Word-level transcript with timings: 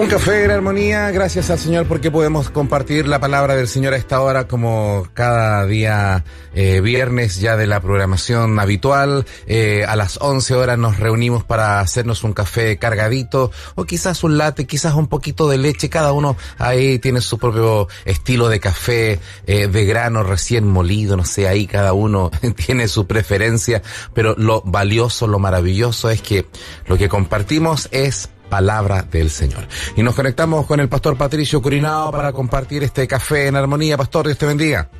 Un 0.00 0.08
café 0.08 0.44
en 0.44 0.50
armonía, 0.50 1.10
gracias 1.10 1.50
al 1.50 1.58
Señor 1.58 1.84
porque 1.84 2.10
podemos 2.10 2.48
compartir 2.48 3.06
la 3.06 3.20
palabra 3.20 3.54
del 3.54 3.68
Señor 3.68 3.92
a 3.92 3.98
esta 3.98 4.22
hora 4.22 4.48
como 4.48 5.06
cada 5.12 5.66
día 5.66 6.24
eh, 6.54 6.80
viernes 6.80 7.38
ya 7.38 7.54
de 7.58 7.66
la 7.66 7.80
programación 7.80 8.58
habitual. 8.58 9.26
Eh, 9.46 9.84
a 9.86 9.96
las 9.96 10.18
11 10.22 10.54
horas 10.54 10.78
nos 10.78 10.98
reunimos 10.98 11.44
para 11.44 11.80
hacernos 11.80 12.24
un 12.24 12.32
café 12.32 12.78
cargadito 12.78 13.52
o 13.74 13.84
quizás 13.84 14.24
un 14.24 14.38
latte, 14.38 14.66
quizás 14.66 14.94
un 14.94 15.06
poquito 15.06 15.50
de 15.50 15.58
leche. 15.58 15.90
Cada 15.90 16.14
uno 16.14 16.34
ahí 16.56 16.98
tiene 16.98 17.20
su 17.20 17.36
propio 17.36 17.86
estilo 18.06 18.48
de 18.48 18.58
café 18.58 19.20
eh, 19.46 19.66
de 19.66 19.84
grano 19.84 20.22
recién 20.22 20.66
molido, 20.66 21.14
no 21.18 21.26
sé, 21.26 21.46
ahí 21.46 21.66
cada 21.66 21.92
uno 21.92 22.30
tiene 22.56 22.88
su 22.88 23.06
preferencia, 23.06 23.82
pero 24.14 24.34
lo 24.38 24.62
valioso, 24.62 25.26
lo 25.26 25.38
maravilloso 25.38 26.08
es 26.08 26.22
que 26.22 26.46
lo 26.86 26.96
que 26.96 27.10
compartimos 27.10 27.90
es 27.92 28.30
palabra 28.50 29.06
del 29.10 29.30
Señor. 29.30 29.66
Y 29.96 30.02
nos 30.02 30.14
conectamos 30.14 30.66
con 30.66 30.80
el 30.80 30.90
pastor 30.90 31.16
Patricio 31.16 31.62
Curinao 31.62 32.10
para 32.10 32.32
compartir 32.32 32.82
este 32.82 33.08
café 33.08 33.46
en 33.46 33.56
armonía. 33.56 33.96
Pastor, 33.96 34.26
Dios 34.26 34.36
te 34.36 34.44
bendiga. 34.44 34.90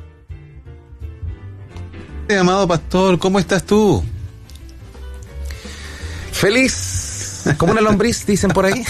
Amado 2.39 2.67
pastor, 2.67 3.19
¿cómo 3.19 3.39
estás 3.39 3.65
tú? 3.65 4.03
Feliz 6.31 7.10
como 7.57 7.71
una 7.73 7.81
lombriz, 7.81 8.25
dicen 8.25 8.51
por 8.51 8.65
ahí. 8.65 8.83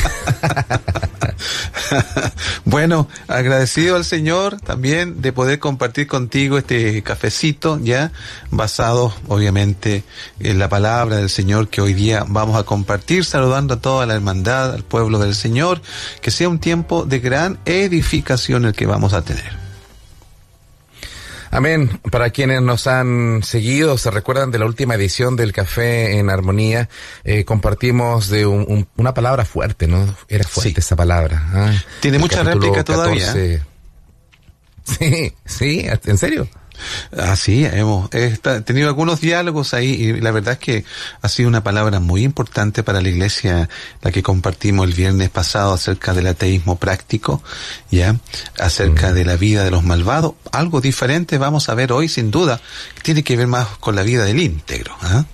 bueno, 2.66 3.08
agradecido 3.28 3.96
al 3.96 4.06
Señor 4.06 4.60
también 4.62 5.22
de 5.22 5.34
poder 5.34 5.60
compartir 5.60 6.08
contigo 6.08 6.58
este 6.58 7.02
cafecito, 7.04 7.80
ya, 7.82 8.12
basado 8.50 9.14
obviamente 9.28 10.04
en 10.40 10.60
la 10.60 10.70
palabra 10.70 11.18
del 11.18 11.30
Señor 11.30 11.70
que 11.70 11.82
hoy 11.82 11.94
día 11.94 12.26
vamos 12.28 12.58
a 12.58 12.64
compartir, 12.64 13.26
saludando 13.26 13.76
a 13.76 13.80
toda 13.80 14.06
la 14.06 14.16
hermandad, 14.16 14.74
al 14.74 14.84
pueblo 14.84 15.20
del 15.20 15.36
Señor, 15.36 15.82
que 16.22 16.32
sea 16.32 16.50
un 16.50 16.60
tiempo 16.60 17.06
de 17.06 17.20
gran 17.20 17.60
edificación 17.66 18.66
el 18.66 18.74
que 18.74 18.86
vamos 18.86 19.14
a 19.14 19.22
tener. 19.22 19.61
Amén. 21.52 22.00
Para 22.10 22.30
quienes 22.30 22.62
nos 22.62 22.88
han 22.88 23.44
seguido, 23.44 23.98
se 23.98 24.10
recuerdan 24.10 24.52
de 24.52 24.60
la 24.60 24.66
última 24.66 24.96
edición 24.96 25.36
del 25.36 25.52
Café 25.52 26.18
en 26.18 26.30
Armonía, 26.30 26.90
eh, 27.26 27.44
compartimos 27.44 28.30
de 28.30 28.46
una 28.46 29.14
palabra 29.14 29.44
fuerte, 29.44 29.88
¿no? 29.88 30.16
Era 30.30 30.46
fuerte 30.46 30.80
esa 30.80 30.96
palabra. 30.96 31.44
¿ah? 31.54 31.74
Tiene 32.00 32.20
mucha 32.20 32.42
réplica 32.42 32.84
todavía. 32.84 33.34
Sí, 34.84 35.34
sí, 35.46 35.86
¿en 36.06 36.18
serio? 36.18 36.48
Así, 37.18 37.66
hemos 37.66 38.10
tenido 38.10 38.88
algunos 38.88 39.22
diálogos 39.22 39.74
ahí 39.74 39.90
y 39.90 40.22
la 40.22 40.32
verdad 40.32 40.54
es 40.54 40.60
que 40.60 40.86
ha 41.22 41.30
sido 41.30 41.50
una 41.50 41.64
palabra 41.64 42.00
muy 42.00 42.24
importante 42.24 42.84
para 42.84 43.02
la 43.02 43.10
iglesia, 43.10 43.70
la 44.02 44.12
que 44.12 44.24
compartimos 44.24 44.88
el 44.88 44.94
viernes 44.94 45.30
pasado 45.30 45.74
acerca 45.74 46.14
del 46.14 46.28
ateísmo 46.28 46.78
práctico, 46.78 47.44
ya, 47.90 48.16
acerca 48.59 49.14
de 49.14 49.26
la 49.26 49.36
vida 49.36 49.64
de 49.64 49.72
los 49.72 49.84
malvados. 49.84 50.34
Algo 50.52 50.82
diferente 50.82 51.38
vamos 51.38 51.69
a 51.69 51.75
ver 51.75 51.92
hoy 51.92 52.08
sin 52.08 52.31
duda, 52.31 52.62
tiene 53.03 53.24
que 53.24 53.38
ver 53.38 53.48
más 53.48 53.68
con 53.80 53.96
la 53.96 54.03
vida 54.03 54.25
del 54.25 54.40
íntegro. 54.40 54.96
¿ah? 55.02 55.25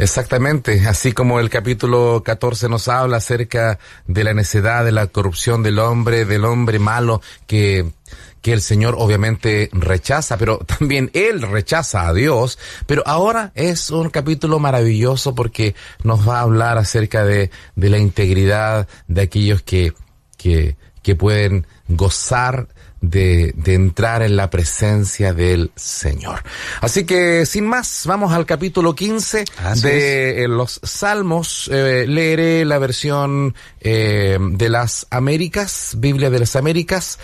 Exactamente, 0.00 0.88
así 0.88 1.12
como 1.12 1.40
el 1.40 1.50
capítulo 1.50 2.22
14 2.24 2.70
nos 2.70 2.88
habla 2.88 3.18
acerca 3.18 3.78
de 4.06 4.24
la 4.24 4.32
necedad, 4.32 4.82
de 4.82 4.92
la 4.92 5.08
corrupción 5.08 5.62
del 5.62 5.78
hombre, 5.78 6.24
del 6.24 6.46
hombre 6.46 6.78
malo 6.78 7.20
que 7.46 7.92
que 8.42 8.52
el 8.52 8.62
Señor 8.62 8.94
obviamente 8.98 9.68
rechaza, 9.72 10.36
pero 10.36 10.58
también 10.78 11.10
Él 11.14 11.42
rechaza 11.42 12.08
a 12.08 12.14
Dios. 12.14 12.58
Pero 12.86 13.02
ahora 13.06 13.52
es 13.54 13.90
un 13.90 14.10
capítulo 14.10 14.58
maravilloso 14.58 15.34
porque 15.34 15.74
nos 16.02 16.28
va 16.28 16.38
a 16.38 16.42
hablar 16.42 16.78
acerca 16.78 17.24
de, 17.24 17.50
de 17.76 17.90
la 17.90 17.98
integridad 17.98 18.88
de 19.08 19.22
aquellos 19.22 19.62
que, 19.62 19.92
que, 20.36 20.76
que 21.02 21.16
pueden 21.16 21.66
gozar 21.88 22.68
de, 23.00 23.52
de, 23.56 23.74
entrar 23.74 24.22
en 24.22 24.36
la 24.36 24.50
presencia 24.50 25.32
del 25.32 25.70
Señor. 25.74 26.42
Así 26.80 27.04
que, 27.04 27.46
sin 27.46 27.66
más, 27.66 28.04
vamos 28.06 28.32
al 28.32 28.44
capítulo 28.44 28.94
15 28.94 29.44
de 29.82 30.44
eh, 30.44 30.48
los 30.48 30.80
Salmos. 30.82 31.70
Eh, 31.72 32.04
leeré 32.06 32.64
la 32.64 32.78
versión 32.78 33.54
eh, 33.80 34.38
de 34.40 34.68
las 34.68 35.06
Américas, 35.10 35.94
Biblia 35.96 36.30
de 36.30 36.40
las 36.40 36.56
Américas, 36.56 37.18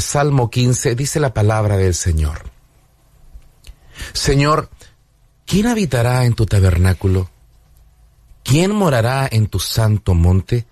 Salmo 0.00 0.50
15, 0.50 0.94
dice 0.94 1.20
la 1.20 1.32
palabra 1.32 1.76
del 1.76 1.94
Señor. 1.94 2.42
Señor, 4.12 4.68
¿quién 5.46 5.66
habitará 5.66 6.24
en 6.24 6.34
tu 6.34 6.46
tabernáculo? 6.46 7.30
¿Quién 8.42 8.72
morará 8.72 9.26
en 9.30 9.46
tu 9.46 9.58
santo 9.58 10.14
monte? 10.14 10.66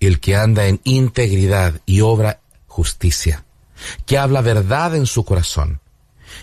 El 0.00 0.18
que 0.20 0.36
anda 0.36 0.66
en 0.66 0.80
integridad 0.84 1.80
y 1.86 2.00
obra 2.00 2.40
justicia, 2.74 3.44
que 4.04 4.18
habla 4.18 4.40
verdad 4.40 4.96
en 4.96 5.06
su 5.06 5.24
corazón, 5.24 5.80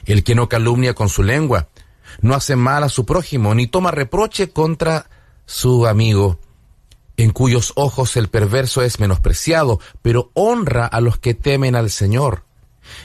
el 0.06 0.24
que 0.24 0.34
no 0.34 0.47
calumnia 0.47 0.94
con 0.94 1.09
su 1.09 1.24
lengua, 1.24 1.68
no 2.22 2.36
hace 2.36 2.56
mal 2.56 2.86
a 2.86 2.90
su 2.90 3.06
prójimo, 3.06 3.53
ni 3.53 3.68
toma 3.68 3.92
reproche 3.92 4.50
contra 4.50 5.09
su 5.46 5.86
amigo, 5.88 6.40
en 7.18 7.31
cuyos 7.31 7.74
ojos 7.75 8.16
el 8.16 8.30
perverso 8.30 8.81
es 8.81 9.02
menospreciado, 9.02 9.81
pero 10.02 10.31
honra 10.34 10.86
a 10.86 11.02
los 11.02 11.20
que 11.20 11.34
temen 11.34 11.75
al 11.75 11.90
Señor, 11.90 12.46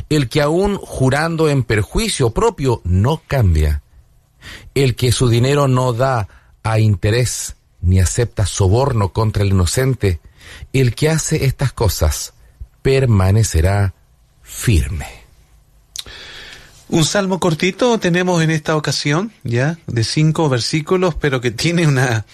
el 0.09 0.29
que 0.29 0.41
aún 0.41 0.77
jurando 0.77 1.49
en 1.49 1.65
perjuicio 1.65 2.31
propio 2.31 2.81
no 2.85 3.23
cambia, 3.27 3.83
el 4.77 4.95
que 4.95 5.11
su 5.11 5.29
dinero 5.29 5.67
no 5.67 5.93
da 5.93 6.29
a 6.63 6.79
interés, 6.79 7.57
ni 7.81 7.99
acepta 7.99 8.47
soborno 8.47 9.13
contra 9.13 9.43
el 9.43 9.49
inocente, 9.49 10.21
el 10.73 10.95
que 10.95 11.11
hace 11.11 11.45
estas 11.45 11.73
cosas 11.73 12.36
permanecerá 12.87 13.95
firme. 14.45 15.09
Un 16.89 17.05
salmo 17.05 17.41
cortito 17.41 17.99
tenemos 17.99 18.41
en 18.45 18.51
esta 18.53 18.77
ocasión, 18.77 19.33
ya, 19.43 19.77
de 19.89 20.05
cinco 20.05 20.49
versículos, 20.49 21.17
pero 21.17 21.41
que 21.41 21.51
tiene 21.51 21.89
una, 21.89 22.27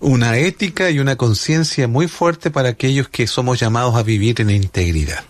una 0.00 0.38
ética 0.38 0.90
y 0.90 0.98
una 0.98 1.14
conciencia 1.14 1.86
muy 1.86 2.08
fuerte 2.08 2.50
para 2.50 2.70
aquellos 2.70 3.10
que 3.10 3.28
somos 3.28 3.60
llamados 3.60 3.94
a 3.94 4.02
vivir 4.02 4.40
en 4.40 4.50
integridad. 4.50 5.22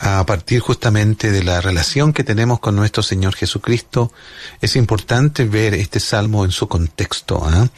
A 0.00 0.26
partir 0.26 0.58
justamente 0.58 1.30
de 1.30 1.44
la 1.44 1.60
relación 1.60 2.12
que 2.12 2.24
tenemos 2.24 2.58
con 2.58 2.74
nuestro 2.74 3.04
Señor 3.04 3.36
Jesucristo, 3.36 4.12
es 4.60 4.74
importante 4.74 5.44
ver 5.44 5.74
este 5.74 6.00
salmo 6.00 6.44
en 6.44 6.50
su 6.50 6.66
contexto, 6.66 7.40
¿ah? 7.46 7.68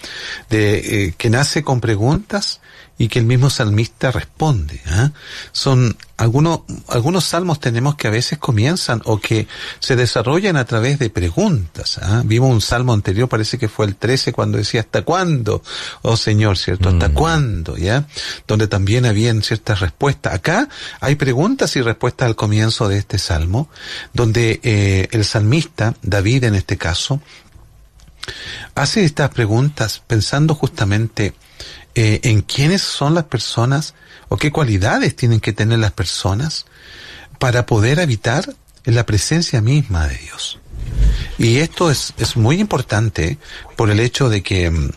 de 0.48 0.78
eh, 1.08 1.14
que 1.18 1.28
nace 1.28 1.62
con 1.62 1.82
preguntas 1.82 2.62
y 2.98 3.08
que 3.08 3.20
el 3.20 3.24
mismo 3.24 3.48
salmista 3.48 4.10
responde. 4.10 4.74
¿eh? 4.74 5.10
Son 5.52 5.96
algunos, 6.16 6.62
algunos 6.88 7.24
salmos 7.24 7.60
tenemos 7.60 7.94
que 7.94 8.08
a 8.08 8.10
veces 8.10 8.38
comienzan 8.38 9.00
o 9.04 9.20
que 9.20 9.46
se 9.78 9.94
desarrollan 9.94 10.56
a 10.56 10.64
través 10.64 10.98
de 10.98 11.08
preguntas. 11.08 11.98
¿eh? 11.98 12.22
Vimos 12.24 12.50
un 12.50 12.60
salmo 12.60 12.92
anterior, 12.92 13.28
parece 13.28 13.56
que 13.56 13.68
fue 13.68 13.86
el 13.86 13.94
13, 13.94 14.32
cuando 14.32 14.58
decía 14.58 14.80
¿hasta 14.80 15.02
cuándo? 15.02 15.62
Oh 16.02 16.16
Señor, 16.16 16.58
¿cierto? 16.58 16.88
¿Hasta 16.88 17.08
mm. 17.08 17.14
cuándo? 17.14 17.76
¿Ya? 17.76 18.06
Donde 18.48 18.66
también 18.66 19.06
habían 19.06 19.42
ciertas 19.42 19.78
respuestas. 19.78 20.34
Acá 20.34 20.68
hay 21.00 21.14
preguntas 21.14 21.76
y 21.76 21.82
respuestas 21.82 22.26
al 22.26 22.34
comienzo 22.34 22.88
de 22.88 22.98
este 22.98 23.18
salmo, 23.18 23.70
donde 24.12 24.58
eh, 24.64 25.08
el 25.12 25.24
salmista, 25.24 25.94
David 26.02 26.44
en 26.44 26.56
este 26.56 26.76
caso, 26.76 27.20
hace 28.74 29.04
estas 29.04 29.30
preguntas 29.30 30.02
pensando 30.06 30.54
justamente 30.54 31.34
eh, 32.00 32.20
en 32.22 32.42
quiénes 32.42 32.80
son 32.80 33.16
las 33.16 33.24
personas 33.24 33.94
o 34.28 34.36
qué 34.36 34.52
cualidades 34.52 35.16
tienen 35.16 35.40
que 35.40 35.52
tener 35.52 35.80
las 35.80 35.90
personas 35.90 36.64
para 37.40 37.66
poder 37.66 37.98
habitar 37.98 38.54
en 38.84 38.94
la 38.94 39.04
presencia 39.04 39.60
misma 39.60 40.06
de 40.06 40.16
Dios. 40.16 40.60
Y 41.38 41.56
esto 41.56 41.90
es, 41.90 42.14
es 42.16 42.36
muy 42.36 42.60
importante 42.60 43.36
por 43.74 43.90
el 43.90 43.98
hecho 43.98 44.28
de 44.28 44.44
que 44.44 44.70
mm, 44.70 44.90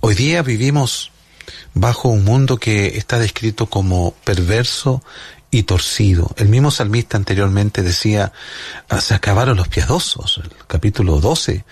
hoy 0.00 0.16
día 0.16 0.42
vivimos 0.42 1.12
bajo 1.72 2.08
un 2.08 2.24
mundo 2.24 2.56
que 2.56 2.98
está 2.98 3.20
descrito 3.20 3.66
como 3.66 4.12
perverso 4.24 5.04
y 5.56 5.62
torcido. 5.62 6.30
El 6.36 6.50
mismo 6.50 6.70
salmista 6.70 7.16
anteriormente 7.16 7.82
decía, 7.82 8.30
ah, 8.90 9.00
se 9.00 9.14
acabaron 9.14 9.56
los 9.56 9.68
piadosos, 9.68 10.42
el 10.44 10.50
capítulo 10.66 11.18
12, 11.18 11.64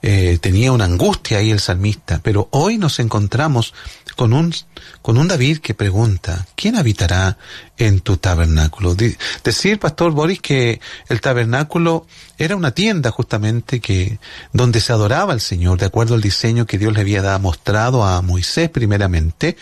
eh, 0.00 0.38
tenía 0.40 0.72
una 0.72 0.86
angustia 0.86 1.36
ahí 1.36 1.50
el 1.50 1.60
salmista, 1.60 2.18
pero 2.22 2.48
hoy 2.52 2.78
nos 2.78 2.98
encontramos 2.98 3.74
con 4.16 4.32
un, 4.32 4.54
con 5.02 5.18
un 5.18 5.28
David 5.28 5.58
que 5.58 5.74
pregunta, 5.74 6.46
¿quién 6.56 6.76
habitará 6.76 7.36
en 7.78 8.00
tu 8.00 8.16
tabernáculo? 8.16 8.96
decir, 9.44 9.78
Pastor 9.78 10.12
Boris, 10.12 10.40
que 10.40 10.80
el 11.08 11.20
tabernáculo 11.20 12.06
era 12.38 12.56
una 12.56 12.72
tienda 12.72 13.10
justamente 13.10 13.80
que, 13.80 14.18
donde 14.52 14.80
se 14.80 14.92
adoraba 14.92 15.32
al 15.32 15.40
Señor, 15.40 15.78
de 15.78 15.86
acuerdo 15.86 16.14
al 16.14 16.20
diseño 16.20 16.66
que 16.66 16.78
Dios 16.78 16.92
le 16.92 17.00
había 17.00 17.22
dado, 17.22 17.38
mostrado 17.40 18.04
a 18.04 18.20
Moisés 18.22 18.68
primeramente, 18.68 19.56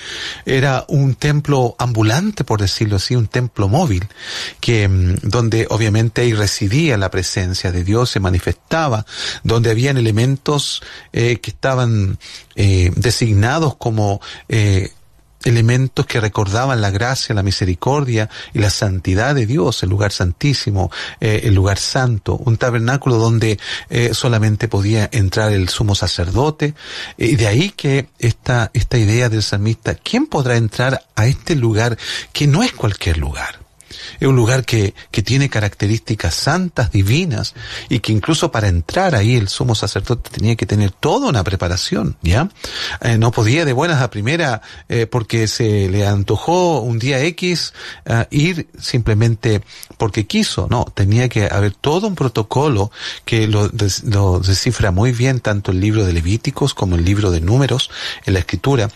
era 0.45 0.85
un 0.89 1.15
templo 1.15 1.77
ambulante, 1.79 2.45
por 2.45 2.61
decirlo 2.61 2.97
así, 2.97 3.15
un 3.15 3.29
templo 3.29 3.69
móvil, 3.69 4.09
que, 4.61 4.89
mm, 4.89 5.17
donde 5.23 5.67
obviamente 5.71 6.23
ahí 6.23 6.33
residía 6.33 6.97
la 6.97 7.11
presencia 7.11 7.71
de 7.71 7.85
Dios, 7.85 8.11
se 8.11 8.21
manifestaba, 8.21 9.07
donde 9.43 9.71
habían 9.71 9.97
elementos 9.97 10.83
eh, 11.13 11.39
que 11.41 11.51
estaban 11.51 12.19
eh, 12.57 12.91
designados 12.97 13.77
como 13.77 14.21
eh, 14.49 14.91
elementos 15.45 16.07
que 16.07 16.21
recordaban 16.21 16.81
la 16.81 16.91
gracia, 16.91 17.35
la 17.35 17.43
misericordia 17.43 18.29
y 18.53 18.59
la 18.59 18.71
santidad 18.71 19.35
de 19.35 19.47
Dios, 19.47 19.83
el 19.83 19.91
lugar 19.91 20.13
santísimo, 20.13 20.91
eh, 21.21 21.43
el 21.45 21.55
lugar 21.55 21.79
santo, 21.79 22.37
un 22.37 22.57
tabernáculo 22.57 23.17
donde 23.17 23.59
eh, 23.91 24.15
solamente 24.15 24.69
podía 24.69 25.09
entrar 25.13 25.53
el 25.53 25.69
sumo 25.69 25.95
sacerdote. 25.95 26.75
Y 27.17 27.37
de 27.37 27.47
ahí 27.47 27.71
que 27.71 28.09
esta, 28.19 28.71
esta 28.75 28.99
idea 28.99 29.29
del 29.29 29.43
salmista, 29.43 29.95
¿quién 29.95 30.27
podrá 30.27 30.57
entrar 30.57 31.05
a 31.17 31.27
este 31.27 31.55
lugar 31.55 31.97
que 32.33 32.47
no 32.47 32.63
es 32.63 32.73
cualquier 32.73 33.19
lugar? 33.19 33.64
Es 34.21 34.29
un 34.29 34.37
lugar 34.37 34.65
que, 34.65 34.95
que 35.11 35.23
tiene 35.23 35.49
características 35.49 36.35
santas, 36.35 36.91
divinas, 36.91 37.55
y 37.89 38.01
que 38.01 38.13
incluso 38.13 38.51
para 38.51 38.69
entrar 38.69 39.15
ahí 39.15 39.37
el 39.37 39.49
sumo 39.49 39.75
sacerdote 39.75 40.31
tenía 40.31 40.57
que 40.57 40.67
tener 40.67 40.91
toda 40.91 41.29
una 41.29 41.45
preparación, 41.45 42.17
¿ya? 42.23 42.49
Eh, 43.01 43.19
no 43.19 43.31
podía 43.31 43.65
de 43.65 43.73
buenas 43.73 44.03
a 44.03 44.11
primera, 44.11 44.63
eh, 44.89 45.07
porque 45.07 45.47
se 45.47 45.89
le 45.89 46.07
antojó 46.07 46.81
un 46.81 46.99
día 46.99 47.21
X 47.21 47.73
uh, 48.07 48.25
ir 48.31 48.69
simplemente 48.79 49.63
porque 49.97 50.27
quiso, 50.27 50.67
no, 50.71 50.85
tenía 50.95 51.29
que 51.29 51.47
haber 51.47 51.73
todo 51.73 52.07
un 52.07 52.15
protocolo 52.15 52.91
que 53.25 53.47
lo, 53.47 53.71
lo 54.05 54.41
descifra 54.41 54.91
muy 54.91 55.13
bien 55.13 55.41
tanto 55.41 55.71
el 55.71 55.81
libro 55.81 56.05
de 56.05 56.13
Levíticos 56.13 56.75
como 56.75 56.97
el 56.97 57.05
libro 57.05 57.31
de 57.31 57.41
Números 57.41 57.91
en 58.25 58.35
la 58.35 58.41
escritura 58.41 58.91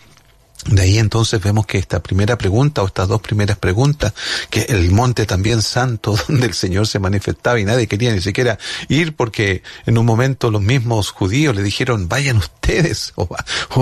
de 0.67 0.83
ahí 0.83 0.99
entonces 0.99 1.41
vemos 1.41 1.67
que 1.67 1.79
esta 1.79 2.03
primera 2.03 2.37
pregunta 2.37 2.83
o 2.83 2.87
estas 2.87 3.09
dos 3.09 3.21
primeras 3.21 3.57
preguntas, 3.59 4.13
que 4.51 4.63
el 4.63 4.91
monte 4.91 5.25
también 5.25 5.63
santo 5.63 6.17
donde 6.29 6.47
el 6.47 6.55
Señor 6.55 6.87
se 6.87 6.99
manifestaba 6.99 7.59
y 7.59 7.65
nadie 7.65 7.87
quería 7.87 8.13
ni 8.13 8.21
siquiera 8.21 8.59
ir 8.89 9.15
porque 9.17 9.63
en 9.87 9.99
un 9.99 10.05
momento 10.05 10.51
los 10.51 10.61
mismos 10.61 11.11
judíos 11.11 11.55
le 11.55 11.63
dijeron 11.63 12.09
vayan 12.09 12.37
ustedes 12.37 13.13
o, 13.17 13.29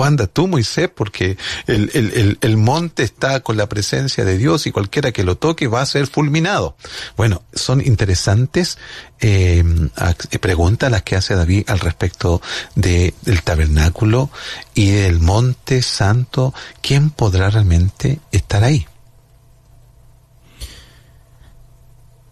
anda 0.03 0.27
tú 0.27 0.47
Moisés 0.47 0.89
porque 0.93 1.37
el, 1.65 1.91
el, 1.93 2.13
el, 2.13 2.37
el, 2.39 2.57
monte 2.57 3.03
está 3.03 3.41
con 3.41 3.57
la 3.57 3.67
presencia 3.67 4.23
de 4.23 4.37
Dios 4.37 4.67
y 4.67 4.71
cualquiera 4.71 5.11
que 5.11 5.23
lo 5.23 5.35
toque 5.35 5.67
va 5.67 5.81
a 5.81 5.85
ser 5.85 6.07
fulminado. 6.07 6.77
Bueno, 7.17 7.43
son 7.53 7.85
interesantes 7.85 8.77
eh, 9.19 9.63
preguntas 10.39 10.91
las 10.91 11.01
que 11.01 11.15
hace 11.15 11.35
David 11.35 11.63
al 11.67 11.79
respecto 11.79 12.41
de, 12.75 13.13
del 13.23 13.41
tabernáculo 13.41 14.29
y 14.75 14.91
del 14.91 15.19
monte 15.19 15.81
santo 15.81 16.53
¿quién 16.81 17.09
podrá 17.09 17.49
realmente 17.49 18.19
estar 18.31 18.63
ahí? 18.63 18.87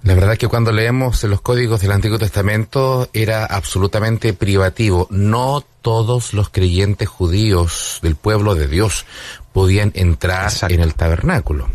La 0.05 0.13
verdad 0.13 0.37
que 0.37 0.47
cuando 0.47 0.71
leemos 0.71 1.23
los 1.23 1.41
códigos 1.41 1.81
del 1.81 1.91
Antiguo 1.91 2.19
Testamento 2.19 3.09
era 3.11 3.43
absolutamente 3.43 4.33
privativo. 4.33 5.07
No 5.09 5.65
todos 5.81 6.35
los 6.35 6.49
creyentes 6.49 7.09
judíos 7.09 7.97
del 8.03 8.15
pueblo 8.15 8.53
de 8.53 8.67
Dios 8.67 9.07
podían 9.51 9.91
entrar 9.95 10.51
en 10.69 10.79
el 10.79 10.93
tabernáculo. 10.93 11.67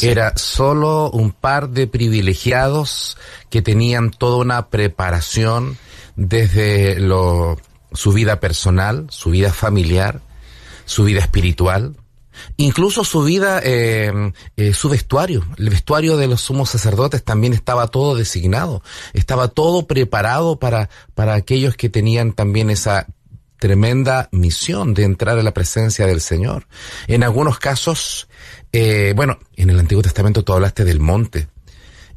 Era 0.00 0.36
solo 0.36 1.10
un 1.10 1.32
par 1.32 1.70
de 1.70 1.88
privilegiados 1.88 3.18
que 3.50 3.60
tenían 3.60 4.12
toda 4.12 4.36
una 4.36 4.68
preparación 4.68 5.78
desde 6.14 7.00
lo, 7.00 7.58
su 7.92 8.12
vida 8.12 8.38
personal, 8.38 9.06
su 9.10 9.30
vida 9.30 9.52
familiar, 9.52 10.20
su 10.88 11.04
vida 11.04 11.20
espiritual, 11.20 11.96
incluso 12.56 13.04
su 13.04 13.22
vida, 13.22 13.60
eh, 13.62 14.32
eh, 14.56 14.72
su 14.72 14.88
vestuario. 14.88 15.44
El 15.58 15.68
vestuario 15.68 16.16
de 16.16 16.26
los 16.26 16.40
sumos 16.40 16.70
sacerdotes 16.70 17.22
también 17.22 17.52
estaba 17.52 17.88
todo 17.88 18.16
designado, 18.16 18.82
estaba 19.12 19.48
todo 19.48 19.86
preparado 19.86 20.58
para, 20.58 20.88
para 21.14 21.34
aquellos 21.34 21.76
que 21.76 21.90
tenían 21.90 22.32
también 22.32 22.70
esa 22.70 23.06
tremenda 23.58 24.30
misión 24.32 24.94
de 24.94 25.04
entrar 25.04 25.38
a 25.38 25.42
la 25.42 25.52
presencia 25.52 26.06
del 26.06 26.22
Señor. 26.22 26.66
En 27.06 27.22
algunos 27.22 27.58
casos, 27.58 28.28
eh, 28.72 29.12
bueno, 29.14 29.38
en 29.56 29.68
el 29.68 29.78
Antiguo 29.78 30.02
Testamento 30.02 30.42
tú 30.42 30.54
hablaste 30.54 30.84
del 30.84 31.00
monte. 31.00 31.48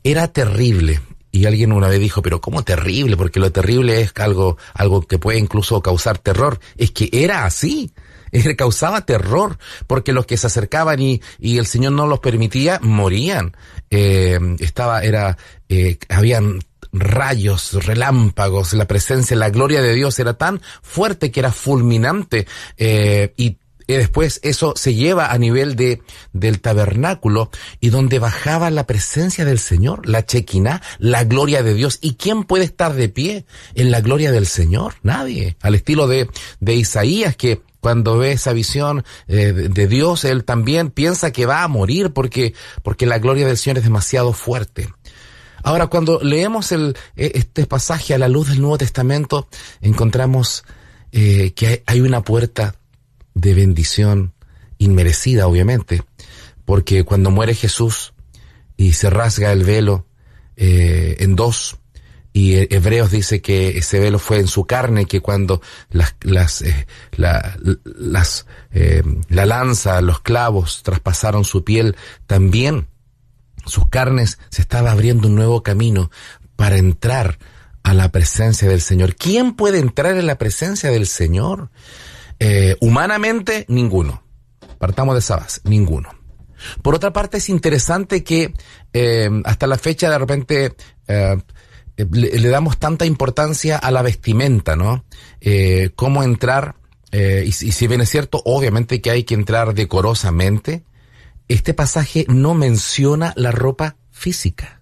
Era 0.03 0.29
terrible. 0.29 1.01
Y 1.33 1.45
alguien 1.45 1.71
una 1.71 1.87
vez 1.87 1.99
dijo, 1.99 2.21
pero 2.21 2.41
¿cómo 2.41 2.63
terrible? 2.63 3.17
Porque 3.17 3.39
lo 3.39 3.51
terrible 3.51 4.01
es 4.01 4.11
algo, 4.17 4.57
algo 4.73 5.01
que 5.01 5.17
puede 5.17 5.39
incluso 5.39 5.81
causar 5.81 6.17
terror. 6.17 6.59
Es 6.77 6.91
que 6.91 7.09
era 7.11 7.45
así. 7.45 7.93
causaba 8.57 9.05
terror, 9.05 9.57
porque 9.87 10.13
los 10.13 10.25
que 10.25 10.37
se 10.37 10.47
acercaban 10.47 11.01
y, 11.01 11.21
y 11.39 11.57
el 11.57 11.65
Señor 11.65 11.93
no 11.93 12.07
los 12.07 12.19
permitía, 12.19 12.79
morían. 12.81 13.55
Eh, 13.89 14.39
estaba, 14.59 15.03
era, 15.03 15.37
eh, 15.69 15.97
habían 16.09 16.59
rayos, 16.93 17.85
relámpagos, 17.85 18.73
la 18.73 18.87
presencia, 18.87 19.35
la 19.37 19.49
gloria 19.49 19.81
de 19.81 19.93
Dios 19.93 20.19
era 20.19 20.33
tan 20.33 20.61
fuerte 20.81 21.31
que 21.31 21.39
era 21.39 21.51
fulminante 21.51 22.47
eh, 22.77 23.33
y 23.37 23.57
después 23.87 24.39
eso 24.43 24.73
se 24.75 24.93
lleva 24.93 25.31
a 25.31 25.37
nivel 25.37 25.75
de 25.75 26.01
del 26.33 26.61
tabernáculo 26.61 27.49
y 27.79 27.89
donde 27.89 28.19
bajaba 28.19 28.69
la 28.69 28.87
presencia 28.87 29.45
del 29.45 29.59
Señor, 29.59 30.07
la 30.07 30.25
chequina, 30.25 30.81
la 30.99 31.23
gloria 31.23 31.63
de 31.63 31.73
Dios. 31.73 31.99
¿Y 32.01 32.15
quién 32.15 32.43
puede 32.43 32.65
estar 32.65 32.93
de 32.93 33.09
pie 33.09 33.45
en 33.75 33.91
la 33.91 34.01
gloria 34.01 34.31
del 34.31 34.47
Señor? 34.47 34.95
Nadie. 35.03 35.57
Al 35.61 35.75
estilo 35.75 36.07
de, 36.07 36.29
de 36.59 36.75
Isaías 36.75 37.35
que 37.35 37.61
cuando 37.81 38.17
ve 38.17 38.31
esa 38.31 38.53
visión 38.53 39.03
eh, 39.27 39.51
de 39.53 39.87
Dios, 39.87 40.23
él 40.23 40.45
también 40.45 40.91
piensa 40.91 41.31
que 41.31 41.45
va 41.45 41.63
a 41.63 41.67
morir 41.67 42.11
porque, 42.13 42.53
porque 42.83 43.07
la 43.07 43.19
gloria 43.19 43.47
del 43.47 43.57
Señor 43.57 43.79
es 43.79 43.83
demasiado 43.83 44.33
fuerte. 44.33 44.87
Ahora, 45.63 45.87
cuando 45.87 46.19
leemos 46.21 46.71
el, 46.71 46.95
e, 47.15 47.31
este 47.35 47.65
pasaje 47.65 48.13
a 48.13 48.17
la 48.17 48.27
luz 48.27 48.49
del 48.49 48.61
Nuevo 48.61 48.77
Testamento, 48.77 49.47
encontramos 49.81 50.63
eh, 51.11 51.53
que 51.55 51.83
hay, 51.85 52.01
una 52.01 52.23
puerta 52.23 52.75
de 53.33 53.53
bendición 53.53 54.33
inmerecida, 54.77 55.47
obviamente, 55.47 56.03
porque 56.65 57.03
cuando 57.03 57.31
muere 57.31 57.53
Jesús 57.53 58.13
y 58.77 58.93
se 58.93 59.09
rasga 59.09 59.51
el 59.51 59.63
velo 59.63 60.05
eh, 60.55 61.17
en 61.19 61.35
dos, 61.35 61.77
y 62.33 62.73
Hebreos 62.73 63.11
dice 63.11 63.41
que 63.41 63.77
ese 63.77 63.99
velo 63.99 64.17
fue 64.17 64.39
en 64.39 64.47
su 64.47 64.65
carne, 64.65 65.05
que 65.05 65.19
cuando 65.19 65.61
las, 65.89 66.15
las, 66.21 66.61
eh, 66.61 66.87
la, 67.11 67.57
eh, 68.71 69.03
la 69.27 69.45
lanza, 69.45 70.01
los 70.01 70.21
clavos 70.21 70.81
traspasaron 70.83 71.43
su 71.43 71.65
piel, 71.65 71.97
también 72.27 72.87
sus 73.65 73.89
carnes 73.89 74.39
se 74.49 74.61
estaba 74.61 74.91
abriendo 74.91 75.27
un 75.27 75.35
nuevo 75.35 75.61
camino 75.61 76.09
para 76.55 76.77
entrar 76.77 77.37
a 77.83 77.93
la 77.93 78.11
presencia 78.11 78.69
del 78.69 78.81
Señor. 78.81 79.15
¿Quién 79.15 79.53
puede 79.53 79.79
entrar 79.79 80.17
en 80.17 80.27
la 80.27 80.37
presencia 80.37 80.89
del 80.89 81.07
Señor? 81.07 81.69
Eh, 82.43 82.75
humanamente, 82.79 83.65
ninguno. 83.67 84.23
Partamos 84.79 85.13
de 85.13 85.19
esa 85.19 85.35
base, 85.35 85.61
ninguno. 85.63 86.09
Por 86.81 86.95
otra 86.95 87.13
parte, 87.13 87.37
es 87.37 87.49
interesante 87.49 88.23
que 88.23 88.51
eh, 88.93 89.29
hasta 89.45 89.67
la 89.67 89.77
fecha 89.77 90.09
de 90.09 90.17
repente 90.17 90.75
eh, 91.07 91.37
le, 91.97 92.49
damos 92.49 92.79
tanta 92.79 93.05
importancia 93.05 93.77
a 93.77 93.91
la 93.91 94.01
vestimenta, 94.01 94.75
¿no? 94.75 95.05
Cómo 95.95 96.23
entrar, 96.23 96.77
y, 97.11 97.47
y, 97.47 97.51
si 97.51 97.87
bien 97.87 98.01
es 98.01 98.09
cierto, 98.09 98.41
obviamente 98.43 99.01
que 99.01 99.11
hay 99.11 99.23
que 99.23 99.35
entrar 99.35 99.75
decorosamente, 99.75 100.83
este 101.47 101.75
pasaje 101.75 102.25
no 102.27 102.55
menciona 102.55 103.33
la 103.35 103.51
ropa 103.51 103.97
física. 104.09 104.81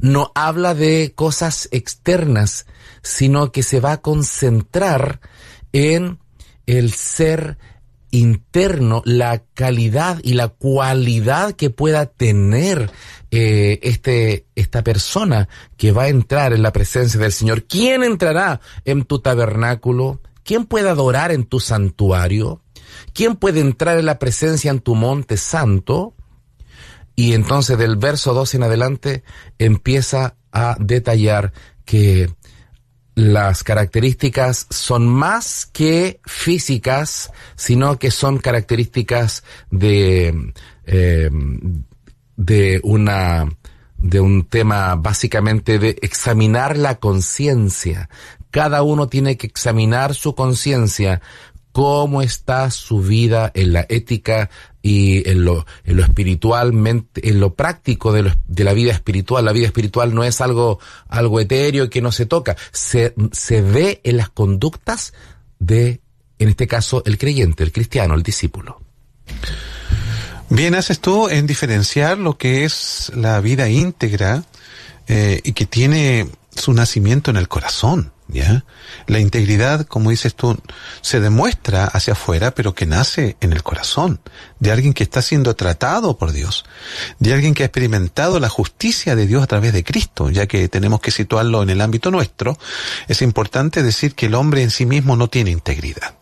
No 0.00 0.32
habla 0.34 0.74
de 0.74 1.14
cosas 1.14 1.66
externas, 1.72 2.66
sino 3.02 3.52
que 3.52 3.62
se 3.62 3.80
va 3.80 3.92
a 3.92 4.02
concentrar 4.02 5.20
en 5.72 6.18
el 6.66 6.92
ser 6.92 7.58
interno, 8.10 9.02
la 9.04 9.42
calidad 9.54 10.20
y 10.22 10.34
la 10.34 10.48
cualidad 10.48 11.52
que 11.52 11.70
pueda 11.70 12.06
tener 12.06 12.90
eh, 13.32 13.80
este, 13.82 14.46
esta 14.54 14.84
persona 14.84 15.48
que 15.76 15.90
va 15.90 16.04
a 16.04 16.08
entrar 16.08 16.52
en 16.52 16.62
la 16.62 16.72
presencia 16.72 17.18
del 17.18 17.32
Señor. 17.32 17.64
¿Quién 17.64 18.04
entrará 18.04 18.60
en 18.84 19.04
tu 19.04 19.18
tabernáculo? 19.18 20.20
¿Quién 20.44 20.66
puede 20.66 20.88
adorar 20.88 21.32
en 21.32 21.44
tu 21.44 21.58
santuario? 21.58 22.62
¿Quién 23.12 23.34
puede 23.34 23.60
entrar 23.60 23.98
en 23.98 24.06
la 24.06 24.20
presencia 24.20 24.70
en 24.70 24.78
tu 24.78 24.94
monte 24.94 25.36
santo? 25.36 26.14
Y 27.16 27.32
entonces 27.32 27.78
del 27.78 27.96
verso 27.96 28.32
2 28.32 28.54
en 28.54 28.62
adelante 28.62 29.24
empieza 29.58 30.36
a 30.52 30.76
detallar 30.78 31.52
que 31.84 32.30
las 33.14 33.62
características 33.62 34.66
son 34.70 35.06
más 35.06 35.66
que 35.66 36.20
físicas, 36.24 37.30
sino 37.54 37.98
que 37.98 38.10
son 38.10 38.38
características 38.38 39.44
de, 39.70 40.52
eh, 40.86 41.30
de 42.36 42.80
una 42.82 43.48
de 43.96 44.20
un 44.20 44.44
tema 44.44 44.96
básicamente 44.96 45.78
de 45.78 45.96
examinar 46.02 46.76
la 46.76 46.96
conciencia. 46.96 48.10
Cada 48.50 48.82
uno 48.82 49.08
tiene 49.08 49.38
que 49.38 49.46
examinar 49.46 50.14
su 50.14 50.34
conciencia, 50.34 51.22
cómo 51.72 52.20
está 52.20 52.70
su 52.70 53.00
vida 53.00 53.50
en 53.54 53.72
la 53.72 53.86
ética 53.88 54.50
y 54.86 55.26
en 55.30 55.46
lo, 55.46 55.64
en 55.84 55.96
lo 55.96 56.02
espiritualmente, 56.02 57.26
en 57.30 57.40
lo 57.40 57.54
práctico 57.54 58.12
de, 58.12 58.34
de, 58.46 58.64
la 58.64 58.74
vida 58.74 58.92
espiritual. 58.92 59.42
La 59.42 59.52
vida 59.52 59.64
espiritual 59.64 60.14
no 60.14 60.24
es 60.24 60.42
algo, 60.42 60.78
algo 61.08 61.40
etéreo 61.40 61.88
que 61.88 62.02
no 62.02 62.12
se 62.12 62.26
toca. 62.26 62.54
Se, 62.70 63.14
se 63.32 63.62
ve 63.62 64.02
en 64.04 64.18
las 64.18 64.28
conductas 64.28 65.14
de, 65.58 66.02
en 66.38 66.50
este 66.50 66.66
caso, 66.66 67.02
el 67.06 67.16
creyente, 67.16 67.64
el 67.64 67.72
cristiano, 67.72 68.12
el 68.12 68.22
discípulo. 68.22 68.82
Bien 70.50 70.74
haces 70.74 71.00
tú 71.00 71.30
en 71.30 71.46
diferenciar 71.46 72.18
lo 72.18 72.36
que 72.36 72.66
es 72.66 73.10
la 73.16 73.40
vida 73.40 73.70
íntegra 73.70 74.44
eh, 75.08 75.40
y 75.44 75.54
que 75.54 75.64
tiene 75.64 76.28
su 76.54 76.74
nacimiento 76.74 77.30
en 77.30 77.38
el 77.38 77.48
corazón. 77.48 78.12
La 79.06 79.20
integridad, 79.20 79.86
como 79.86 80.10
dices 80.10 80.34
tú, 80.34 80.58
se 81.02 81.20
demuestra 81.20 81.84
hacia 81.84 82.14
afuera, 82.14 82.54
pero 82.54 82.74
que 82.74 82.86
nace 82.86 83.36
en 83.40 83.52
el 83.52 83.62
corazón, 83.62 84.20
de 84.58 84.72
alguien 84.72 84.94
que 84.94 85.04
está 85.04 85.22
siendo 85.22 85.54
tratado 85.54 86.16
por 86.16 86.32
Dios, 86.32 86.64
de 87.18 87.34
alguien 87.34 87.54
que 87.54 87.62
ha 87.62 87.66
experimentado 87.66 88.40
la 88.40 88.48
justicia 88.48 89.14
de 89.14 89.26
Dios 89.26 89.42
a 89.42 89.46
través 89.46 89.72
de 89.72 89.84
Cristo, 89.84 90.30
ya 90.30 90.46
que 90.46 90.68
tenemos 90.68 91.00
que 91.00 91.10
situarlo 91.10 91.62
en 91.62 91.70
el 91.70 91.80
ámbito 91.80 92.10
nuestro, 92.10 92.58
es 93.08 93.22
importante 93.22 93.82
decir 93.82 94.14
que 94.14 94.26
el 94.26 94.34
hombre 94.34 94.62
en 94.62 94.70
sí 94.70 94.86
mismo 94.86 95.16
no 95.16 95.28
tiene 95.28 95.50
integridad. 95.50 96.14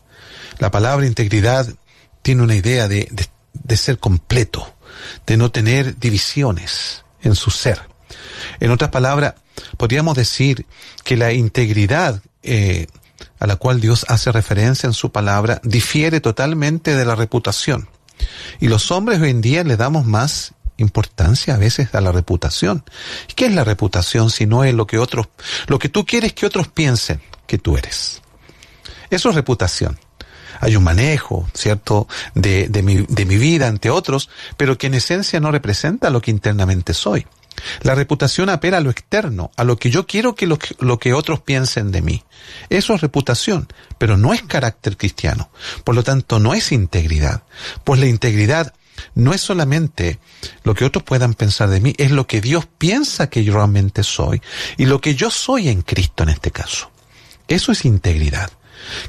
La 0.58 0.70
palabra 0.70 1.06
integridad 1.06 1.66
tiene 2.22 2.42
una 2.42 2.56
idea 2.56 2.88
de, 2.88 3.08
de, 3.10 3.26
de 3.54 3.76
ser 3.76 3.98
completo, 3.98 4.74
de 5.26 5.36
no 5.36 5.50
tener 5.50 5.98
divisiones 5.98 7.04
en 7.22 7.34
su 7.36 7.50
ser. 7.50 7.91
En 8.60 8.70
otras 8.70 8.90
palabras, 8.90 9.34
podríamos 9.76 10.16
decir 10.16 10.66
que 11.04 11.16
la 11.16 11.32
integridad 11.32 12.22
eh, 12.42 12.86
a 13.38 13.46
la 13.46 13.56
cual 13.56 13.80
Dios 13.80 14.06
hace 14.08 14.32
referencia 14.32 14.86
en 14.86 14.92
su 14.92 15.12
palabra 15.12 15.60
difiere 15.64 16.20
totalmente 16.20 16.94
de 16.94 17.04
la 17.04 17.14
reputación. 17.14 17.88
Y 18.60 18.68
los 18.68 18.90
hombres 18.90 19.20
hoy 19.20 19.30
en 19.30 19.40
día 19.40 19.64
le 19.64 19.76
damos 19.76 20.06
más 20.06 20.52
importancia 20.76 21.54
a 21.54 21.58
veces 21.58 21.94
a 21.94 22.00
la 22.00 22.12
reputación. 22.12 22.84
¿Qué 23.34 23.46
es 23.46 23.52
la 23.52 23.64
reputación 23.64 24.30
si 24.30 24.46
no 24.46 24.64
es 24.64 24.74
lo 24.74 24.86
que 24.86 24.98
otros, 24.98 25.28
lo 25.66 25.78
que 25.78 25.88
tú 25.88 26.04
quieres 26.04 26.32
que 26.32 26.46
otros 26.46 26.68
piensen 26.68 27.20
que 27.46 27.58
tú 27.58 27.76
eres? 27.76 28.22
Eso 29.10 29.30
es 29.30 29.34
reputación 29.34 29.98
hay 30.62 30.76
un 30.76 30.84
manejo, 30.84 31.48
¿cierto?, 31.54 32.06
de, 32.36 32.68
mi 33.26 33.36
vida 33.36 33.66
ante 33.66 33.90
otros, 33.90 34.30
pero 34.56 34.78
que 34.78 34.86
en 34.86 34.94
esencia 34.94 35.40
no 35.40 35.50
representa 35.50 36.08
lo 36.08 36.20
que 36.20 36.30
internamente 36.30 36.94
soy. 36.94 37.26
La 37.82 37.94
reputación 37.94 38.48
apela 38.48 38.78
a 38.78 38.80
lo 38.80 38.90
externo, 38.90 39.50
a 39.56 39.64
lo 39.64 39.76
que 39.76 39.90
yo 39.90 40.06
quiero 40.06 40.34
que 40.34 40.46
lo, 40.46 40.58
que 40.98 41.12
otros 41.14 41.40
piensen 41.40 41.90
de 41.90 42.02
mí. 42.02 42.24
Eso 42.70 42.94
es 42.94 43.00
reputación, 43.00 43.68
pero 43.98 44.16
no 44.16 44.32
es 44.34 44.42
carácter 44.42 44.96
cristiano. 44.96 45.50
Por 45.84 45.94
lo 45.94 46.02
tanto, 46.02 46.38
no 46.38 46.54
es 46.54 46.72
integridad. 46.72 47.42
Pues 47.84 48.00
la 48.00 48.06
integridad 48.06 48.74
no 49.14 49.32
es 49.32 49.40
solamente 49.40 50.18
lo 50.64 50.74
que 50.74 50.84
otros 50.84 51.02
puedan 51.02 51.34
pensar 51.34 51.68
de 51.68 51.80
mí, 51.80 51.94
es 51.98 52.10
lo 52.10 52.26
que 52.26 52.40
Dios 52.40 52.66
piensa 52.78 53.28
que 53.28 53.42
yo 53.42 53.54
realmente 53.54 54.02
soy 54.02 54.42
y 54.76 54.86
lo 54.86 55.00
que 55.00 55.14
yo 55.14 55.30
soy 55.30 55.68
en 55.68 55.82
Cristo 55.82 56.22
en 56.22 56.28
este 56.28 56.50
caso. 56.50 56.90
Eso 57.48 57.72
es 57.72 57.84
integridad 57.84 58.50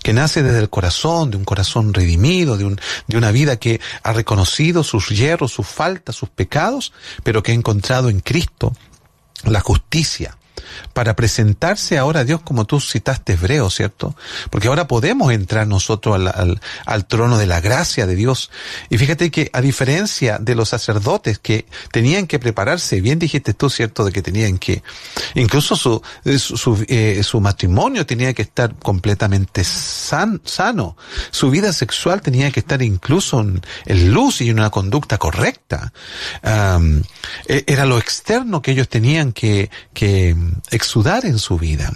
que 0.01 0.13
nace 0.13 0.43
desde 0.43 0.59
el 0.59 0.69
corazón, 0.69 1.31
de 1.31 1.37
un 1.37 1.45
corazón 1.45 1.93
redimido, 1.93 2.57
de, 2.57 2.65
un, 2.65 2.79
de 3.07 3.17
una 3.17 3.31
vida 3.31 3.57
que 3.57 3.79
ha 4.03 4.13
reconocido 4.13 4.83
sus 4.83 5.09
hierros, 5.09 5.51
sus 5.51 5.67
faltas, 5.67 6.15
sus 6.15 6.29
pecados, 6.29 6.93
pero 7.23 7.43
que 7.43 7.51
ha 7.51 7.55
encontrado 7.55 8.09
en 8.09 8.19
Cristo 8.19 8.73
la 9.43 9.59
justicia, 9.59 10.37
para 10.93 11.15
presentarse 11.15 11.97
ahora 11.97 12.21
a 12.21 12.23
Dios 12.23 12.41
como 12.41 12.65
tú 12.65 12.79
citaste 12.79 13.33
hebreo, 13.33 13.69
¿cierto? 13.69 14.15
Porque 14.49 14.67
ahora 14.67 14.87
podemos 14.87 15.31
entrar 15.31 15.67
nosotros 15.67 16.19
al, 16.85 17.05
trono 17.07 17.37
de 17.37 17.47
la 17.47 17.61
gracia 17.61 18.05
de 18.05 18.15
Dios. 18.15 18.51
Y 18.89 18.97
fíjate 18.97 19.31
que 19.31 19.49
a 19.53 19.61
diferencia 19.61 20.37
de 20.39 20.55
los 20.55 20.69
sacerdotes 20.69 21.39
que 21.39 21.65
tenían 21.91 22.27
que 22.27 22.39
prepararse, 22.39 23.01
bien 23.01 23.19
dijiste 23.19 23.53
tú, 23.53 23.69
¿cierto? 23.69 24.05
De 24.05 24.11
que 24.11 24.21
tenían 24.21 24.57
que, 24.57 24.83
incluso 25.35 25.75
su, 25.75 26.01
eh, 26.87 27.21
matrimonio 27.41 28.05
tenía 28.05 28.33
que 28.33 28.43
estar 28.43 28.75
completamente 28.75 29.63
san, 29.63 30.41
sano. 30.45 30.95
Su 31.31 31.49
vida 31.49 31.73
sexual 31.73 32.21
tenía 32.21 32.51
que 32.51 32.59
estar 32.59 32.81
incluso 32.81 33.41
en, 33.41 33.61
luz 34.13 34.41
y 34.41 34.49
en 34.49 34.59
una 34.59 34.69
conducta 34.69 35.17
correcta. 35.17 35.91
Um, 36.43 37.01
era 37.47 37.85
lo 37.85 37.97
externo 37.97 38.61
que 38.61 38.71
ellos 38.71 38.89
tenían 38.89 39.33
que, 39.33 39.69
que 39.93 40.35
exudar 40.71 41.25
en 41.25 41.39
su 41.39 41.57
vida. 41.57 41.93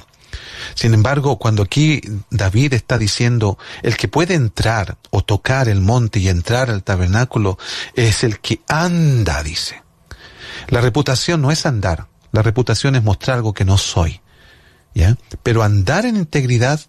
Sin 0.75 0.93
embargo, 0.93 1.37
cuando 1.37 1.63
aquí 1.63 2.01
David 2.29 2.73
está 2.73 2.97
diciendo, 2.97 3.57
el 3.83 3.97
que 3.97 4.07
puede 4.07 4.33
entrar 4.33 4.97
o 5.09 5.23
tocar 5.23 5.69
el 5.69 5.81
monte 5.81 6.19
y 6.19 6.29
entrar 6.29 6.69
al 6.69 6.83
tabernáculo 6.83 7.57
es 7.95 8.23
el 8.23 8.39
que 8.39 8.61
anda, 8.67 9.41
dice. 9.43 9.81
La 10.67 10.81
reputación 10.81 11.41
no 11.41 11.51
es 11.51 11.65
andar, 11.65 12.07
la 12.31 12.41
reputación 12.41 12.95
es 12.95 13.03
mostrar 13.03 13.37
algo 13.37 13.53
que 13.53 13.65
no 13.65 13.77
soy. 13.77 14.21
¿Ya? 14.93 15.15
Pero 15.43 15.61
andar 15.61 16.05
en 16.05 16.15
integridad 16.15 16.81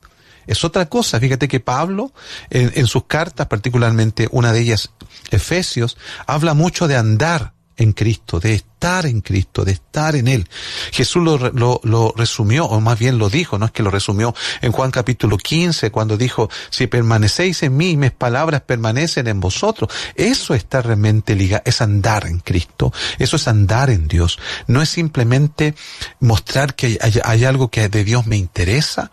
es 0.46 0.64
otra 0.64 0.88
cosa. 0.88 1.20
Fíjate 1.20 1.46
que 1.46 1.60
Pablo, 1.60 2.12
en, 2.48 2.72
en 2.74 2.86
sus 2.86 3.04
cartas, 3.04 3.48
particularmente 3.48 4.28
una 4.30 4.52
de 4.52 4.60
ellas, 4.60 4.90
Efesios, 5.30 5.98
habla 6.26 6.54
mucho 6.54 6.88
de 6.88 6.96
andar 6.96 7.52
en 7.78 7.92
Cristo, 7.92 8.40
de 8.40 8.54
estar 8.54 9.06
en 9.06 9.20
Cristo, 9.22 9.64
de 9.64 9.72
estar 9.72 10.16
en 10.16 10.28
Él. 10.28 10.48
Jesús 10.92 11.22
lo, 11.22 11.38
lo, 11.38 11.80
lo, 11.84 12.12
resumió, 12.16 12.66
o 12.66 12.80
más 12.80 12.98
bien 12.98 13.18
lo 13.18 13.30
dijo, 13.30 13.58
no 13.58 13.66
es 13.66 13.72
que 13.72 13.82
lo 13.82 13.90
resumió 13.90 14.34
en 14.60 14.72
Juan 14.72 14.90
capítulo 14.90 15.38
15, 15.38 15.90
cuando 15.90 16.16
dijo, 16.16 16.50
si 16.70 16.88
permanecéis 16.88 17.62
en 17.62 17.76
mí, 17.76 17.96
mis 17.96 18.10
palabras 18.10 18.62
permanecen 18.62 19.28
en 19.28 19.40
vosotros. 19.40 19.90
Eso 20.16 20.54
está 20.54 20.82
realmente 20.82 21.34
ligado, 21.34 21.62
es 21.64 21.80
andar 21.80 22.26
en 22.26 22.40
Cristo, 22.40 22.92
eso 23.18 23.36
es 23.36 23.48
andar 23.48 23.90
en 23.90 24.08
Dios. 24.08 24.38
No 24.66 24.82
es 24.82 24.88
simplemente 24.88 25.74
mostrar 26.20 26.74
que 26.74 26.98
hay, 27.00 27.20
hay 27.24 27.44
algo 27.44 27.68
que 27.68 27.88
de 27.88 28.04
Dios 28.04 28.26
me 28.26 28.36
interesa, 28.36 29.10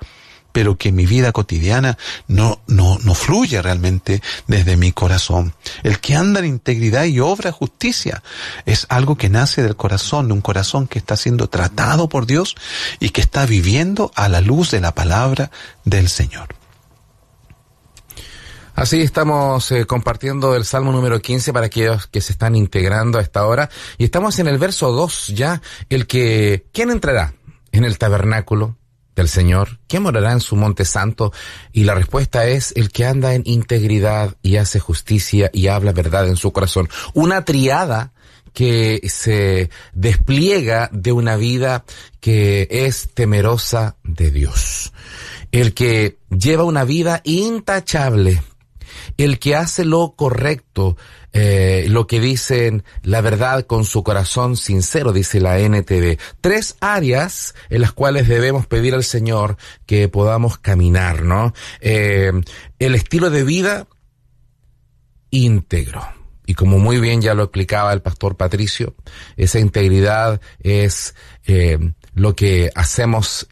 pero 0.55 0.77
que 0.77 0.93
mi 0.93 1.05
vida 1.05 1.33
cotidiana 1.33 1.97
no, 2.29 2.61
no, 2.67 2.97
no 2.99 3.13
fluye 3.13 3.61
realmente 3.61 4.21
desde 4.47 4.77
mi 4.77 4.93
corazón. 4.93 5.53
El 5.83 5.99
que 5.99 6.15
anda 6.15 6.39
en 6.39 6.45
integridad 6.45 7.03
y 7.03 7.19
obra 7.19 7.51
justicia 7.51 8.23
es 8.65 8.85
algo 8.87 9.17
que 9.17 9.27
nace 9.27 9.63
del 9.63 9.75
corazón, 9.75 10.27
de 10.29 10.33
un 10.33 10.39
corazón 10.39 10.87
que 10.87 10.97
está 10.97 11.17
siendo 11.17 11.49
tratado 11.49 12.07
por 12.07 12.25
Dios 12.25 12.55
y 13.01 13.09
que 13.09 13.19
está 13.19 13.45
viviendo 13.45 14.13
a 14.15 14.29
la 14.29 14.39
luz 14.39 14.71
de 14.71 14.79
la 14.79 14.95
palabra 14.95 15.51
del 15.83 16.07
Señor. 16.07 16.47
Así 18.75 19.01
estamos 19.01 19.69
eh, 19.73 19.85
compartiendo 19.85 20.55
el 20.55 20.63
Salmo 20.63 20.93
número 20.93 21.21
15 21.21 21.51
para 21.51 21.65
aquellos 21.65 22.07
que 22.07 22.21
se 22.21 22.31
están 22.31 22.55
integrando 22.55 23.19
a 23.19 23.21
esta 23.21 23.45
hora. 23.45 23.69
Y 23.97 24.05
estamos 24.05 24.39
en 24.39 24.47
el 24.47 24.57
verso 24.57 24.93
2 24.93 25.33
ya, 25.35 25.61
el 25.89 26.07
que, 26.07 26.67
¿quién 26.71 26.91
entrará 26.91 27.33
en 27.73 27.83
el 27.83 27.97
tabernáculo? 27.97 28.77
Del 29.15 29.29
Señor? 29.29 29.79
¿Quién 29.87 30.03
morará 30.03 30.31
en 30.31 30.41
su 30.41 30.55
monte 30.55 30.85
santo? 30.85 31.31
Y 31.71 31.83
la 31.83 31.95
respuesta 31.95 32.47
es 32.47 32.73
el 32.75 32.91
que 32.91 33.05
anda 33.05 33.33
en 33.33 33.43
integridad 33.45 34.35
y 34.41 34.57
hace 34.57 34.79
justicia 34.79 35.49
y 35.53 35.67
habla 35.67 35.91
verdad 35.91 36.27
en 36.27 36.35
su 36.35 36.51
corazón. 36.51 36.89
Una 37.13 37.45
triada 37.45 38.13
que 38.53 39.01
se 39.09 39.69
despliega 39.93 40.89
de 40.91 41.11
una 41.11 41.35
vida 41.35 41.83
que 42.21 42.67
es 42.69 43.09
temerosa 43.13 43.97
de 44.03 44.31
Dios. 44.31 44.93
El 45.51 45.73
que 45.73 46.17
lleva 46.29 46.63
una 46.63 46.85
vida 46.85 47.21
intachable. 47.25 48.41
El 49.17 49.39
que 49.39 49.55
hace 49.55 49.85
lo 49.85 50.15
correcto, 50.15 50.97
eh, 51.33 51.85
lo 51.89 52.07
que 52.07 52.19
dicen 52.19 52.83
la 53.03 53.21
verdad 53.21 53.65
con 53.65 53.85
su 53.85 54.03
corazón 54.03 54.57
sincero, 54.57 55.11
dice 55.13 55.39
la 55.39 55.59
NTV. 55.59 56.17
Tres 56.41 56.77
áreas 56.79 57.55
en 57.69 57.81
las 57.81 57.91
cuales 57.91 58.27
debemos 58.27 58.67
pedir 58.67 58.93
al 58.93 59.03
Señor 59.03 59.57
que 59.85 60.07
podamos 60.07 60.57
caminar, 60.57 61.23
¿no? 61.23 61.53
Eh, 61.81 62.31
el 62.79 62.95
estilo 62.95 63.29
de 63.29 63.43
vida 63.43 63.87
íntegro. 65.29 66.07
Y 66.45 66.53
como 66.53 66.77
muy 66.77 66.99
bien 66.99 67.21
ya 67.21 67.33
lo 67.33 67.43
explicaba 67.43 67.91
el 67.91 68.01
pastor 68.01 68.37
Patricio, 68.37 68.95
esa 69.35 69.59
integridad 69.59 70.39
es 70.59 71.15
eh, 71.45 71.79
lo 72.13 72.35
que 72.35 72.69
hacemos 72.75 73.47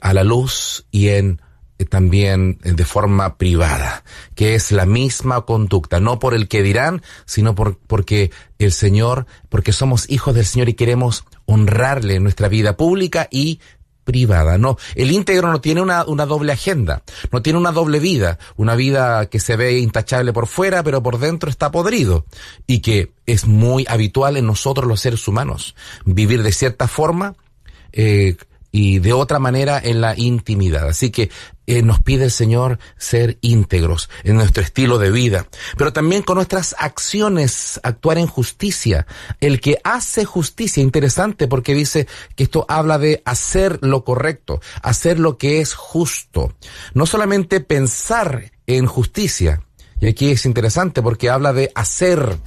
a 0.00 0.14
la 0.14 0.24
luz 0.24 0.86
y 0.90 1.08
en 1.08 1.42
también 1.84 2.58
eh, 2.62 2.72
de 2.72 2.84
forma 2.84 3.36
privada, 3.36 4.04
que 4.34 4.54
es 4.54 4.72
la 4.72 4.86
misma 4.86 5.42
conducta, 5.42 6.00
no 6.00 6.18
por 6.18 6.34
el 6.34 6.48
que 6.48 6.62
dirán, 6.62 7.02
sino 7.26 7.54
por, 7.54 7.78
porque 7.78 8.30
el 8.58 8.72
Señor, 8.72 9.26
porque 9.48 9.72
somos 9.72 10.08
hijos 10.10 10.34
del 10.34 10.46
Señor 10.46 10.68
y 10.68 10.74
queremos 10.74 11.24
honrarle 11.46 12.20
nuestra 12.20 12.48
vida 12.48 12.76
pública 12.76 13.28
y 13.30 13.60
privada. 14.04 14.58
No, 14.58 14.76
el 14.94 15.12
íntegro 15.12 15.50
no 15.50 15.60
tiene 15.60 15.80
una, 15.80 16.04
una 16.04 16.26
doble 16.26 16.52
agenda, 16.52 17.02
no 17.30 17.42
tiene 17.42 17.58
una 17.58 17.72
doble 17.72 18.00
vida, 18.00 18.38
una 18.56 18.74
vida 18.74 19.26
que 19.26 19.38
se 19.38 19.56
ve 19.56 19.78
intachable 19.78 20.32
por 20.32 20.46
fuera, 20.46 20.82
pero 20.82 21.02
por 21.02 21.18
dentro 21.18 21.50
está 21.50 21.70
podrido 21.70 22.26
y 22.66 22.80
que 22.80 23.12
es 23.26 23.46
muy 23.46 23.86
habitual 23.88 24.36
en 24.36 24.46
nosotros 24.46 24.86
los 24.86 25.00
seres 25.00 25.26
humanos, 25.28 25.74
vivir 26.04 26.42
de 26.42 26.52
cierta 26.52 26.88
forma, 26.88 27.36
eh, 27.92 28.36
y 28.72 28.98
de 28.98 29.12
otra 29.12 29.38
manera 29.38 29.80
en 29.82 30.00
la 30.00 30.14
intimidad. 30.16 30.88
Así 30.88 31.10
que 31.10 31.30
eh, 31.66 31.82
nos 31.82 32.00
pide 32.00 32.24
el 32.24 32.30
Señor 32.30 32.78
ser 32.96 33.38
íntegros 33.40 34.10
en 34.24 34.36
nuestro 34.36 34.62
estilo 34.62 34.98
de 34.98 35.10
vida, 35.10 35.46
pero 35.76 35.92
también 35.92 36.22
con 36.22 36.36
nuestras 36.36 36.74
acciones 36.78 37.80
actuar 37.82 38.18
en 38.18 38.26
justicia. 38.26 39.06
El 39.40 39.60
que 39.60 39.80
hace 39.84 40.24
justicia, 40.24 40.82
interesante 40.82 41.48
porque 41.48 41.74
dice 41.74 42.06
que 42.34 42.44
esto 42.44 42.66
habla 42.68 42.98
de 42.98 43.22
hacer 43.24 43.78
lo 43.82 44.04
correcto, 44.04 44.60
hacer 44.82 45.18
lo 45.18 45.38
que 45.38 45.60
es 45.60 45.74
justo. 45.74 46.54
No 46.94 47.06
solamente 47.06 47.60
pensar 47.60 48.52
en 48.66 48.86
justicia, 48.86 49.62
y 50.00 50.08
aquí 50.08 50.30
es 50.30 50.46
interesante 50.46 51.02
porque 51.02 51.28
habla 51.28 51.52
de 51.52 51.70
hacer, 51.74 52.38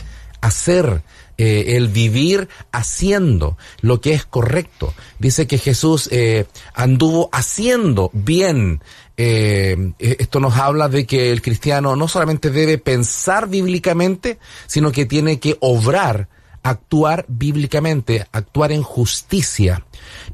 hacer 0.41 1.03
eh, 1.39 1.77
el 1.77 1.87
vivir 1.87 2.47
haciendo 2.71 3.57
lo 3.81 4.01
que 4.01 4.13
es 4.13 4.23
correcto. 4.23 4.93
Dice 5.17 5.47
que 5.47 5.57
Jesús 5.57 6.07
eh, 6.11 6.45
anduvo 6.75 7.29
haciendo 7.31 8.11
bien. 8.13 8.83
Eh, 9.17 9.93
esto 9.97 10.39
nos 10.39 10.55
habla 10.57 10.89
de 10.89 11.07
que 11.07 11.31
el 11.31 11.41
cristiano 11.41 11.95
no 11.95 12.07
solamente 12.07 12.51
debe 12.51 12.77
pensar 12.77 13.49
bíblicamente, 13.49 14.37
sino 14.67 14.91
que 14.91 15.07
tiene 15.07 15.39
que 15.39 15.57
obrar, 15.59 16.29
actuar 16.61 17.25
bíblicamente, 17.27 18.27
actuar 18.31 18.71
en 18.71 18.83
justicia. 18.83 19.83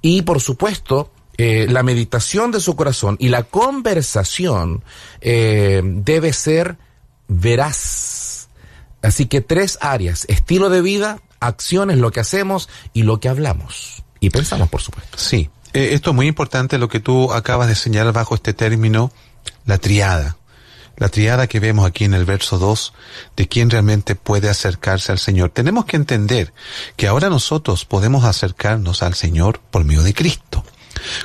Y 0.01 0.23
por 0.23 0.41
supuesto, 0.41 1.11
la 1.37 1.83
meditación 1.83 2.51
de 2.51 2.59
su 2.59 2.75
corazón 2.75 3.15
y 3.17 3.29
la 3.29 3.43
conversación 3.43 4.83
debe 5.21 6.33
ser 6.33 6.77
veraz 7.29 8.28
Así 9.01 9.27
que 9.27 9.41
tres 9.41 9.77
áreas, 9.81 10.25
estilo 10.27 10.69
de 10.69 10.81
vida, 10.81 11.19
acciones, 11.39 11.97
lo 11.97 12.11
que 12.11 12.19
hacemos 12.19 12.69
y 12.93 13.03
lo 13.03 13.19
que 13.19 13.29
hablamos. 13.29 14.03
Y 14.19 14.29
pensamos, 14.29 14.69
por 14.69 14.81
supuesto. 14.81 15.17
Sí, 15.17 15.49
eh, 15.73 15.89
esto 15.93 16.09
es 16.11 16.15
muy 16.15 16.27
importante 16.27 16.77
lo 16.77 16.89
que 16.89 16.99
tú 16.99 17.31
acabas 17.31 17.67
de 17.67 17.75
señalar 17.75 18.13
bajo 18.13 18.35
este 18.35 18.53
término, 18.53 19.11
la 19.65 19.77
triada. 19.77 20.37
La 20.97 21.07
triada 21.07 21.47
que 21.47 21.61
vemos 21.61 21.85
aquí 21.85 22.03
en 22.03 22.13
el 22.13 22.25
verso 22.25 22.57
2 22.57 22.93
de 23.37 23.47
quién 23.47 23.69
realmente 23.69 24.15
puede 24.15 24.49
acercarse 24.49 25.13
al 25.13 25.19
Señor. 25.19 25.49
Tenemos 25.51 25.85
que 25.85 25.95
entender 25.95 26.53
que 26.97 27.07
ahora 27.07 27.29
nosotros 27.29 27.85
podemos 27.85 28.25
acercarnos 28.25 29.01
al 29.01 29.13
Señor 29.13 29.61
por 29.71 29.85
medio 29.85 30.03
de 30.03 30.13
Cristo. 30.13 30.65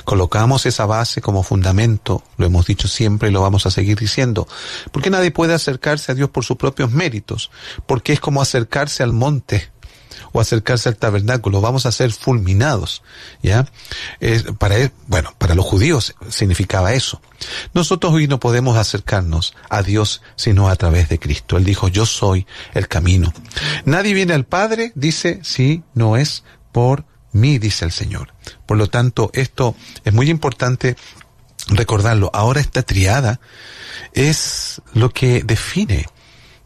Colocamos 0.03 0.65
esa 0.65 0.85
base 0.85 1.21
como 1.21 1.43
fundamento, 1.43 2.23
lo 2.37 2.45
hemos 2.45 2.65
dicho 2.65 2.87
siempre 2.87 3.29
y 3.29 3.31
lo 3.31 3.41
vamos 3.41 3.65
a 3.65 3.71
seguir 3.71 3.97
diciendo, 3.97 4.47
porque 4.91 5.09
nadie 5.09 5.31
puede 5.31 5.53
acercarse 5.53 6.11
a 6.11 6.15
Dios 6.15 6.29
por 6.29 6.43
sus 6.43 6.57
propios 6.57 6.91
méritos, 6.91 7.51
porque 7.85 8.13
es 8.13 8.19
como 8.19 8.41
acercarse 8.41 9.03
al 9.03 9.13
monte 9.13 9.71
o 10.31 10.41
acercarse 10.41 10.89
al 10.89 10.97
tabernáculo, 10.97 11.61
vamos 11.61 11.85
a 11.85 11.91
ser 11.91 12.11
fulminados, 12.11 13.03
¿ya? 13.41 13.65
para, 14.57 14.91
bueno, 15.07 15.33
para 15.37 15.55
los 15.55 15.65
judíos 15.65 16.15
significaba 16.29 16.93
eso. 16.93 17.21
Nosotros 17.73 18.13
hoy 18.13 18.27
no 18.27 18.39
podemos 18.39 18.77
acercarnos 18.77 19.55
a 19.69 19.81
Dios 19.81 20.21
sino 20.35 20.69
a 20.69 20.75
través 20.75 21.09
de 21.09 21.19
Cristo. 21.19 21.57
Él 21.57 21.63
dijo, 21.63 21.87
yo 21.87 22.05
soy 22.05 22.45
el 22.73 22.87
camino. 22.87 23.33
Nadie 23.85 24.13
viene 24.13 24.33
al 24.33 24.45
Padre, 24.45 24.91
dice, 24.95 25.39
si 25.43 25.83
no 25.93 26.17
es 26.17 26.43
por 26.71 27.05
mí, 27.35 27.59
dice 27.59 27.85
el 27.85 27.91
Señor. 27.91 28.33
Por 28.65 28.77
lo 28.77 28.87
tanto, 28.87 29.29
esto 29.33 29.75
es 30.03 30.13
muy 30.13 30.29
importante 30.29 30.95
recordarlo. 31.67 32.31
Ahora 32.33 32.61
esta 32.61 32.83
triada 32.83 33.39
es 34.13 34.81
lo 34.93 35.11
que 35.11 35.43
define, 35.43 36.05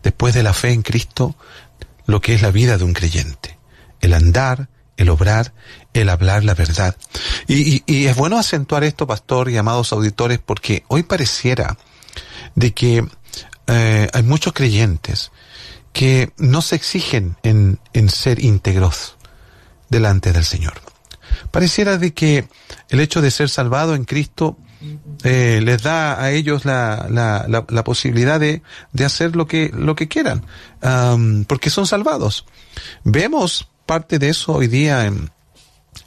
después 0.03 0.33
de 0.33 0.43
la 0.43 0.53
fe 0.53 0.71
en 0.71 0.81
Cristo, 0.81 1.35
lo 2.05 2.21
que 2.21 2.33
es 2.33 2.41
la 2.41 2.51
vida 2.51 2.77
de 2.77 2.83
un 2.83 2.93
creyente. 2.93 3.57
El 4.01 4.13
andar, 4.13 4.69
el 4.97 5.09
obrar, 5.09 5.53
el 5.93 6.09
hablar 6.09 6.43
la 6.43 6.53
verdad. 6.53 6.95
Y, 7.47 7.83
es 8.05 8.15
bueno 8.15 8.37
acentuar 8.37 8.83
esto, 8.83 9.07
pastor 9.07 9.49
y 9.49 9.57
amados 9.57 9.91
auditores, 9.91 10.39
porque 10.39 10.83
hoy 10.87 11.03
pareciera 11.03 11.77
de 12.55 12.73
que 12.73 13.05
eh, 13.67 14.07
hay 14.11 14.23
muchos 14.23 14.53
creyentes 14.53 15.31
que 15.93 16.31
no 16.37 16.61
se 16.61 16.75
exigen 16.75 17.37
en, 17.43 17.79
en 17.93 18.09
ser 18.09 18.43
íntegros 18.43 19.18
delante 19.89 20.31
del 20.31 20.45
Señor. 20.45 20.73
Pareciera 21.51 21.97
de 21.97 22.13
que 22.13 22.47
el 22.89 22.99
hecho 22.99 23.21
de 23.21 23.31
ser 23.31 23.49
salvado 23.49 23.95
en 23.95 24.05
Cristo 24.05 24.57
eh, 25.23 25.59
les 25.63 25.83
da 25.83 26.21
a 26.21 26.31
ellos 26.31 26.63
la, 26.63 27.07
la, 27.09 27.45
la, 27.67 27.83
posibilidad 27.83 28.39
de, 28.39 28.61
de, 28.93 29.05
hacer 29.05 29.35
lo 29.35 29.45
que, 29.45 29.71
lo 29.73 29.95
que 29.95 30.07
quieran, 30.07 30.45
porque 31.47 31.69
son 31.69 31.85
salvados. 31.85 32.45
Vemos 33.03 33.67
parte 33.85 34.19
de 34.19 34.29
eso 34.29 34.53
hoy 34.53 34.67
día 34.67 35.05
en, 35.05 35.31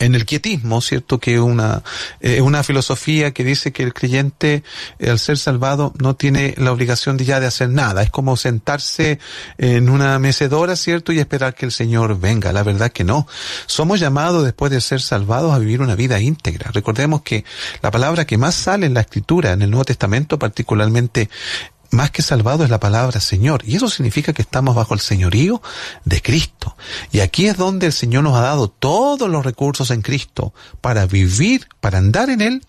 en 0.03 0.15
el 0.15 0.27
quietismo, 0.27 0.81
¿cierto? 0.81 1.19
Que 1.19 1.41
una, 1.41 1.83
eh, 2.21 2.41
una 2.41 2.63
filosofía 2.63 3.33
que 3.33 3.45
dice 3.45 3.73
que 3.73 3.83
el 3.85 3.95
creyente, 3.95 4.65
eh, 4.99 5.11
al 5.11 5.19
ser 5.19 5.39
salvado, 5.39 5.93
no 5.99 6.17
tiene 6.17 6.55
la 6.59 6.73
obligación 6.73 7.17
de 7.17 7.25
ya 7.25 7.39
de 7.39 7.47
hacer 7.47 7.71
nada. 7.71 8.03
Es 8.03 8.11
como 8.11 8.37
sentarse 8.37 9.21
en 9.59 9.89
una 9.89 10.19
mecedora, 10.19 10.75
¿cierto? 10.77 11.13
Y 11.13 11.21
esperar 11.21 11.55
que 11.55 11.67
el 11.67 11.73
Señor 11.73 12.19
venga. 12.19 12.53
La 12.53 12.65
verdad 12.65 12.91
que 12.91 13.05
no. 13.05 13.27
Somos 13.67 14.01
llamados, 14.01 14.45
después 14.45 14.73
de 14.73 14.81
ser 14.81 15.01
salvados, 15.01 15.55
a 15.55 15.59
vivir 15.59 15.81
una 15.81 15.95
vida 15.95 16.21
íntegra. 16.21 16.71
Recordemos 16.73 17.23
que 17.23 17.45
la 17.81 17.91
palabra 17.91 18.27
que 18.27 18.39
más 18.39 18.55
sale 18.55 18.87
en 18.87 18.95
la 18.95 19.03
Escritura, 19.03 19.53
en 19.53 19.63
el 19.63 19.71
Nuevo 19.71 19.85
Testamento, 19.85 20.39
particularmente 20.39 21.31
más 21.93 22.11
que 22.11 22.23
salvado 22.23 22.65
es 22.65 22.71
la 22.71 22.81
palabra 22.81 23.21
Señor. 23.21 23.63
Y 23.67 23.77
eso 23.77 23.89
significa 23.89 24.33
que 24.33 24.43
estamos 24.43 24.75
bajo 24.75 24.95
el 24.95 25.01
señorío 25.01 25.63
de 26.05 26.21
Cristo. 26.21 26.77
Y 27.13 27.21
aquí 27.21 27.47
es 27.47 27.57
donde 27.57 27.87
el 27.87 27.93
Señor 27.93 28.25
nos 28.25 28.37
ha 28.37 28.41
dado 28.41 28.69
todos 28.69 29.31
los 29.31 29.45
recursos 29.45 29.91
en 29.91 30.03
Cristo 30.03 30.55
para 30.81 31.07
vivir, 31.07 31.69
para 31.81 31.99
andar 31.99 32.31
en 32.31 32.41
Él, 32.41 32.67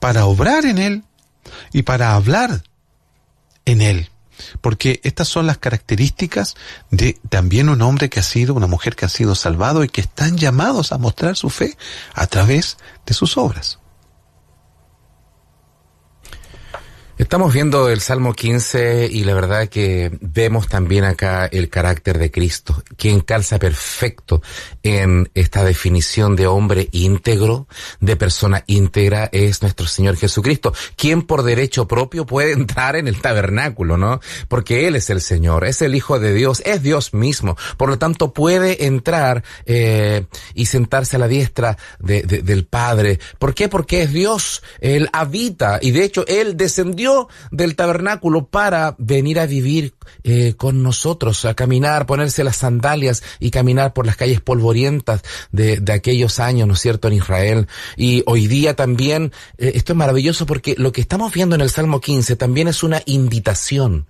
para 0.00 0.26
obrar 0.26 0.66
en 0.66 0.78
Él 0.78 1.04
y 1.72 1.82
para 1.82 2.14
hablar 2.14 2.64
en 3.64 3.80
Él. 3.80 4.10
Porque 4.60 5.00
estas 5.04 5.28
son 5.28 5.46
las 5.46 5.58
características 5.58 6.56
de 6.90 7.18
también 7.28 7.68
un 7.68 7.82
hombre 7.82 8.08
que 8.08 8.20
ha 8.20 8.24
sido, 8.24 8.54
una 8.54 8.66
mujer 8.66 8.96
que 8.96 9.04
ha 9.04 9.08
sido 9.08 9.34
salvado 9.34 9.84
y 9.84 9.88
que 9.88 10.00
están 10.00 10.36
llamados 10.36 10.92
a 10.92 10.98
mostrar 10.98 11.36
su 11.36 11.50
fe 11.50 11.76
a 12.14 12.26
través 12.26 12.78
de 13.06 13.14
sus 13.14 13.36
obras. 13.36 13.77
Estamos 17.28 17.52
viendo 17.52 17.90
el 17.90 18.00
Salmo 18.00 18.32
15 18.32 19.06
y 19.12 19.22
la 19.24 19.34
verdad 19.34 19.68
que 19.68 20.10
vemos 20.22 20.66
también 20.66 21.04
acá 21.04 21.44
el 21.44 21.68
carácter 21.68 22.16
de 22.16 22.30
Cristo, 22.30 22.82
quien 22.96 23.20
calza 23.20 23.58
perfecto 23.58 24.40
en 24.82 25.30
esta 25.34 25.62
definición 25.62 26.36
de 26.36 26.46
hombre 26.46 26.88
íntegro, 26.90 27.68
de 28.00 28.16
persona 28.16 28.64
íntegra, 28.66 29.28
es 29.30 29.60
nuestro 29.60 29.86
Señor 29.86 30.16
Jesucristo, 30.16 30.72
quien 30.96 31.20
por 31.20 31.42
derecho 31.42 31.86
propio 31.86 32.24
puede 32.24 32.52
entrar 32.54 32.96
en 32.96 33.06
el 33.06 33.20
tabernáculo, 33.20 33.98
¿no? 33.98 34.20
Porque 34.48 34.88
Él 34.88 34.96
es 34.96 35.10
el 35.10 35.20
Señor, 35.20 35.66
es 35.66 35.82
el 35.82 35.94
Hijo 35.94 36.18
de 36.18 36.32
Dios, 36.32 36.62
es 36.64 36.82
Dios 36.82 37.12
mismo, 37.12 37.58
por 37.76 37.90
lo 37.90 37.98
tanto 37.98 38.32
puede 38.32 38.86
entrar 38.86 39.44
eh, 39.66 40.24
y 40.54 40.64
sentarse 40.64 41.16
a 41.16 41.18
la 41.18 41.28
diestra 41.28 41.76
del 41.98 42.64
Padre. 42.64 43.20
¿Por 43.38 43.52
qué? 43.52 43.68
Porque 43.68 44.04
es 44.04 44.14
Dios, 44.14 44.62
Él 44.80 45.10
habita 45.12 45.78
y 45.82 45.90
de 45.90 46.04
hecho 46.04 46.24
Él 46.26 46.56
descendió 46.56 47.17
del 47.50 47.74
tabernáculo 47.74 48.46
para 48.46 48.94
venir 48.98 49.40
a 49.40 49.46
vivir 49.46 49.94
eh, 50.22 50.54
con 50.56 50.82
nosotros, 50.82 51.44
a 51.44 51.54
caminar, 51.54 52.06
ponerse 52.06 52.44
las 52.44 52.56
sandalias 52.56 53.22
y 53.40 53.50
caminar 53.50 53.92
por 53.92 54.06
las 54.06 54.16
calles 54.16 54.40
polvorientas 54.40 55.22
de, 55.50 55.82
aquellos 55.92 56.38
años, 56.38 56.68
¿no 56.68 56.74
es 56.74 56.80
cierto?, 56.80 57.08
en 57.08 57.14
Israel. 57.14 57.66
Y 57.96 58.22
hoy 58.26 58.46
día 58.46 58.76
también, 58.76 59.32
eh, 59.56 59.72
esto 59.74 59.92
es 59.92 59.96
maravilloso 59.96 60.46
porque 60.46 60.74
lo 60.78 60.92
que 60.92 61.00
estamos 61.00 61.32
viendo 61.32 61.54
en 61.54 61.62
el 61.62 61.70
Salmo 61.70 62.00
15 62.00 62.36
también 62.36 62.68
es 62.68 62.82
una 62.82 63.02
invitación 63.06 64.06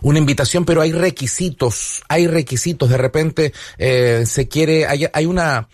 una 0.00 0.20
invitación, 0.20 0.64
pero 0.64 0.80
hay 0.80 0.92
requisitos, 0.92 2.02
hay 2.08 2.28
requisitos. 2.28 2.88
De 2.88 2.96
repente 2.96 3.52
eh, 3.78 4.24
se 4.26 4.46
quiere, 4.46 4.86
hay, 4.86 5.06
hay 5.12 5.26
una, 5.26 5.68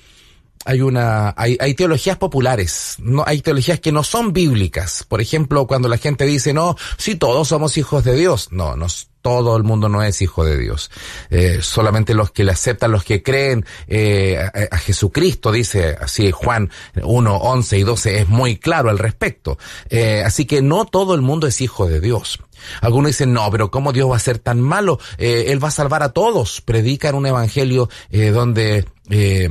hay 0.64 0.80
una 0.80 1.34
hay, 1.36 1.56
hay, 1.60 1.74
teologías 1.74 2.16
populares, 2.16 2.96
no 2.98 3.24
hay 3.26 3.40
teologías 3.40 3.80
que 3.80 3.92
no 3.92 4.04
son 4.04 4.32
bíblicas. 4.32 5.04
Por 5.08 5.20
ejemplo, 5.20 5.66
cuando 5.66 5.88
la 5.88 5.98
gente 5.98 6.24
dice, 6.24 6.52
"No, 6.52 6.76
si 6.96 7.16
todos 7.16 7.48
somos 7.48 7.76
hijos 7.76 8.04
de 8.04 8.16
Dios." 8.16 8.48
No, 8.50 8.76
nos 8.76 9.08
todo 9.24 9.56
el 9.56 9.62
mundo 9.62 9.88
no 9.88 10.02
es 10.02 10.20
hijo 10.20 10.44
de 10.44 10.58
Dios. 10.58 10.90
Eh, 11.30 11.60
solamente 11.62 12.12
los 12.12 12.30
que 12.30 12.44
le 12.44 12.52
aceptan, 12.52 12.92
los 12.92 13.04
que 13.04 13.22
creen 13.22 13.64
eh, 13.88 14.36
a, 14.38 14.74
a, 14.74 14.78
Jesucristo, 14.78 15.50
dice 15.50 15.96
así 15.98 16.30
Juan 16.30 16.70
1, 17.02 17.36
11 17.38 17.78
y 17.78 17.82
12, 17.84 18.18
es 18.18 18.28
muy 18.28 18.58
claro 18.58 18.90
al 18.90 18.98
respecto. 18.98 19.56
Eh, 19.88 20.22
así 20.26 20.44
que 20.44 20.60
no 20.60 20.84
todo 20.84 21.14
el 21.14 21.22
mundo 21.22 21.46
es 21.46 21.62
hijo 21.62 21.86
de 21.86 22.00
Dios. 22.02 22.38
Algunos 22.80 23.10
dicen, 23.10 23.32
no, 23.32 23.50
pero 23.50 23.70
¿cómo 23.70 23.92
Dios 23.92 24.10
va 24.10 24.16
a 24.16 24.20
ser 24.20 24.38
tan 24.38 24.60
malo? 24.60 24.98
Eh, 25.18 25.46
él 25.48 25.62
va 25.62 25.68
a 25.68 25.72
salvar 25.72 26.02
a 26.02 26.10
todos. 26.10 26.60
Predican 26.60 27.14
un 27.14 27.26
evangelio 27.26 27.88
eh, 28.10 28.30
donde 28.30 28.84
eh, 29.10 29.48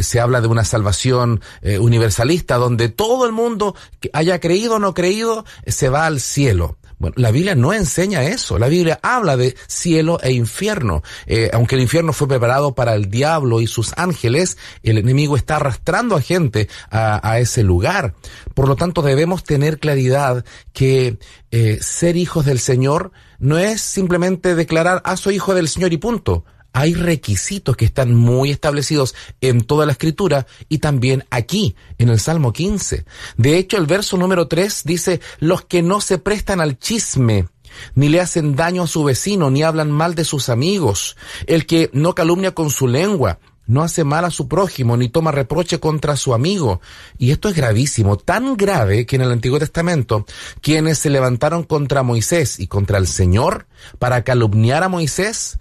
se 0.00 0.20
habla 0.20 0.40
de 0.40 0.48
una 0.48 0.64
salvación 0.64 1.40
eh, 1.62 1.78
universalista, 1.78 2.56
donde 2.56 2.88
todo 2.88 3.26
el 3.26 3.32
mundo 3.32 3.74
que 4.00 4.10
haya 4.12 4.40
creído 4.40 4.76
o 4.76 4.78
no 4.78 4.94
creído 4.94 5.44
se 5.66 5.88
va 5.88 6.06
al 6.06 6.20
cielo. 6.20 6.76
Bueno, 6.98 7.14
la 7.18 7.30
Biblia 7.30 7.54
no 7.54 7.74
enseña 7.74 8.24
eso. 8.24 8.58
La 8.58 8.68
Biblia 8.68 8.98
habla 9.02 9.36
de 9.36 9.54
cielo 9.66 10.18
e 10.22 10.32
infierno. 10.32 11.02
Eh, 11.26 11.50
aunque 11.52 11.74
el 11.74 11.82
infierno 11.82 12.14
fue 12.14 12.26
preparado 12.26 12.74
para 12.74 12.94
el 12.94 13.10
diablo 13.10 13.60
y 13.60 13.66
sus 13.66 13.92
ángeles, 13.98 14.56
el 14.82 14.96
enemigo 14.96 15.36
está 15.36 15.56
arrastrando 15.56 16.16
a 16.16 16.22
gente 16.22 16.68
a, 16.90 17.38
ese 17.38 17.62
lugar. 17.62 18.14
Por 18.54 18.66
lo 18.66 18.76
tanto, 18.76 19.02
debemos 19.02 19.44
tener 19.44 19.78
claridad 19.78 20.44
que 20.72 21.18
eh, 21.50 21.78
ser 21.82 22.16
hijos 22.16 22.46
del 22.46 22.58
Señor 22.58 23.12
no 23.38 23.58
es 23.58 23.82
simplemente 23.82 24.54
declarar, 24.54 25.02
ah, 25.04 25.18
soy 25.18 25.34
hijo 25.34 25.54
del 25.54 25.68
Señor 25.68 25.92
y 25.92 25.98
punto 25.98 26.44
hay 26.76 26.92
requisitos 26.92 27.74
que 27.74 27.86
están 27.86 28.14
muy 28.14 28.50
establecidos 28.50 29.14
en 29.40 29.62
toda 29.62 29.86
la 29.86 29.92
escritura 29.92 30.46
y 30.68 30.76
también 30.76 31.24
aquí, 31.30 31.74
en 31.96 32.10
el 32.10 32.20
Salmo 32.20 32.52
15. 32.52 33.06
De 33.38 33.56
hecho, 33.56 33.78
el 33.78 33.86
verso 33.86 34.18
número 34.18 34.46
3 34.46 34.82
dice, 34.84 35.22
los 35.38 35.64
que 35.64 35.80
no 35.80 36.02
se 36.02 36.18
prestan 36.18 36.60
al 36.60 36.78
chisme, 36.78 37.48
ni 37.94 38.10
le 38.10 38.20
hacen 38.20 38.56
daño 38.56 38.82
a 38.82 38.86
su 38.88 39.04
vecino, 39.04 39.48
ni 39.48 39.62
hablan 39.62 39.90
mal 39.90 40.14
de 40.14 40.24
sus 40.24 40.50
amigos, 40.50 41.16
el 41.46 41.64
que 41.64 41.88
no 41.94 42.14
calumnia 42.14 42.54
con 42.54 42.68
su 42.68 42.88
lengua, 42.88 43.38
no 43.66 43.82
hace 43.82 44.04
mal 44.04 44.26
a 44.26 44.30
su 44.30 44.46
prójimo, 44.46 44.98
ni 44.98 45.08
toma 45.08 45.32
reproche 45.32 45.80
contra 45.80 46.14
su 46.14 46.34
amigo. 46.34 46.82
Y 47.16 47.30
esto 47.30 47.48
es 47.48 47.56
gravísimo, 47.56 48.18
tan 48.18 48.54
grave 48.54 49.06
que 49.06 49.16
en 49.16 49.22
el 49.22 49.32
Antiguo 49.32 49.58
Testamento, 49.58 50.26
quienes 50.60 50.98
se 50.98 51.08
levantaron 51.08 51.64
contra 51.64 52.02
Moisés 52.02 52.60
y 52.60 52.66
contra 52.66 52.98
el 52.98 53.06
Señor 53.06 53.66
para 53.98 54.24
calumniar 54.24 54.82
a 54.82 54.90
Moisés, 54.90 55.58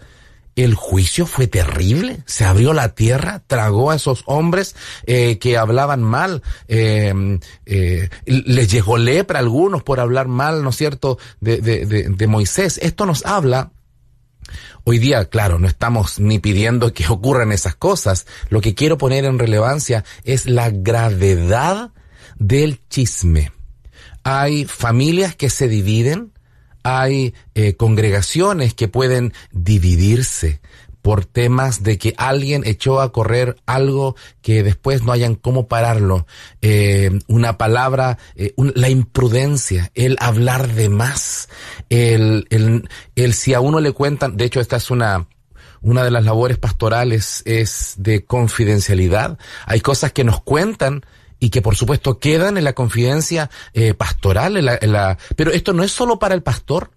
el 0.55 0.73
juicio 0.75 1.25
fue 1.25 1.47
terrible, 1.47 2.19
se 2.25 2.45
abrió 2.45 2.73
la 2.73 2.95
tierra, 2.95 3.43
tragó 3.45 3.91
a 3.91 3.95
esos 3.95 4.23
hombres 4.25 4.75
eh, 5.05 5.37
que 5.37 5.57
hablaban 5.57 6.01
mal, 6.01 6.43
eh, 6.67 7.39
eh, 7.65 8.09
les 8.25 8.71
llegó 8.71 8.97
lepra 8.97 9.39
a 9.39 9.41
algunos 9.41 9.83
por 9.83 9.99
hablar 9.99 10.27
mal, 10.27 10.63
¿no 10.63 10.69
es 10.69 10.77
cierto?, 10.77 11.17
de, 11.41 11.57
de, 11.57 11.85
de 11.85 12.27
Moisés. 12.27 12.79
Esto 12.81 13.05
nos 13.05 13.25
habla 13.25 13.71
Hoy 14.87 14.99
día, 14.99 15.25
claro, 15.25 15.57
no 15.57 15.67
estamos 15.67 16.19
ni 16.19 16.37
pidiendo 16.37 16.93
que 16.93 17.07
ocurran 17.09 17.51
esas 17.51 17.75
cosas. 17.75 18.27
Lo 18.49 18.61
que 18.61 18.75
quiero 18.75 18.99
poner 18.99 19.25
en 19.25 19.39
relevancia 19.39 20.03
es 20.23 20.45
la 20.45 20.69
gravedad 20.69 21.91
del 22.37 22.79
chisme. 22.87 23.51
Hay 24.23 24.65
familias 24.65 25.35
que 25.35 25.49
se 25.49 25.67
dividen, 25.67 26.33
hay 26.85 27.33
eh, 27.55 27.75
congregaciones 27.75 28.75
que 28.75 28.87
pueden 28.87 29.33
dividirse 29.51 30.61
por 31.01 31.25
temas 31.25 31.81
de 31.81 31.97
que 31.97 32.13
alguien 32.17 32.61
echó 32.65 33.01
a 33.01 33.11
correr 33.11 33.57
algo 33.65 34.15
que 34.43 34.61
después 34.61 35.03
no 35.03 35.11
hayan 35.11 35.33
cómo 35.33 35.67
pararlo. 35.67 36.27
Eh, 36.61 37.19
una 37.27 37.57
palabra, 37.57 38.19
eh, 38.35 38.53
la 38.75 38.89
imprudencia, 38.89 39.91
el 39.95 40.15
hablar 40.19 40.73
de 40.73 40.89
más, 40.89 41.49
el, 41.89 42.45
el, 42.51 42.87
el 43.15 43.33
si 43.33 43.55
a 43.55 43.61
uno 43.61 43.79
le 43.79 43.91
cuentan, 43.91 44.37
de 44.37 44.45
hecho 44.45 44.59
esta 44.59 44.75
es 44.77 44.91
una, 44.91 45.27
una 45.81 46.03
de 46.03 46.11
las 46.11 46.23
labores 46.23 46.59
pastorales 46.59 47.41
es 47.45 47.95
de 47.97 48.25
confidencialidad. 48.25 49.39
Hay 49.65 49.81
cosas 49.81 50.11
que 50.11 50.23
nos 50.23 50.41
cuentan 50.41 51.03
y 51.39 51.49
que 51.49 51.61
por 51.61 51.75
supuesto 51.75 52.19
quedan 52.19 52.57
en 52.57 52.63
la 52.63 52.73
confidencia 52.73 53.49
eh, 53.73 53.93
pastoral, 53.93 54.57
en 54.57 54.65
la, 54.65 54.77
en 54.81 54.91
la... 54.91 55.17
pero 55.35 55.51
esto 55.51 55.73
no 55.73 55.83
es 55.83 55.91
solo 55.91 56.19
para 56.19 56.35
el 56.35 56.43
pastor, 56.43 56.91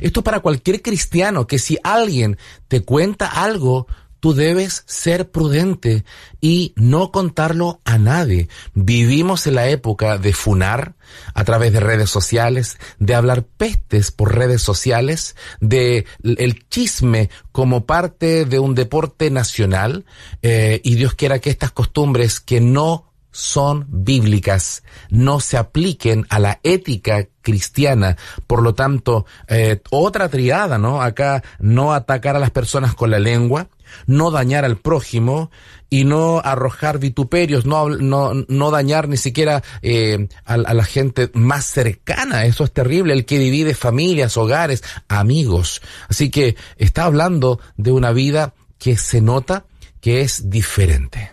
esto 0.00 0.20
es 0.20 0.24
para 0.24 0.40
cualquier 0.40 0.82
cristiano, 0.82 1.46
que 1.46 1.58
si 1.58 1.78
alguien 1.82 2.38
te 2.68 2.82
cuenta 2.82 3.26
algo, 3.26 3.86
tú 4.22 4.34
debes 4.34 4.84
ser 4.86 5.32
prudente 5.32 6.04
y 6.40 6.74
no 6.76 7.10
contarlo 7.10 7.80
a 7.84 7.98
nadie. 7.98 8.48
Vivimos 8.72 9.48
en 9.48 9.56
la 9.56 9.68
época 9.68 10.16
de 10.16 10.32
funar 10.32 10.94
a 11.34 11.42
través 11.42 11.72
de 11.72 11.80
redes 11.80 12.08
sociales, 12.08 12.78
de 13.00 13.16
hablar 13.16 13.42
pestes 13.42 14.12
por 14.12 14.36
redes 14.36 14.62
sociales, 14.62 15.34
de 15.60 16.06
el 16.22 16.68
chisme 16.68 17.30
como 17.50 17.84
parte 17.84 18.44
de 18.44 18.60
un 18.60 18.76
deporte 18.76 19.28
nacional, 19.32 20.04
eh, 20.42 20.80
y 20.84 20.94
Dios 20.94 21.14
quiera 21.14 21.40
que 21.40 21.50
estas 21.50 21.72
costumbres 21.72 22.38
que 22.38 22.60
no 22.60 23.11
son 23.32 23.86
bíblicas, 23.88 24.84
no 25.10 25.40
se 25.40 25.56
apliquen 25.56 26.26
a 26.28 26.38
la 26.38 26.60
ética 26.62 27.28
cristiana. 27.40 28.16
Por 28.46 28.62
lo 28.62 28.74
tanto, 28.74 29.26
eh, 29.48 29.80
otra 29.90 30.28
triada, 30.28 30.78
¿no? 30.78 31.02
Acá 31.02 31.42
no 31.58 31.92
atacar 31.92 32.36
a 32.36 32.40
las 32.40 32.50
personas 32.50 32.94
con 32.94 33.10
la 33.10 33.18
lengua, 33.18 33.68
no 34.06 34.30
dañar 34.30 34.64
al 34.64 34.76
prójimo 34.76 35.50
y 35.90 36.04
no 36.04 36.40
arrojar 36.40 36.98
vituperios, 36.98 37.66
no, 37.66 37.88
no, 37.88 38.32
no 38.48 38.70
dañar 38.70 39.08
ni 39.08 39.16
siquiera 39.16 39.62
eh, 39.82 40.28
a, 40.44 40.54
a, 40.54 40.74
la 40.74 40.84
gente 40.84 41.30
más 41.34 41.64
cercana. 41.64 42.44
Eso 42.44 42.64
es 42.64 42.72
terrible, 42.72 43.14
el 43.14 43.24
que 43.26 43.38
divide 43.38 43.74
familias, 43.74 44.36
hogares, 44.36 44.84
amigos. 45.08 45.82
Así 46.08 46.30
que 46.30 46.56
está 46.76 47.04
hablando 47.04 47.60
de 47.76 47.92
una 47.92 48.12
vida 48.12 48.54
que 48.78 48.96
se 48.96 49.20
nota 49.20 49.64
que 50.00 50.20
es 50.20 50.50
diferente. 50.50 51.32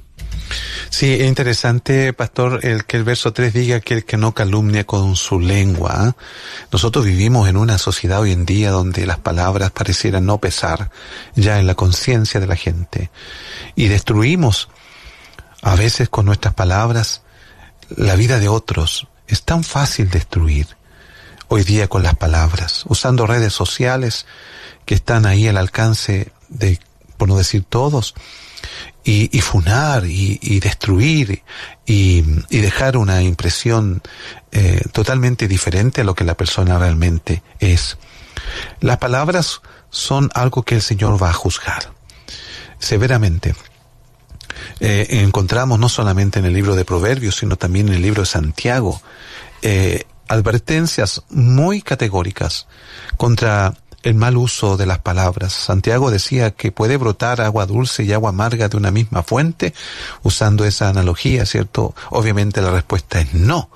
Sí, 0.90 1.14
es 1.14 1.28
interesante, 1.28 2.14
pastor, 2.14 2.60
el 2.64 2.86
que 2.86 2.98
el 2.98 3.04
verso 3.04 3.32
3 3.32 3.54
diga 3.54 3.80
que 3.80 3.94
el 3.94 4.06
que 4.06 4.18
no 4.18 4.34
calumnia 4.34 4.86
con 4.86 5.16
su 5.16 5.40
lengua. 5.40 6.16
Nosotros 6.72 7.06
vivimos 7.06 7.48
en 7.48 7.58
una 7.58 7.78
sociedad 7.78 8.20
hoy 8.20 8.32
en 8.32 8.46
día 8.46 8.72
donde 8.72 9.06
las 9.06 9.20
palabras 9.20 9.72
parecieran 9.72 10.26
no 10.26 10.40
pesar 10.40 10.90
ya 11.36 11.60
en 11.60 11.68
la 11.68 11.76
conciencia 11.76 12.40
de 12.40 12.48
la 12.48 12.56
gente. 12.56 13.12
Y 13.76 13.88
destruimos 13.88 14.70
a 15.62 15.76
veces 15.76 16.10
con 16.10 16.26
nuestras 16.26 16.54
palabras 16.54 17.22
la 17.96 18.16
vida 18.16 18.40
de 18.40 18.50
otros. 18.50 19.08
Es 19.28 19.44
tan 19.44 19.64
fácil 19.64 20.10
destruir 20.10 20.68
hoy 21.48 21.64
día 21.64 21.88
con 21.88 22.04
las 22.04 22.16
palabras, 22.16 22.84
usando 22.88 23.28
redes 23.28 23.54
sociales 23.54 24.26
que 24.86 24.96
están 24.96 25.26
ahí 25.26 25.48
al 25.48 25.58
alcance 25.58 26.32
de, 26.48 26.80
por 27.18 27.28
no 27.28 27.38
decir 27.38 27.64
todos, 27.68 28.16
y, 29.12 29.42
funar 29.42 30.06
y, 30.06 30.60
destruir 30.60 31.42
y, 31.86 32.24
y, 32.50 32.60
dejar 32.60 32.96
una 32.96 33.24
impresión 33.24 34.04
eh, 34.52 34.82
totalmente 34.92 35.48
diferente 35.48 36.02
a 36.02 36.04
lo 36.04 36.14
que 36.14 36.24
la 36.24 36.38
persona 36.38 36.78
realmente 36.78 37.42
es. 37.60 37.98
Las 38.82 38.98
palabras 38.98 39.62
son 39.90 40.30
algo 40.36 40.62
que 40.62 40.76
el 40.76 40.84
Señor 40.84 41.22
va 41.22 41.32
a 41.32 41.34
juzgar 41.34 41.92
severamente. 42.78 43.56
Eh, 44.80 45.08
encontramos 45.10 45.80
no 45.80 45.90
solamente 45.90 46.38
en 46.38 46.46
el 46.46 46.54
libro 46.54 46.76
de 46.76 46.86
Proverbios, 46.86 47.38
sino 47.38 47.56
también 47.56 47.88
en 47.90 47.96
el 47.96 48.02
libro 48.04 48.22
de 48.22 48.28
Santiago, 48.28 49.02
eh, 49.64 50.04
advertencias 50.28 51.24
muy 51.30 51.82
categóricas 51.82 52.68
contra 53.18 53.74
el 54.04 54.16
mal 54.16 54.38
uso 54.38 54.78
de 54.78 54.86
las 54.86 55.00
palabras. 55.00 55.54
Santiago 55.54 56.12
decía 56.12 56.52
que 56.52 56.72
puede 56.72 56.98
brotar 56.98 57.42
agua 57.42 57.66
dulce 57.66 58.04
y 58.04 58.14
agua 58.14 58.30
amarga 58.30 58.70
de 58.70 58.78
una 58.78 58.92
misma 58.92 59.24
fuente, 59.24 59.74
usando 60.24 60.66
esa 60.66 60.90
analogía, 60.90 61.46
¿cierto? 61.46 61.96
Obviamente 62.10 62.62
la 62.62 62.72
respuesta 62.72 63.20
es 63.20 63.34
no. 63.34 63.70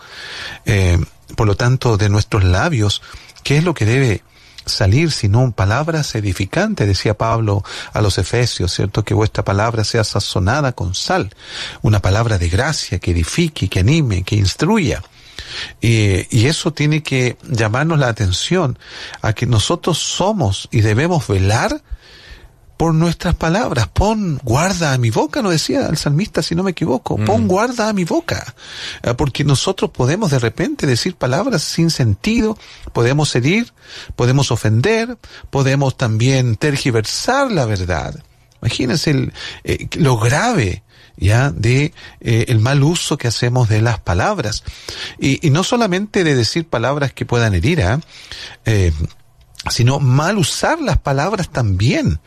Eh, 0.66 1.00
por 1.36 1.48
lo 1.48 1.56
tanto, 1.56 1.98
de 1.98 2.10
nuestros 2.10 2.44
labios, 2.44 3.02
¿qué 3.44 3.58
es 3.58 3.64
lo 3.64 3.74
que 3.74 3.86
debe 3.86 4.24
salir 4.66 5.12
sino 5.12 5.52
palabras 5.52 6.16
edificantes, 6.16 6.88
decía 6.88 7.16
Pablo 7.16 7.64
a 7.92 8.02
los 8.02 8.18
Efesios, 8.18 8.74
¿cierto? 8.74 9.04
Que 9.04 9.14
vuestra 9.14 9.44
palabra 9.44 9.84
sea 9.84 10.04
sazonada 10.04 10.72
con 10.72 10.96
sal, 10.96 11.34
una 11.82 12.02
palabra 12.02 12.38
de 12.38 12.50
gracia 12.50 13.00
que 13.00 13.12
edifique, 13.12 13.70
que 13.70 13.80
anime, 13.80 14.24
que 14.24 14.36
instruya. 14.36 15.04
Y, 15.82 16.28
y, 16.36 16.48
eso 16.48 16.74
tiene 16.74 17.04
que 17.04 17.38
llamarnos 17.44 18.00
la 18.00 18.08
atención 18.08 18.78
a 19.22 19.34
que 19.34 19.46
nosotros 19.46 19.98
somos 19.98 20.68
y 20.72 20.82
debemos 20.82 21.28
velar 21.28 21.82
por 22.78 22.94
nuestras 22.94 23.36
palabras. 23.36 23.88
Pon 23.88 24.40
guarda 24.44 24.94
a 24.94 24.98
mi 24.98 25.10
boca, 25.10 25.42
no 25.42 25.50
decía 25.50 25.88
el 25.88 25.98
salmista, 25.98 26.42
si 26.42 26.56
no 26.56 26.64
me 26.64 26.72
equivoco. 26.72 27.16
Pon 27.18 27.46
mm. 27.46 27.48
guarda 27.48 27.90
a 27.90 27.94
mi 27.94 28.04
boca. 28.04 28.54
Porque 29.18 29.44
nosotros 29.44 29.92
podemos 29.92 30.32
de 30.32 30.40
repente 30.40 30.88
decir 30.88 31.16
palabras 31.16 31.62
sin 31.64 31.90
sentido, 31.90 32.58
podemos 32.92 33.34
herir, 33.36 33.72
podemos 34.16 34.52
ofender, 34.52 35.18
podemos 35.50 35.96
también 35.96 36.56
tergiversar 36.56 37.52
la 37.52 37.66
verdad. 37.66 38.22
Imagínense 38.64 39.30
eh, 39.66 39.88
lo 39.98 40.18
grave 40.18 40.84
ya 41.18 41.52
de 41.52 41.94
eh, 42.22 42.46
el 42.48 42.60
mal 42.60 42.82
uso 42.82 43.18
que 43.18 43.28
hacemos 43.28 43.68
de 43.68 43.82
las 43.82 44.00
palabras 44.00 44.64
y, 45.20 45.50
no 45.50 45.64
solamente 45.66 46.24
de 46.24 46.34
decir 46.34 46.66
palabras 46.66 47.12
que 47.12 47.26
puedan 47.26 47.54
herir 47.54 47.82
¿eh? 48.66 48.94
sino 49.70 50.00
mal 50.00 50.38
usar 50.38 50.80
las 50.80 50.98
palabras 50.98 51.50
también. 51.50 52.20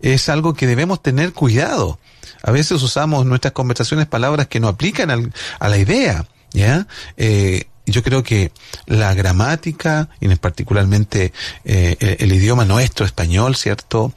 Es 0.00 0.28
algo 0.28 0.54
que 0.54 0.66
debemos 0.66 1.02
tener 1.02 1.32
cuidado. 1.32 1.98
A 2.42 2.50
veces 2.50 2.82
usamos 2.82 3.22
en 3.22 3.28
nuestras 3.28 3.52
conversaciones 3.52 4.06
palabras 4.06 4.46
que 4.48 4.60
no 4.60 4.68
aplican 4.68 5.32
a 5.60 5.68
la 5.68 5.78
idea, 5.78 6.26
¿ya? 6.52 6.86
Yo 7.86 8.02
creo 8.02 8.22
que 8.22 8.52
la 8.86 9.12
gramática, 9.14 10.08
y 10.20 10.28
particularmente 10.36 11.32
eh, 11.64 12.16
el, 12.20 12.32
idioma 12.32 12.64
nuestro, 12.64 13.04
español, 13.04 13.56
¿cierto? 13.56 14.12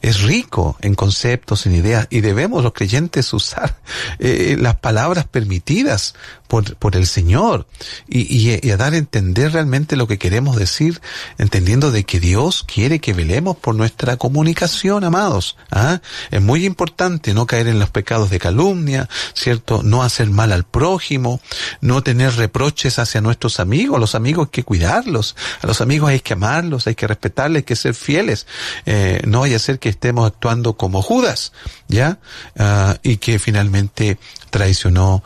Es 0.00 0.22
rico 0.22 0.76
en 0.80 0.94
conceptos, 0.94 1.66
en 1.66 1.74
ideas, 1.74 2.06
y 2.10 2.20
debemos 2.20 2.62
los 2.62 2.72
creyentes 2.72 3.32
usar 3.32 3.76
eh, 4.18 4.56
las 4.58 4.76
palabras 4.76 5.26
permitidas 5.26 6.14
por, 6.50 6.74
por 6.74 6.96
el 6.96 7.06
Señor 7.06 7.68
y, 8.08 8.22
y, 8.36 8.70
a 8.72 8.76
dar 8.76 8.94
a 8.94 8.96
entender 8.96 9.52
realmente 9.52 9.94
lo 9.94 10.08
que 10.08 10.18
queremos 10.18 10.56
decir, 10.56 11.00
entendiendo 11.38 11.92
de 11.92 12.02
que 12.02 12.18
Dios 12.18 12.64
quiere 12.64 12.98
que 12.98 13.12
velemos 13.12 13.56
por 13.56 13.76
nuestra 13.76 14.16
comunicación, 14.16 15.04
amados. 15.04 15.56
¿ah? 15.70 16.00
Es 16.32 16.42
muy 16.42 16.66
importante 16.66 17.34
no 17.34 17.46
caer 17.46 17.68
en 17.68 17.78
los 17.78 17.90
pecados 17.90 18.30
de 18.30 18.40
calumnia, 18.40 19.08
¿cierto? 19.32 19.84
No 19.84 20.02
hacer 20.02 20.28
mal 20.30 20.50
al 20.50 20.64
prójimo, 20.64 21.40
no 21.80 22.02
tener 22.02 22.34
reproches 22.34 22.98
hacia 22.98 23.20
nuestros 23.20 23.60
amigos. 23.60 24.00
Los 24.00 24.16
amigos 24.16 24.48
hay 24.48 24.50
que 24.50 24.64
cuidarlos, 24.64 25.36
a 25.62 25.68
los 25.68 25.80
amigos 25.80 26.10
hay 26.10 26.18
que 26.18 26.32
amarlos, 26.32 26.88
hay 26.88 26.96
que 26.96 27.06
respetarles, 27.06 27.60
hay 27.60 27.64
que 27.64 27.76
ser 27.76 27.94
fieles. 27.94 28.48
Eh, 28.86 29.22
no 29.24 29.40
vaya 29.40 29.54
a 29.54 29.60
ser 29.60 29.78
que 29.78 29.88
estemos 29.88 30.26
actuando 30.26 30.72
como 30.72 31.00
Judas, 31.00 31.52
¿ya? 31.86 32.18
Ah, 32.58 32.96
y 33.04 33.18
que 33.18 33.38
finalmente 33.38 34.18
traicionó 34.50 35.22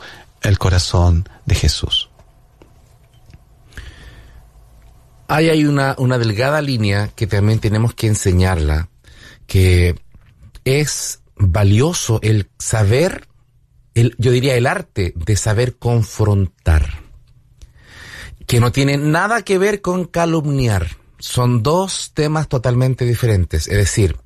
el 0.47 0.57
corazón 0.57 1.27
de 1.45 1.55
Jesús. 1.55 2.09
Ahí 5.27 5.49
hay 5.49 5.65
una, 5.65 5.95
una 5.97 6.17
delgada 6.17 6.61
línea 6.61 7.09
que 7.15 7.25
también 7.25 7.59
tenemos 7.59 7.95
que 7.95 8.07
enseñarla, 8.07 8.89
que 9.47 9.95
es 10.65 11.21
valioso 11.35 12.19
el 12.21 12.49
saber, 12.59 13.27
el, 13.95 14.15
yo 14.17 14.31
diría 14.31 14.55
el 14.55 14.67
arte 14.67 15.13
de 15.15 15.35
saber 15.35 15.77
confrontar, 15.77 17.01
que 18.45 18.59
no 18.59 18.71
tiene 18.71 18.97
nada 18.97 19.41
que 19.41 19.57
ver 19.57 19.81
con 19.81 20.05
calumniar. 20.05 20.97
Son 21.17 21.63
dos 21.63 22.11
temas 22.13 22.47
totalmente 22.47 23.05
diferentes. 23.05 23.67
Es 23.67 23.77
decir, 23.77 24.17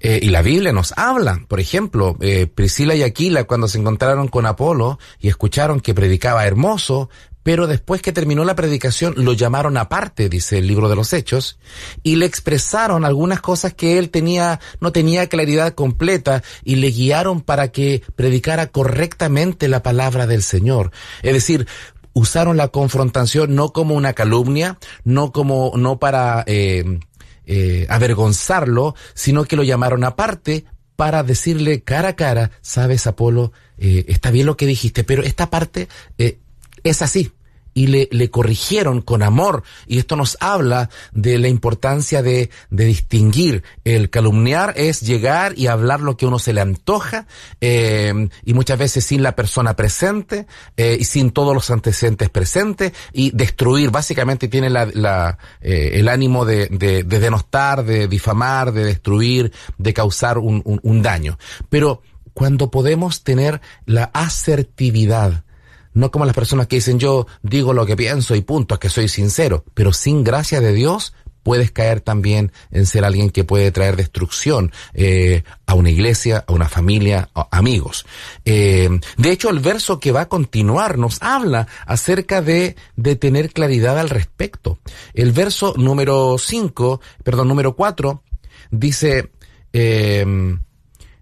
eh, 0.00 0.18
y 0.22 0.30
la 0.30 0.42
Biblia 0.42 0.72
nos 0.72 0.92
habla, 0.96 1.44
por 1.46 1.60
ejemplo, 1.60 2.16
eh, 2.20 2.46
Priscila 2.46 2.94
y 2.94 3.02
Aquila 3.02 3.44
cuando 3.44 3.68
se 3.68 3.78
encontraron 3.78 4.28
con 4.28 4.46
Apolo 4.46 4.98
y 5.18 5.28
escucharon 5.28 5.80
que 5.80 5.94
predicaba 5.94 6.46
hermoso, 6.46 7.10
pero 7.42 7.66
después 7.66 8.02
que 8.02 8.12
terminó 8.12 8.44
la 8.44 8.54
predicación 8.54 9.14
lo 9.16 9.32
llamaron 9.32 9.76
aparte, 9.76 10.28
dice 10.28 10.58
el 10.58 10.66
libro 10.66 10.88
de 10.88 10.96
los 10.96 11.12
Hechos, 11.12 11.58
y 12.02 12.16
le 12.16 12.26
expresaron 12.26 13.04
algunas 13.04 13.40
cosas 13.40 13.74
que 13.74 13.98
él 13.98 14.10
tenía, 14.10 14.60
no 14.80 14.92
tenía 14.92 15.28
claridad 15.28 15.74
completa, 15.74 16.42
y 16.64 16.76
le 16.76 16.90
guiaron 16.90 17.40
para 17.42 17.68
que 17.68 18.02
predicara 18.16 18.68
correctamente 18.68 19.68
la 19.68 19.82
palabra 19.82 20.26
del 20.26 20.42
Señor. 20.42 20.92
Es 21.22 21.32
decir, 21.32 21.66
usaron 22.12 22.56
la 22.56 22.68
confrontación 22.68 23.54
no 23.54 23.72
como 23.72 23.94
una 23.94 24.12
calumnia, 24.12 24.78
no 25.04 25.32
como, 25.32 25.72
no 25.76 25.98
para 25.98 26.44
eh, 26.46 27.00
eh, 27.46 27.86
avergonzarlo, 27.88 28.94
sino 29.14 29.44
que 29.44 29.56
lo 29.56 29.62
llamaron 29.62 30.04
aparte 30.04 30.64
para 30.96 31.22
decirle 31.22 31.82
cara 31.82 32.10
a 32.10 32.16
cara, 32.16 32.50
sabes, 32.60 33.06
Apolo, 33.06 33.52
eh, 33.78 34.04
está 34.08 34.30
bien 34.30 34.46
lo 34.46 34.56
que 34.56 34.66
dijiste, 34.66 35.04
pero 35.04 35.22
esta 35.22 35.48
parte 35.48 35.88
eh, 36.18 36.38
es 36.84 37.02
así 37.02 37.32
y 37.80 37.86
le, 37.86 38.08
le, 38.12 38.28
corrigieron 38.28 39.00
con 39.00 39.22
amor. 39.22 39.62
Y 39.86 39.96
esto 39.96 40.14
nos 40.14 40.36
habla 40.40 40.90
de 41.12 41.38
la 41.38 41.48
importancia 41.48 42.22
de, 42.22 42.50
de, 42.68 42.84
distinguir. 42.84 43.62
El 43.84 44.10
calumniar 44.10 44.74
es 44.76 45.00
llegar 45.00 45.54
y 45.56 45.66
hablar 45.66 46.00
lo 46.00 46.18
que 46.18 46.26
uno 46.26 46.38
se 46.38 46.52
le 46.52 46.60
antoja, 46.60 47.26
eh, 47.62 48.28
y 48.44 48.52
muchas 48.52 48.78
veces 48.78 49.06
sin 49.06 49.22
la 49.22 49.34
persona 49.34 49.76
presente, 49.76 50.46
eh, 50.76 50.98
y 51.00 51.04
sin 51.04 51.30
todos 51.30 51.54
los 51.54 51.70
antecedentes 51.70 52.28
presentes, 52.28 52.92
y 53.14 53.30
destruir. 53.30 53.90
Básicamente 53.90 54.48
tiene 54.48 54.68
la, 54.68 54.84
la 54.92 55.38
eh, 55.62 55.92
el 55.94 56.08
ánimo 56.08 56.44
de, 56.44 56.66
de, 56.66 57.02
de, 57.02 57.18
denostar, 57.18 57.82
de 57.86 58.08
difamar, 58.08 58.72
de 58.72 58.84
destruir, 58.84 59.52
de 59.78 59.94
causar 59.94 60.36
un, 60.36 60.60
un, 60.66 60.80
un 60.82 61.00
daño. 61.00 61.38
Pero 61.70 62.02
cuando 62.34 62.70
podemos 62.70 63.24
tener 63.24 63.62
la 63.86 64.10
asertividad, 64.12 65.44
no 65.92 66.10
como 66.10 66.24
las 66.24 66.34
personas 66.34 66.66
que 66.66 66.76
dicen 66.76 66.98
yo 66.98 67.26
digo 67.42 67.72
lo 67.72 67.86
que 67.86 67.96
pienso 67.96 68.34
y 68.34 68.42
punto, 68.42 68.74
es 68.74 68.80
que 68.80 68.88
soy 68.88 69.08
sincero, 69.08 69.64
pero 69.74 69.92
sin 69.92 70.24
gracia 70.24 70.60
de 70.60 70.72
Dios 70.72 71.14
puedes 71.42 71.70
caer 71.70 72.00
también 72.00 72.52
en 72.70 72.86
ser 72.86 73.04
alguien 73.04 73.30
que 73.30 73.44
puede 73.44 73.70
traer 73.72 73.96
destrucción 73.96 74.72
eh, 74.92 75.42
a 75.66 75.74
una 75.74 75.90
iglesia, 75.90 76.44
a 76.46 76.52
una 76.52 76.68
familia, 76.68 77.30
a 77.34 77.48
amigos. 77.50 78.06
Eh, 78.44 78.88
de 79.16 79.30
hecho, 79.30 79.50
el 79.50 79.60
verso 79.60 80.00
que 80.00 80.12
va 80.12 80.22
a 80.22 80.28
continuar 80.28 80.98
nos 80.98 81.20
habla 81.22 81.66
acerca 81.86 82.42
de, 82.42 82.76
de 82.96 83.16
tener 83.16 83.52
claridad 83.52 83.98
al 83.98 84.10
respecto. 84.10 84.78
El 85.14 85.32
verso 85.32 85.74
número 85.76 86.36
5, 86.38 87.00
perdón, 87.24 87.48
número 87.48 87.74
4, 87.74 88.22
dice, 88.70 89.30
eh, 89.72 90.26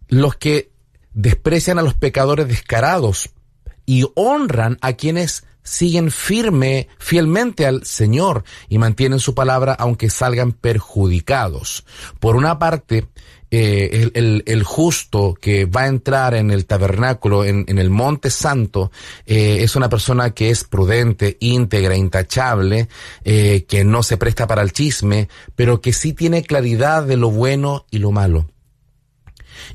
los 0.08 0.36
que 0.36 0.72
desprecian 1.12 1.78
a 1.78 1.82
los 1.82 1.94
pecadores 1.94 2.48
descarados 2.48 3.30
y 3.88 4.04
honran 4.14 4.76
a 4.82 4.92
quienes 4.92 5.44
siguen 5.62 6.10
firme, 6.10 6.88
fielmente 6.98 7.64
al 7.64 7.86
Señor 7.86 8.44
y 8.68 8.76
mantienen 8.76 9.18
su 9.18 9.34
palabra 9.34 9.72
aunque 9.72 10.10
salgan 10.10 10.52
perjudicados. 10.52 11.86
Por 12.20 12.36
una 12.36 12.58
parte, 12.58 13.08
eh, 13.50 14.10
el, 14.12 14.62
justo 14.62 15.32
que 15.40 15.64
va 15.64 15.84
a 15.84 15.86
entrar 15.86 16.34
en 16.34 16.50
el 16.50 16.66
tabernáculo, 16.66 17.46
en, 17.46 17.64
en 17.66 17.78
el 17.78 17.88
monte 17.88 18.28
santo, 18.28 18.92
eh, 19.24 19.60
es 19.62 19.74
una 19.74 19.88
persona 19.88 20.32
que 20.32 20.50
es 20.50 20.64
prudente, 20.64 21.38
íntegra, 21.40 21.96
intachable, 21.96 22.88
eh, 23.24 23.64
que 23.66 23.84
no 23.84 24.02
se 24.02 24.18
presta 24.18 24.46
para 24.46 24.60
el 24.60 24.74
chisme, 24.74 25.30
pero 25.56 25.80
que 25.80 25.94
sí 25.94 26.12
tiene 26.12 26.42
claridad 26.42 27.04
de 27.04 27.16
lo 27.16 27.30
bueno 27.30 27.86
y 27.90 28.00
lo 28.00 28.12
malo 28.12 28.48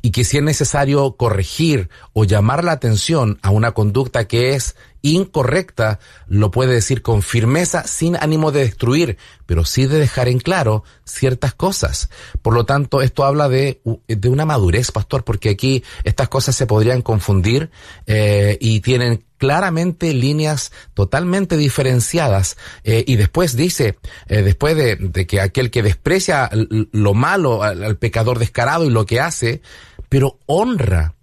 y 0.02 0.12
que 0.12 0.24
si 0.24 0.38
es 0.38 0.44
necesario 0.44 1.16
corregir 1.16 1.90
o 2.14 2.26
llamar 2.26 2.64
la 2.64 2.74
atención 2.74 3.40
a 3.42 3.50
una 3.50 3.72
conducta 3.72 4.28
que 4.28 4.56
es 4.56 4.76
incorrecta, 5.04 6.00
lo 6.28 6.50
puede 6.50 6.74
decir 6.74 7.04
con 7.04 7.22
firmeza 7.22 7.86
sin 7.86 8.16
ánimo 8.16 8.52
de 8.52 8.62
destruir, 8.62 9.18
pero 9.46 9.66
sí 9.66 9.86
de 9.86 10.00
dejar 10.00 10.30
en 10.30 10.40
claro 10.40 10.84
ciertas 11.04 11.54
cosas. 11.54 12.10
Por 12.42 12.54
lo 12.56 12.66
tanto, 12.66 13.02
esto 13.02 13.26
habla 13.26 13.50
de, 13.50 13.82
de 14.08 14.30
una 14.30 14.46
madurez, 14.46 14.92
pastor, 14.92 15.24
porque 15.24 15.50
aquí 15.50 15.84
estas 16.06 16.30
cosas 16.30 16.56
se 16.56 16.66
podrían 16.66 17.02
confundir 17.02 17.70
eh, 18.08 18.58
y 18.62 18.80
tienen 18.80 19.26
claramente 19.38 20.14
líneas 20.14 20.72
totalmente 20.94 21.58
diferenciadas. 21.58 22.58
Eh, 22.86 23.04
y 23.06 23.18
después 23.18 23.58
dice, 23.58 23.98
eh, 24.28 24.42
después 24.42 24.78
de, 24.78 25.28
que 25.28 25.42
aquel 25.42 25.70
que 25.70 25.84
desprecia 25.84 26.50
lo 26.94 27.14
malo 27.14 27.62
al, 27.62 27.84
al 27.84 27.98
pecador 27.98 28.40
descarado 28.40 28.86
y 28.86 28.90
lo 28.90 29.06
que 29.06 29.20
hace, 29.20 29.62
pero 30.08 30.40
honra, 30.46 31.16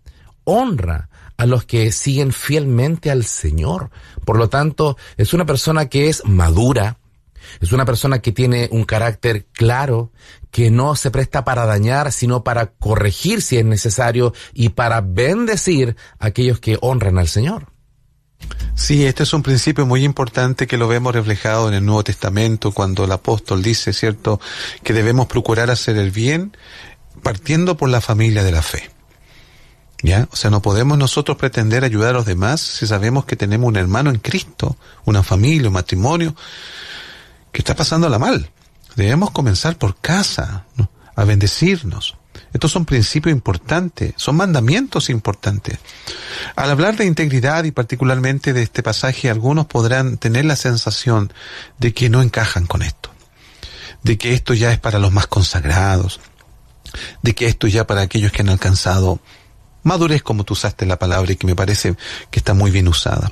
honra 0.45 1.10
a 1.40 1.46
los 1.46 1.64
que 1.64 1.90
siguen 1.90 2.35
fielmente 2.35 3.11
al 3.11 3.24
Señor. 3.24 3.90
Por 4.26 4.37
lo 4.37 4.50
tanto, 4.50 4.98
es 5.16 5.33
una 5.33 5.46
persona 5.46 5.88
que 5.88 6.11
es 6.11 6.22
madura, 6.26 6.98
es 7.62 7.72
una 7.72 7.87
persona 7.87 8.18
que 8.18 8.31
tiene 8.31 8.68
un 8.72 8.85
carácter 8.85 9.46
claro, 9.55 10.12
que 10.50 10.70
no 10.70 10.96
se 10.96 11.11
presta 11.11 11.42
para 11.42 11.64
dañar, 11.64 12.12
sino 12.12 12.44
para 12.44 12.72
corregir 12.72 13.40
si 13.40 13.57
es 13.57 13.64
necesario 13.64 14.35
y 14.53 14.68
para 14.68 15.00
bendecir 15.00 15.96
a 16.18 16.26
aquellos 16.26 16.61
que 16.61 16.76
honran 16.83 17.16
al 17.16 17.29
Señor. 17.29 17.68
Sí, 18.74 19.07
este 19.07 19.22
es 19.22 19.33
un 19.33 19.42
principio 19.42 19.87
muy 19.87 20.05
importante 20.05 20.66
que 20.66 20.76
lo 20.76 20.88
vemos 20.88 21.14
reflejado 21.14 21.68
en 21.68 21.74
el 21.74 21.87
Nuevo 21.87 22.05
Testamento 22.05 22.72
cuando 22.72 23.05
el 23.05 23.12
apóstol 23.12 23.62
dice, 23.62 23.94
¿cierto?, 23.94 24.40
que 24.83 24.92
debemos 24.92 25.26
procurar 25.26 25.70
hacer 25.70 25.96
el 25.96 26.11
bien 26.11 26.55
partiendo 27.22 27.79
por 27.79 27.88
la 27.88 28.03
familia 28.03 28.44
de 28.44 28.53
la 28.53 28.61
fe. 28.61 28.90
O 30.02 30.36
sea, 30.36 30.50
no 30.50 30.62
podemos 30.62 30.96
nosotros 30.96 31.36
pretender 31.36 31.84
ayudar 31.84 32.10
a 32.10 32.18
los 32.18 32.26
demás 32.26 32.60
si 32.60 32.86
sabemos 32.86 33.26
que 33.26 33.36
tenemos 33.36 33.68
un 33.68 33.76
hermano 33.76 34.10
en 34.10 34.18
Cristo, 34.18 34.76
una 35.04 35.22
familia, 35.22 35.68
un 35.68 35.74
matrimonio, 35.74 36.34
que 37.52 37.60
está 37.60 37.74
pasándola 37.74 38.18
mal. 38.18 38.50
Debemos 38.96 39.30
comenzar 39.30 39.76
por 39.76 39.96
casa, 39.96 40.64
a 41.16 41.24
bendecirnos. 41.24 42.16
Estos 42.52 42.72
son 42.72 42.84
principios 42.84 43.32
importantes, 43.32 44.14
son 44.16 44.36
mandamientos 44.36 45.10
importantes. 45.10 45.78
Al 46.56 46.70
hablar 46.70 46.96
de 46.96 47.04
integridad 47.04 47.64
y 47.64 47.70
particularmente 47.70 48.52
de 48.52 48.62
este 48.62 48.82
pasaje, 48.82 49.28
algunos 49.28 49.66
podrán 49.66 50.16
tener 50.16 50.46
la 50.46 50.56
sensación 50.56 51.32
de 51.78 51.92
que 51.92 52.08
no 52.08 52.22
encajan 52.22 52.66
con 52.66 52.82
esto, 52.82 53.10
de 54.02 54.16
que 54.16 54.32
esto 54.32 54.54
ya 54.54 54.72
es 54.72 54.78
para 54.78 54.98
los 54.98 55.12
más 55.12 55.26
consagrados, 55.26 56.20
de 57.22 57.34
que 57.34 57.46
esto 57.46 57.66
ya 57.66 57.86
para 57.86 58.00
aquellos 58.00 58.32
que 58.32 58.42
han 58.42 58.48
alcanzado 58.48 59.20
madurez 59.83 60.23
como 60.23 60.45
tú 60.45 60.55
usaste 60.55 60.87
la 60.87 60.99
palabra 60.99 61.33
y 61.33 61.37
que 61.37 61.47
me 61.47 61.57
parece 61.57 61.95
que 62.31 62.38
está 62.38 62.55
muy 62.55 62.71
bien 62.71 62.88
usada. 62.88 63.31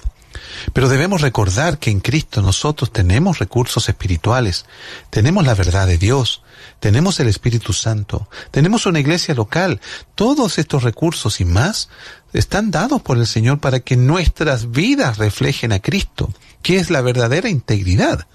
Pero 0.73 0.89
debemos 0.89 1.21
recordar 1.21 1.79
que 1.79 1.91
en 1.91 2.01
Cristo 2.01 2.43
nosotros 2.43 2.93
tenemos 2.93 3.39
recursos 3.39 3.89
espirituales, 3.89 4.67
tenemos 5.11 5.47
la 5.47 5.55
verdad 5.55 5.87
de 5.87 5.99
Dios, 5.99 6.43
tenemos 6.81 7.21
el 7.21 7.29
Espíritu 7.29 7.73
Santo, 7.73 8.29
tenemos 8.51 8.87
una 8.87 9.01
iglesia 9.01 9.35
local. 9.35 9.81
Todos 10.15 10.59
estos 10.59 10.83
recursos 10.83 11.41
y 11.41 11.45
más 11.45 11.89
están 12.33 12.71
dados 12.71 13.03
por 13.03 13.19
el 13.19 13.27
Señor 13.27 13.61
para 13.61 13.81
que 13.81 13.97
nuestras 13.97 14.71
vidas 14.71 15.19
reflejen 15.19 15.73
a 15.73 15.81
Cristo, 15.81 16.33
que 16.63 16.79
es 16.79 16.91
la 16.91 17.01
verdadera 17.01 17.49
integridad. 17.49 18.27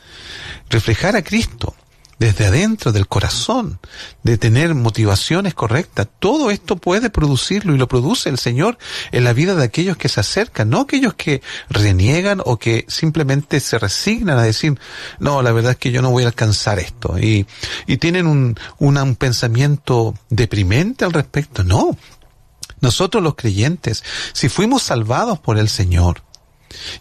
Reflejar 0.70 1.16
a 1.16 1.24
Cristo 1.24 1.76
desde 2.24 2.46
adentro 2.46 2.94
del 2.94 3.10
corazón, 3.10 3.82
de 4.24 4.38
tener 4.38 4.76
motivaciones 4.76 5.54
correctas. 5.54 6.08
Todo 6.20 6.52
esto 6.52 6.78
puede 6.78 7.10
producirlo 7.10 7.76
y 7.76 7.78
lo 7.78 7.90
produce 7.90 8.30
el 8.30 8.38
Señor 8.38 8.78
en 9.12 9.26
la 9.26 9.34
vida 9.34 9.56
de 9.56 9.66
aquellos 9.66 9.98
que 9.98 10.08
se 10.08 10.22
acercan, 10.22 10.70
no 10.70 10.80
aquellos 10.80 11.16
que 11.16 11.42
reniegan 11.70 12.42
o 12.46 12.58
que 12.58 12.86
simplemente 12.88 13.60
se 13.60 13.78
resignan 13.78 14.38
a 14.40 14.44
decir, 14.44 14.80
no, 15.20 15.42
la 15.42 15.52
verdad 15.52 15.74
es 15.74 15.78
que 15.80 15.92
yo 15.92 16.02
no 16.02 16.12
voy 16.12 16.24
a 16.24 16.28
alcanzar 16.28 16.80
esto. 16.80 17.20
Y, 17.20 17.46
tienen 17.98 18.26
un 18.28 19.16
pensamiento 19.16 20.14
deprimente 20.30 21.04
al 21.04 21.12
respecto. 21.12 21.66
No. 21.66 21.98
Nosotros 22.80 23.22
los 23.22 23.36
creyentes, 23.36 24.02
si 24.32 24.48
fuimos 24.48 24.84
salvados 24.84 25.40
por 25.40 25.58
el 25.58 25.68
Señor, 25.68 26.24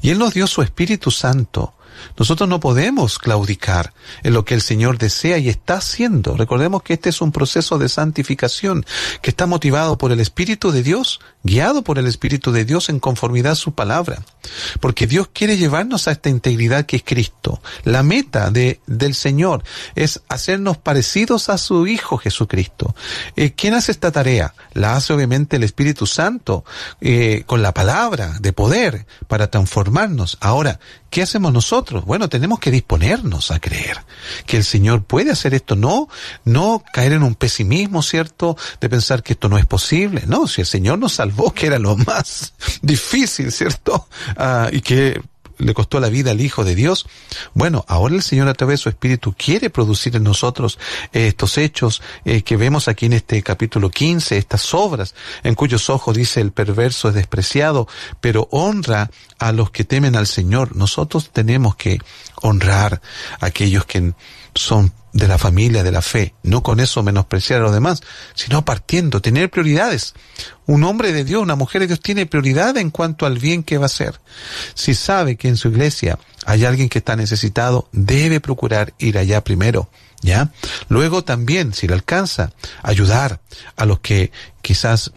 y 0.00 0.10
Él 0.10 0.18
nos 0.18 0.34
dio 0.34 0.48
su 0.48 0.62
Espíritu 0.62 1.12
Santo, 1.12 1.74
nosotros 2.16 2.48
no 2.48 2.60
podemos 2.60 3.18
claudicar 3.18 3.92
en 4.22 4.34
lo 4.34 4.44
que 4.44 4.54
el 4.54 4.62
Señor 4.62 4.98
desea 4.98 5.38
y 5.38 5.48
está 5.48 5.74
haciendo. 5.74 6.36
Recordemos 6.36 6.82
que 6.82 6.94
este 6.94 7.10
es 7.10 7.20
un 7.20 7.32
proceso 7.32 7.78
de 7.78 7.88
santificación 7.88 8.84
que 9.20 9.30
está 9.30 9.46
motivado 9.46 9.98
por 9.98 10.12
el 10.12 10.20
Espíritu 10.20 10.70
de 10.72 10.82
Dios, 10.82 11.20
guiado 11.42 11.82
por 11.82 11.98
el 11.98 12.06
Espíritu 12.06 12.52
de 12.52 12.64
Dios 12.64 12.88
en 12.88 13.00
conformidad 13.00 13.52
a 13.52 13.56
su 13.56 13.74
palabra. 13.74 14.22
Porque 14.80 15.06
Dios 15.06 15.28
quiere 15.32 15.56
llevarnos 15.56 16.08
a 16.08 16.12
esta 16.12 16.28
integridad 16.28 16.86
que 16.86 16.96
es 16.96 17.02
Cristo. 17.04 17.60
La 17.84 18.02
meta 18.02 18.50
de, 18.50 18.80
del 18.86 19.14
Señor 19.14 19.62
es 19.94 20.20
hacernos 20.28 20.78
parecidos 20.78 21.48
a 21.48 21.58
su 21.58 21.86
Hijo 21.86 22.18
Jesucristo. 22.18 22.94
Eh, 23.36 23.52
¿Quién 23.52 23.74
hace 23.74 23.92
esta 23.92 24.10
tarea? 24.12 24.54
La 24.72 24.96
hace 24.96 25.12
obviamente 25.12 25.56
el 25.56 25.64
Espíritu 25.64 26.06
Santo 26.06 26.64
eh, 27.00 27.44
con 27.46 27.62
la 27.62 27.72
palabra 27.72 28.38
de 28.40 28.52
poder 28.52 29.06
para 29.28 29.50
transformarnos. 29.50 30.38
Ahora, 30.40 30.80
¿Qué 31.12 31.20
hacemos 31.20 31.52
nosotros? 31.52 32.06
Bueno, 32.06 32.30
tenemos 32.30 32.58
que 32.58 32.70
disponernos 32.70 33.50
a 33.50 33.60
creer 33.60 33.98
que 34.46 34.56
el 34.56 34.64
Señor 34.64 35.04
puede 35.04 35.30
hacer 35.30 35.52
esto, 35.52 35.76
no, 35.76 36.08
no 36.46 36.82
caer 36.90 37.12
en 37.12 37.22
un 37.22 37.34
pesimismo, 37.34 38.02
¿cierto? 38.02 38.56
De 38.80 38.88
pensar 38.88 39.22
que 39.22 39.34
esto 39.34 39.50
no 39.50 39.58
es 39.58 39.66
posible. 39.66 40.22
No, 40.26 40.46
si 40.46 40.62
el 40.62 40.66
Señor 40.66 40.98
nos 40.98 41.20
salvó, 41.32 41.52
que 41.52 41.66
era 41.66 41.78
lo 41.78 41.96
más 41.96 42.54
difícil, 42.82 43.52
¿cierto? 43.52 44.06
Ah, 44.36 44.68
y 44.72 44.80
que 44.80 45.20
le 45.58 45.74
costó 45.74 46.00
la 46.00 46.08
vida 46.08 46.32
al 46.32 46.40
Hijo 46.40 46.64
de 46.64 46.74
Dios. 46.74 47.06
Bueno, 47.54 47.84
ahora 47.86 48.14
el 48.14 48.22
Señor 48.22 48.48
a 48.48 48.54
través 48.54 48.80
de 48.80 48.82
su 48.82 48.88
Espíritu 48.88 49.34
quiere 49.36 49.70
producir 49.70 50.16
en 50.16 50.24
nosotros 50.24 50.78
eh, 51.12 51.28
estos 51.28 51.56
hechos 51.58 52.02
eh, 52.24 52.42
que 52.42 52.56
vemos 52.56 52.88
aquí 52.88 53.06
en 53.06 53.12
este 53.12 53.42
capítulo 53.42 53.90
15, 53.90 54.36
estas 54.38 54.74
obras 54.74 55.14
en 55.44 55.54
cuyos 55.54 55.88
ojos 55.88 56.16
dice 56.16 56.40
el 56.40 56.52
perverso 56.52 57.08
es 57.08 57.14
despreciado, 57.14 57.86
pero 58.20 58.48
honra 58.50 59.10
a 59.38 59.52
los 59.52 59.70
que 59.70 59.84
temen 59.84 60.16
al 60.16 60.26
Señor. 60.26 60.74
Nosotros 60.74 61.30
tenemos 61.32 61.76
que 61.76 61.98
honrar 62.36 63.00
a 63.40 63.46
aquellos 63.46 63.86
que 63.86 64.14
son 64.54 64.92
de 65.12 65.28
la 65.28 65.38
familia, 65.38 65.82
de 65.82 65.92
la 65.92 66.02
fe, 66.02 66.34
no 66.42 66.62
con 66.62 66.80
eso 66.80 67.02
menospreciar 67.02 67.60
a 67.60 67.64
los 67.64 67.74
demás, 67.74 68.00
sino 68.34 68.64
partiendo, 68.64 69.20
tener 69.20 69.50
prioridades. 69.50 70.14
Un 70.66 70.84
hombre 70.84 71.12
de 71.12 71.24
Dios, 71.24 71.42
una 71.42 71.56
mujer 71.56 71.82
de 71.82 71.88
Dios 71.88 72.00
tiene 72.00 72.26
prioridad 72.26 72.76
en 72.78 72.90
cuanto 72.90 73.26
al 73.26 73.38
bien 73.38 73.62
que 73.62 73.78
va 73.78 73.84
a 73.84 73.86
hacer. 73.86 74.20
Si 74.74 74.94
sabe 74.94 75.36
que 75.36 75.48
en 75.48 75.56
su 75.56 75.68
iglesia 75.68 76.18
hay 76.46 76.64
alguien 76.64 76.88
que 76.88 76.98
está 76.98 77.16
necesitado, 77.16 77.88
debe 77.92 78.40
procurar 78.40 78.94
ir 78.98 79.18
allá 79.18 79.44
primero, 79.44 79.90
¿ya? 80.22 80.50
Luego 80.88 81.24
también, 81.24 81.74
si 81.74 81.86
le 81.86 81.94
alcanza, 81.94 82.52
ayudar 82.82 83.40
a 83.76 83.84
los 83.84 84.00
que 84.00 84.32
quizás 84.62 85.12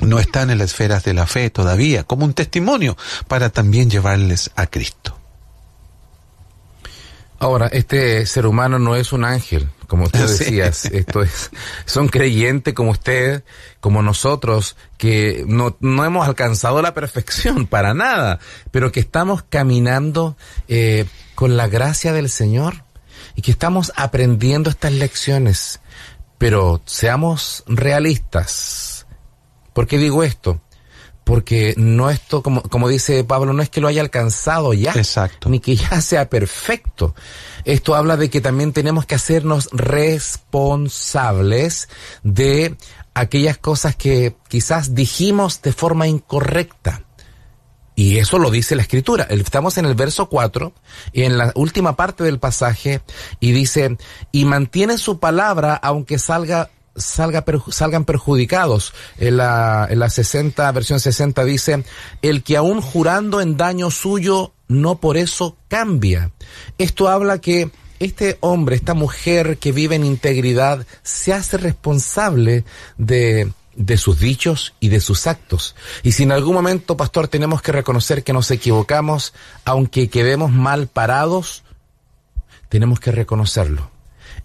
no 0.00 0.18
están 0.18 0.50
en 0.50 0.58
las 0.58 0.70
esferas 0.70 1.04
de 1.04 1.14
la 1.14 1.26
fe 1.26 1.50
todavía, 1.50 2.04
como 2.04 2.24
un 2.24 2.34
testimonio 2.34 2.96
para 3.28 3.50
también 3.50 3.88
llevarles 3.88 4.50
a 4.56 4.66
Cristo. 4.66 5.18
Ahora, 7.38 7.66
este 7.66 8.24
ser 8.26 8.46
humano 8.46 8.78
no 8.78 8.96
es 8.96 9.12
un 9.12 9.24
ángel, 9.24 9.68
como 9.86 10.04
usted 10.04 10.26
decía, 10.28 10.66
esto 10.66 11.22
es, 11.22 11.50
son 11.84 12.08
creyentes 12.08 12.74
como 12.74 12.92
usted, 12.92 13.44
como 13.80 14.02
nosotros, 14.02 14.76
que 14.96 15.44
no, 15.46 15.76
no 15.80 16.04
hemos 16.04 16.26
alcanzado 16.26 16.80
la 16.82 16.94
perfección 16.94 17.66
para 17.68 17.94
nada, 17.94 18.38
pero 18.70 18.92
que 18.92 19.00
estamos 19.00 19.44
caminando 19.48 20.36
eh, 20.68 21.06
con 21.34 21.56
la 21.56 21.68
gracia 21.68 22.12
del 22.12 22.30
Señor 22.30 22.84
y 23.34 23.42
que 23.42 23.50
estamos 23.50 23.92
aprendiendo 23.96 24.70
estas 24.70 24.92
lecciones. 24.92 25.80
Pero 26.38 26.82
seamos 26.84 27.64
realistas. 27.66 29.06
¿Por 29.72 29.86
qué 29.86 29.98
digo 29.98 30.22
esto? 30.22 30.60
Porque 31.24 31.74
no 31.76 32.10
esto, 32.10 32.42
como, 32.42 32.62
como 32.62 32.88
dice 32.88 33.24
Pablo, 33.24 33.52
no 33.52 33.62
es 33.62 33.70
que 33.70 33.80
lo 33.80 33.88
haya 33.88 34.02
alcanzado 34.02 34.74
ya, 34.74 34.92
Exacto. 34.92 35.48
ni 35.48 35.58
que 35.58 35.74
ya 35.76 36.00
sea 36.00 36.28
perfecto. 36.28 37.14
Esto 37.64 37.94
habla 37.94 38.16
de 38.16 38.30
que 38.30 38.42
también 38.42 38.72
tenemos 38.72 39.06
que 39.06 39.14
hacernos 39.14 39.68
responsables 39.72 41.88
de 42.22 42.76
aquellas 43.14 43.58
cosas 43.58 43.96
que 43.96 44.36
quizás 44.48 44.94
dijimos 44.94 45.62
de 45.62 45.72
forma 45.72 46.06
incorrecta. 46.06 47.02
Y 47.96 48.18
eso 48.18 48.38
lo 48.38 48.50
dice 48.50 48.74
la 48.74 48.82
escritura. 48.82 49.24
Estamos 49.30 49.78
en 49.78 49.86
el 49.86 49.94
verso 49.94 50.28
4, 50.28 50.72
y 51.12 51.22
en 51.22 51.38
la 51.38 51.52
última 51.54 51.94
parte 51.94 52.24
del 52.24 52.40
pasaje, 52.40 53.00
y 53.38 53.52
dice, 53.52 53.96
y 54.32 54.44
mantiene 54.44 54.98
su 54.98 55.20
palabra 55.20 55.76
aunque 55.76 56.18
salga 56.18 56.70
salga 56.96 57.44
salgan 57.70 58.04
perjudicados. 58.04 58.92
En 59.18 59.36
la, 59.36 59.86
en 59.90 59.98
la 59.98 60.10
60, 60.10 60.70
versión 60.72 61.00
60 61.00 61.44
dice, 61.44 61.84
el 62.22 62.42
que 62.42 62.56
aún 62.56 62.80
jurando 62.80 63.40
en 63.40 63.56
daño 63.56 63.90
suyo, 63.90 64.52
no 64.68 65.00
por 65.00 65.16
eso 65.16 65.56
cambia. 65.68 66.30
Esto 66.78 67.08
habla 67.08 67.40
que 67.40 67.70
este 67.98 68.38
hombre, 68.40 68.76
esta 68.76 68.94
mujer 68.94 69.58
que 69.58 69.72
vive 69.72 69.96
en 69.96 70.04
integridad, 70.04 70.86
se 71.02 71.32
hace 71.32 71.56
responsable 71.56 72.64
de, 72.98 73.52
de 73.76 73.96
sus 73.96 74.18
dichos 74.18 74.74
y 74.80 74.88
de 74.88 75.00
sus 75.00 75.26
actos. 75.26 75.74
Y 76.02 76.12
si 76.12 76.24
en 76.24 76.32
algún 76.32 76.54
momento, 76.54 76.96
pastor, 76.96 77.28
tenemos 77.28 77.62
que 77.62 77.72
reconocer 77.72 78.24
que 78.24 78.32
nos 78.32 78.50
equivocamos, 78.50 79.32
aunque 79.64 80.08
quedemos 80.08 80.50
mal 80.50 80.88
parados, 80.88 81.62
tenemos 82.68 83.00
que 83.00 83.12
reconocerlo 83.12 83.93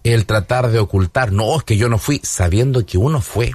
el 0.04 0.26
tratar 0.26 0.70
de 0.70 0.78
ocultar, 0.78 1.32
no, 1.32 1.56
es 1.56 1.64
que 1.64 1.76
yo 1.76 1.88
no 1.88 1.98
fui, 1.98 2.20
sabiendo 2.22 2.84
que 2.86 2.98
uno 2.98 3.20
fue. 3.20 3.52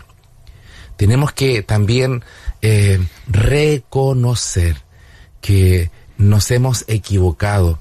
Tenemos 0.95 1.33
que 1.33 1.61
también 1.61 2.23
eh, 2.61 2.99
reconocer 3.27 4.77
que 5.41 5.91
nos 6.17 6.49
hemos 6.51 6.85
equivocado, 6.87 7.79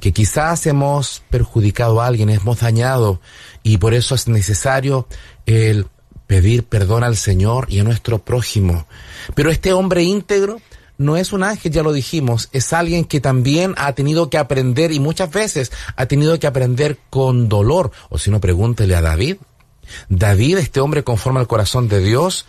que 0.00 0.12
quizás 0.12 0.66
hemos 0.66 1.22
perjudicado 1.30 2.00
a 2.00 2.06
alguien, 2.06 2.30
hemos 2.30 2.60
dañado, 2.60 3.20
y 3.62 3.78
por 3.78 3.94
eso 3.94 4.14
es 4.14 4.28
necesario 4.28 5.08
el 5.46 5.86
pedir 6.26 6.64
perdón 6.64 7.04
al 7.04 7.16
Señor 7.16 7.66
y 7.68 7.80
a 7.80 7.84
nuestro 7.84 8.18
prójimo. 8.18 8.86
Pero 9.34 9.50
este 9.50 9.72
hombre 9.72 10.02
íntegro 10.02 10.60
no 10.98 11.16
es 11.16 11.32
un 11.32 11.42
ángel, 11.42 11.72
ya 11.72 11.82
lo 11.82 11.92
dijimos, 11.92 12.48
es 12.52 12.72
alguien 12.72 13.04
que 13.04 13.20
también 13.20 13.74
ha 13.76 13.92
tenido 13.92 14.30
que 14.30 14.38
aprender 14.38 14.92
y 14.92 15.00
muchas 15.00 15.30
veces 15.30 15.72
ha 15.96 16.06
tenido 16.06 16.38
que 16.38 16.46
aprender 16.46 16.98
con 17.10 17.48
dolor. 17.48 17.92
O 18.08 18.18
si 18.18 18.30
no, 18.30 18.40
pregúntele 18.40 18.94
a 18.94 19.02
David. 19.02 19.36
David, 20.08 20.58
este 20.58 20.80
hombre 20.80 21.04
conforme 21.04 21.40
al 21.40 21.46
corazón 21.46 21.88
de 21.88 22.00
Dios, 22.00 22.46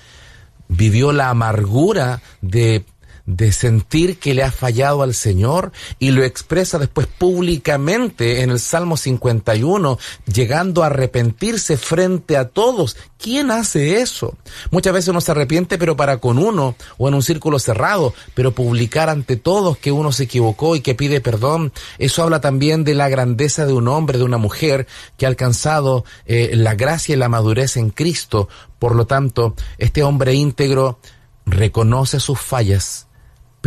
vivió 0.67 1.11
la 1.11 1.29
amargura 1.29 2.21
de 2.41 2.85
de 3.27 3.51
sentir 3.51 4.17
que 4.17 4.33
le 4.33 4.41
ha 4.41 4.51
fallado 4.51 5.03
al 5.03 5.13
Señor 5.13 5.71
y 5.99 6.11
lo 6.11 6.23
expresa 6.23 6.79
después 6.79 7.07
públicamente 7.07 8.41
en 8.41 8.49
el 8.49 8.59
Salmo 8.59 8.97
51, 8.97 9.99
llegando 10.33 10.81
a 10.81 10.87
arrepentirse 10.87 11.77
frente 11.77 12.37
a 12.37 12.47
todos. 12.47 12.95
¿Quién 13.19 13.51
hace 13.51 13.99
eso? 13.99 14.35
Muchas 14.71 14.93
veces 14.93 15.09
uno 15.09 15.21
se 15.21 15.31
arrepiente 15.31 15.77
pero 15.77 15.97
para 15.97 16.17
con 16.17 16.39
uno 16.39 16.75
o 16.97 17.07
en 17.07 17.13
un 17.13 17.21
círculo 17.21 17.59
cerrado, 17.59 18.13
pero 18.33 18.53
publicar 18.53 19.09
ante 19.09 19.35
todos 19.35 19.77
que 19.77 19.91
uno 19.91 20.11
se 20.11 20.23
equivocó 20.23 20.75
y 20.75 20.81
que 20.81 20.95
pide 20.95 21.19
perdón, 21.19 21.73
eso 21.99 22.23
habla 22.23 22.39
también 22.39 22.85
de 22.85 22.95
la 22.95 23.09
grandeza 23.09 23.65
de 23.65 23.73
un 23.73 23.89
hombre, 23.89 24.17
de 24.17 24.23
una 24.23 24.37
mujer 24.37 24.87
que 25.17 25.25
ha 25.25 25.29
alcanzado 25.29 26.05
eh, 26.25 26.51
la 26.53 26.75
gracia 26.75 27.13
y 27.13 27.17
la 27.17 27.27
madurez 27.29 27.75
en 27.75 27.89
Cristo. 27.89 28.47
Por 28.79 28.95
lo 28.95 29.05
tanto, 29.05 29.55
este 29.77 30.03
hombre 30.03 30.33
íntegro 30.33 30.99
reconoce 31.45 32.19
sus 32.19 32.39
fallas, 32.39 33.06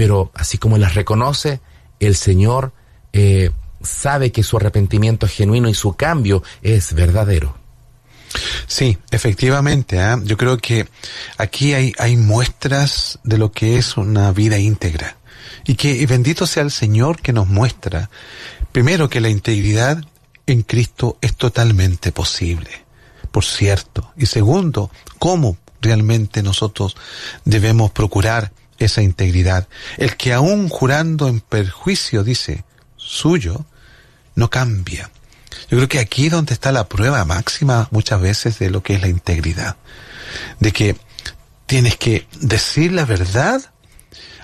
pero 0.00 0.32
así 0.34 0.56
como 0.56 0.78
las 0.78 0.94
reconoce, 0.94 1.60
el 1.98 2.16
Señor 2.16 2.72
eh, 3.12 3.50
sabe 3.82 4.32
que 4.32 4.42
su 4.42 4.56
arrepentimiento 4.56 5.26
es 5.26 5.32
genuino 5.32 5.68
y 5.68 5.74
su 5.74 5.94
cambio 5.94 6.42
es 6.62 6.94
verdadero. 6.94 7.54
Sí, 8.66 8.96
efectivamente. 9.10 9.98
¿eh? 9.98 10.16
Yo 10.24 10.38
creo 10.38 10.56
que 10.56 10.88
aquí 11.36 11.74
hay, 11.74 11.92
hay 11.98 12.16
muestras 12.16 13.18
de 13.24 13.36
lo 13.36 13.52
que 13.52 13.76
es 13.76 13.98
una 13.98 14.32
vida 14.32 14.56
íntegra. 14.56 15.18
Y 15.66 15.74
que 15.74 16.06
bendito 16.06 16.46
sea 16.46 16.62
el 16.62 16.70
Señor 16.70 17.20
que 17.20 17.34
nos 17.34 17.48
muestra, 17.48 18.08
primero, 18.72 19.10
que 19.10 19.20
la 19.20 19.28
integridad 19.28 20.02
en 20.46 20.62
Cristo 20.62 21.18
es 21.20 21.36
totalmente 21.36 22.10
posible, 22.10 22.70
por 23.30 23.44
cierto. 23.44 24.14
Y 24.16 24.24
segundo, 24.24 24.90
cómo 25.18 25.58
realmente 25.82 26.42
nosotros 26.42 26.96
debemos 27.44 27.90
procurar 27.90 28.50
esa 28.80 29.02
integridad. 29.02 29.68
El 29.96 30.16
que 30.16 30.32
aún 30.32 30.68
jurando 30.68 31.28
en 31.28 31.40
perjuicio, 31.40 32.24
dice, 32.24 32.64
suyo, 32.96 33.64
no 34.34 34.50
cambia. 34.50 35.10
Yo 35.70 35.76
creo 35.76 35.88
que 35.88 35.98
aquí 36.00 36.26
es 36.26 36.32
donde 36.32 36.54
está 36.54 36.72
la 36.72 36.88
prueba 36.88 37.24
máxima 37.24 37.88
muchas 37.90 38.20
veces 38.20 38.58
de 38.58 38.70
lo 38.70 38.82
que 38.82 38.94
es 38.94 39.02
la 39.02 39.08
integridad. 39.08 39.76
De 40.58 40.72
que 40.72 40.96
tienes 41.66 41.96
que 41.96 42.26
decir 42.40 42.92
la 42.92 43.04
verdad 43.04 43.62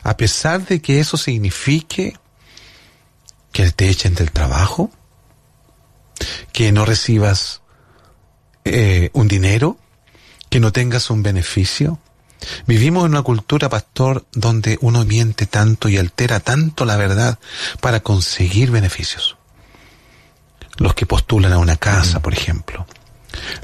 a 0.07 0.17
pesar 0.17 0.65
de 0.65 0.81
que 0.81 1.01
eso 1.01 1.17
signifique 1.17 2.17
que 3.51 3.73
te 3.73 3.89
echen 3.89 4.15
del 4.15 4.31
trabajo, 4.31 4.93
que 6.53 6.71
no 6.71 6.85
recibas 6.85 7.61
eh, 8.65 9.11
un 9.15 9.27
dinero, 9.27 9.79
que 10.49 10.61
no 10.61 10.73
tengas 10.73 11.11
un 11.11 11.25
beneficio. 11.25 11.99
Vivimos 12.67 13.05
en 13.05 13.13
una 13.13 13.23
cultura, 13.23 13.69
pastor, 13.69 14.25
donde 14.33 14.79
uno 14.81 15.05
miente 15.05 15.47
tanto 15.47 15.89
y 15.89 15.97
altera 15.97 16.41
tanto 16.41 16.85
la 16.85 16.97
verdad 16.97 17.39
para 17.81 18.01
conseguir 18.01 18.71
beneficios. 18.71 19.37
Los 20.77 20.95
que 20.95 21.07
postulan 21.07 21.53
a 21.53 21.59
una 21.59 21.77
casa, 21.77 22.21
por 22.21 22.33
ejemplo. 22.33 22.87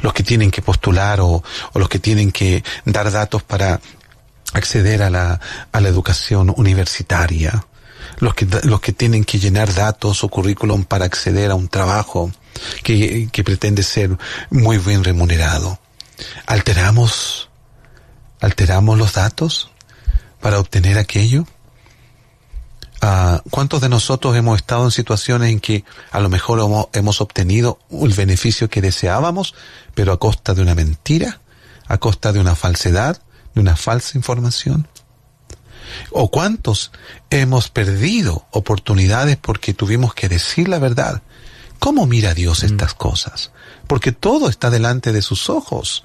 Los 0.01 0.13
que 0.13 0.23
tienen 0.23 0.51
que 0.51 0.63
postular 0.63 1.21
o, 1.21 1.43
o 1.73 1.79
los 1.79 1.89
que 1.89 1.99
tienen 1.99 2.33
que 2.33 2.63
dar 2.85 3.11
datos 3.11 3.43
para 3.43 3.81
acceder 4.53 5.03
a 5.03 5.11
la, 5.11 5.41
a 5.73 5.81
la 5.81 5.89
educación 5.89 6.53
universitaria. 6.57 7.67
Los 8.19 8.35
que, 8.35 8.47
los 8.65 8.81
que 8.81 8.93
tienen 8.93 9.25
que 9.25 9.39
llenar 9.39 9.73
datos 9.73 10.25
o 10.25 10.29
currículum 10.29 10.85
para 10.85 11.05
acceder 11.05 11.51
a 11.51 11.55
un 11.55 11.69
trabajo 11.69 12.31
que, 12.83 13.29
que 13.33 13.45
pretende 13.45 13.83
ser 13.83 14.17
muy 14.51 14.79
bien 14.79 15.05
remunerado. 15.05 15.79
¿Alteramos, 16.47 17.49
alteramos 18.43 18.99
los 18.99 19.15
datos 19.15 19.71
para 20.41 20.59
obtener 20.59 20.99
aquello? 20.99 21.47
Ah, 23.01 23.43
¿Cuántos 23.51 23.81
de 23.81 23.89
nosotros 23.89 24.37
hemos 24.37 24.59
estado 24.59 24.85
en 24.85 24.91
situaciones 24.91 25.51
en 25.51 25.61
que 25.61 25.85
a 26.11 26.21
lo 26.21 26.29
mejor 26.29 26.61
hemos, 26.61 26.89
hemos 26.93 27.21
obtenido 27.21 27.79
el 27.91 28.13
beneficio 28.13 28.69
que 28.69 28.83
deseábamos, 28.83 29.55
pero 29.95 30.13
a 30.13 30.19
costa 30.19 30.55
de 30.55 30.63
una 30.63 30.75
mentira, 30.75 31.41
a 31.87 31.99
costa 31.99 32.33
de 32.33 32.41
una 32.41 32.55
falsedad, 32.55 33.21
de 33.55 33.61
una 33.61 33.77
falsa 33.77 34.19
información? 34.19 34.87
¿O 36.11 36.31
cuántos 36.31 36.93
hemos 37.31 37.69
perdido 37.69 38.47
oportunidades 38.51 39.37
porque 39.37 39.75
tuvimos 39.75 40.15
que 40.15 40.29
decir 40.29 40.69
la 40.69 40.79
verdad? 40.79 41.23
¿Cómo 41.79 42.07
mira 42.07 42.35
Dios 42.35 42.63
estas 42.63 42.95
cosas? 42.95 43.51
Porque 43.89 44.13
todo 44.13 44.49
está 44.49 44.71
delante 44.71 45.13
de 45.13 45.23
sus 45.23 45.51
ojos. 45.51 46.05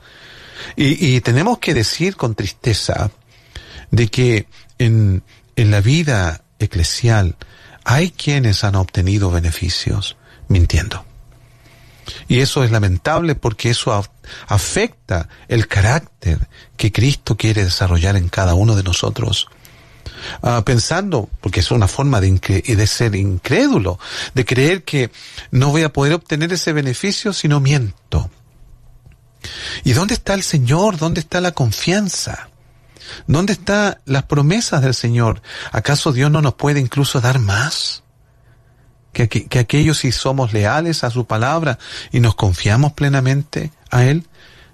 Y, 0.76 1.20
tenemos 1.22 1.60
que 1.60 1.74
decir 1.74 2.16
con 2.16 2.36
tristeza 2.36 3.12
de 3.92 4.08
que 4.08 4.48
en, 4.78 5.24
en 5.56 5.72
la 5.72 5.82
vida 5.82 6.44
eclesial 6.60 7.36
hay 7.84 8.12
quienes 8.12 8.64
han 8.64 8.76
obtenido 8.76 9.32
beneficios 9.32 10.18
mintiendo. 10.48 11.06
Y 12.28 12.40
eso 12.40 12.64
es 12.64 12.72
lamentable 12.72 13.36
porque 13.36 13.70
eso 13.70 14.06
afecta 14.48 15.30
el 15.48 15.68
carácter 15.68 16.48
que 16.76 16.92
Cristo 16.92 17.38
quiere 17.38 17.64
desarrollar 17.64 18.16
en 18.16 18.30
cada 18.30 18.54
uno 18.54 18.76
de 18.76 18.84
nosotros. 18.84 19.48
Uh, 20.42 20.64
pensando, 20.64 21.30
porque 21.42 21.60
es 21.60 21.70
una 21.72 21.88
forma 21.88 22.20
de, 22.20 22.32
de, 22.32 22.88
ser 22.88 23.16
incrédulo, 23.16 24.00
de 24.34 24.46
creer 24.46 24.84
que 24.84 25.12
no 25.52 25.70
voy 25.70 25.84
a 25.84 25.94
poder 25.94 26.14
obtener 26.14 26.52
ese 26.52 26.74
beneficio 26.74 27.34
si 27.34 27.48
no 27.48 27.60
miento. 27.60 28.30
¿Y 29.88 29.94
dónde 29.94 30.16
está 30.16 30.34
el 30.34 30.44
Señor? 30.44 30.98
¿Dónde 30.98 31.22
está 31.22 31.40
la 31.40 31.54
confianza? 31.54 32.50
¿Dónde 33.26 33.54
están 33.54 33.98
las 34.04 34.24
promesas 34.24 34.82
del 34.82 34.94
Señor? 34.94 35.42
¿Acaso 35.72 36.12
Dios 36.12 36.30
no 36.30 36.42
nos 36.42 36.56
puede 36.56 36.82
incluso 36.82 37.22
dar 37.22 37.40
más? 37.40 38.04
Que, 39.14 39.30
que, 39.30 39.46
que 39.46 39.60
aquellos 39.60 40.00
si 40.00 40.12
somos 40.12 40.52
leales 40.52 41.06
a 41.06 41.10
su 41.10 41.26
palabra 41.26 41.80
y 42.12 42.20
nos 42.20 42.36
confiamos 42.36 42.92
plenamente 42.92 43.72
a 43.90 44.04
Él, 44.04 44.28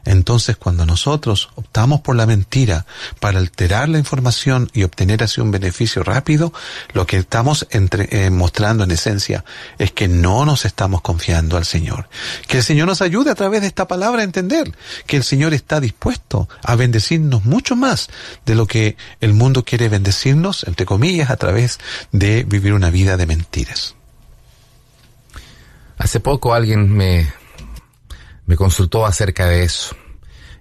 entonces, 0.06 0.58
cuando 0.58 0.86
nosotros 0.86 1.50
optamos 1.56 2.02
por 2.02 2.16
la 2.16 2.26
mentira 2.26 2.86
para 3.20 3.40
alterar 3.40 3.88
la 3.88 4.00
información 4.00 4.70
y 4.74 4.84
obtener 4.84 5.24
así 5.24 5.40
un 5.40 5.52
beneficio 5.52 6.04
rápido, 6.04 6.52
lo 6.92 7.08
que 7.08 7.18
estamos 7.18 7.68
entre, 7.70 8.10
eh, 8.12 8.30
mostrando 8.30 8.84
en 8.84 8.92
esencia 8.92 9.46
es 9.78 9.92
que 9.92 10.10
no 10.10 10.46
nos 10.46 10.66
estamos 10.66 11.02
confiando 11.02 11.56
al 11.56 11.66
Señor. 11.66 12.10
Que 12.48 12.58
el 12.58 12.64
Señor 12.64 12.88
nos 12.88 13.02
ayude 13.02 13.32
a 13.32 13.36
través 13.36 13.62
de 13.62 13.68
esta 13.68 13.88
palabra 13.88 14.22
a 14.22 14.26
entender 14.26 14.76
que 15.08 15.16
el 15.16 15.24
Señor 15.24 15.54
está 15.54 15.80
dispuesto 15.80 16.50
a 16.64 16.76
bendecirnos 16.76 17.46
mucho 17.46 17.78
más 17.78 18.10
de 18.46 18.56
lo 18.56 18.68
que 18.68 18.98
el 19.22 19.34
mundo 19.34 19.64
quiere 19.64 19.88
bendecirnos, 19.88 20.66
entre 20.66 20.86
comillas, 20.86 21.30
a 21.30 21.38
través 21.38 21.80
de 22.12 22.44
vivir 22.44 22.74
una 22.74 22.90
vida 22.90 23.16
de 23.16 23.26
mentiras. 23.26 23.96
Hace 25.98 26.20
poco 26.20 26.54
alguien 26.54 26.92
me 26.92 27.32
me 28.46 28.56
consultó 28.56 29.06
acerca 29.06 29.48
de 29.48 29.64
eso. 29.64 29.96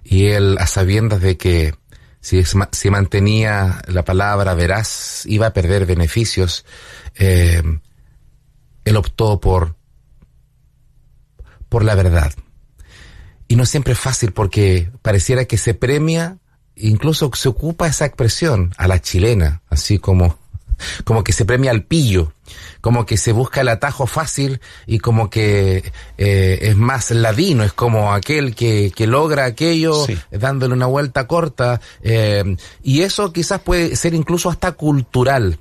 Y 0.03 0.27
él, 0.27 0.57
a 0.59 0.67
sabiendas 0.67 1.21
de 1.21 1.37
que 1.37 1.75
si, 2.19 2.43
si 2.71 2.89
mantenía 2.89 3.81
la 3.87 4.05
palabra 4.05 4.53
veraz, 4.53 5.25
iba 5.25 5.47
a 5.47 5.53
perder 5.53 5.85
beneficios, 5.85 6.65
eh, 7.15 7.61
él 8.85 8.97
optó 8.97 9.39
por, 9.39 9.75
por 11.69 11.83
la 11.83 11.95
verdad. 11.95 12.33
Y 13.47 13.55
no 13.55 13.65
siempre 13.65 13.93
es 13.93 13.99
fácil 13.99 14.31
porque 14.31 14.91
pareciera 15.01 15.45
que 15.45 15.57
se 15.57 15.73
premia, 15.73 16.37
incluso 16.75 17.29
se 17.33 17.49
ocupa 17.49 17.87
esa 17.87 18.05
expresión 18.05 18.73
a 18.77 18.87
la 18.87 19.01
chilena, 19.01 19.61
así 19.69 19.99
como 19.99 20.37
como 21.03 21.23
que 21.23 21.33
se 21.33 21.45
premia 21.45 21.71
al 21.71 21.83
pillo, 21.83 22.33
como 22.81 23.05
que 23.05 23.17
se 23.17 23.31
busca 23.31 23.61
el 23.61 23.69
atajo 23.69 24.07
fácil 24.07 24.61
y 24.85 24.99
como 24.99 25.29
que 25.29 25.91
eh, 26.17 26.59
es 26.61 26.75
más 26.75 27.11
ladino, 27.11 27.63
es 27.63 27.73
como 27.73 28.13
aquel 28.13 28.55
que, 28.55 28.91
que 28.95 29.07
logra 29.07 29.45
aquello 29.45 30.05
dándole 30.31 30.73
una 30.73 30.85
vuelta 30.85 31.27
corta. 31.27 31.81
Eh, 32.01 32.55
y 32.81 33.01
eso 33.01 33.31
quizás 33.33 33.61
puede 33.61 33.95
ser 33.95 34.13
incluso 34.13 34.49
hasta 34.49 34.73
cultural. 34.73 35.59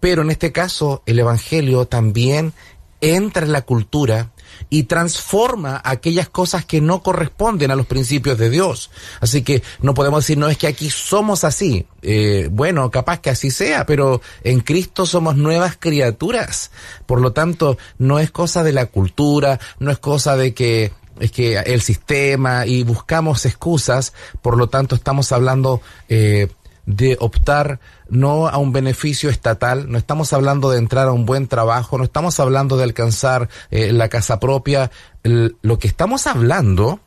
Pero 0.00 0.22
en 0.22 0.30
este 0.30 0.50
caso 0.50 1.02
el 1.06 1.18
Evangelio 1.18 1.86
también 1.86 2.54
entra 3.00 3.44
en 3.44 3.52
la 3.52 3.62
cultura 3.62 4.30
y 4.68 4.84
transforma 4.84 5.80
aquellas 5.84 6.28
cosas 6.28 6.64
que 6.64 6.80
no 6.80 7.02
corresponden 7.02 7.70
a 7.70 7.76
los 7.76 7.86
principios 7.86 8.38
de 8.38 8.50
Dios. 8.50 8.90
Así 9.20 9.42
que 9.42 9.62
no 9.80 9.94
podemos 9.94 10.24
decir, 10.24 10.38
no 10.38 10.48
es 10.48 10.58
que 10.58 10.66
aquí 10.66 10.90
somos 10.90 11.44
así. 11.44 11.86
Eh, 12.02 12.48
bueno, 12.50 12.90
capaz 12.90 13.20
que 13.20 13.30
así 13.30 13.50
sea, 13.50 13.86
pero 13.86 14.20
en 14.44 14.60
Cristo 14.60 15.06
somos 15.06 15.36
nuevas 15.36 15.76
criaturas. 15.78 16.70
Por 17.06 17.20
lo 17.20 17.32
tanto, 17.32 17.78
no 17.98 18.18
es 18.18 18.30
cosa 18.30 18.62
de 18.62 18.72
la 18.72 18.86
cultura, 18.86 19.58
no 19.78 19.90
es 19.90 19.98
cosa 19.98 20.36
de 20.36 20.54
que 20.54 20.92
es 21.20 21.32
que 21.32 21.58
el 21.58 21.82
sistema 21.82 22.66
y 22.66 22.82
buscamos 22.82 23.44
excusas, 23.44 24.14
por 24.40 24.56
lo 24.56 24.68
tanto 24.68 24.94
estamos 24.94 25.32
hablando 25.32 25.82
eh, 26.08 26.48
de 26.96 27.16
optar 27.20 27.80
no 28.08 28.48
a 28.48 28.58
un 28.58 28.72
beneficio 28.72 29.30
estatal, 29.30 29.90
no 29.90 29.98
estamos 29.98 30.32
hablando 30.32 30.70
de 30.70 30.78
entrar 30.78 31.08
a 31.08 31.12
un 31.12 31.26
buen 31.26 31.46
trabajo, 31.46 31.98
no 31.98 32.04
estamos 32.04 32.40
hablando 32.40 32.76
de 32.76 32.84
alcanzar 32.84 33.48
eh, 33.70 33.92
la 33.92 34.08
casa 34.08 34.40
propia, 34.40 34.90
lo 35.22 35.78
que 35.78 35.88
estamos 35.88 36.26
hablando 36.26 37.00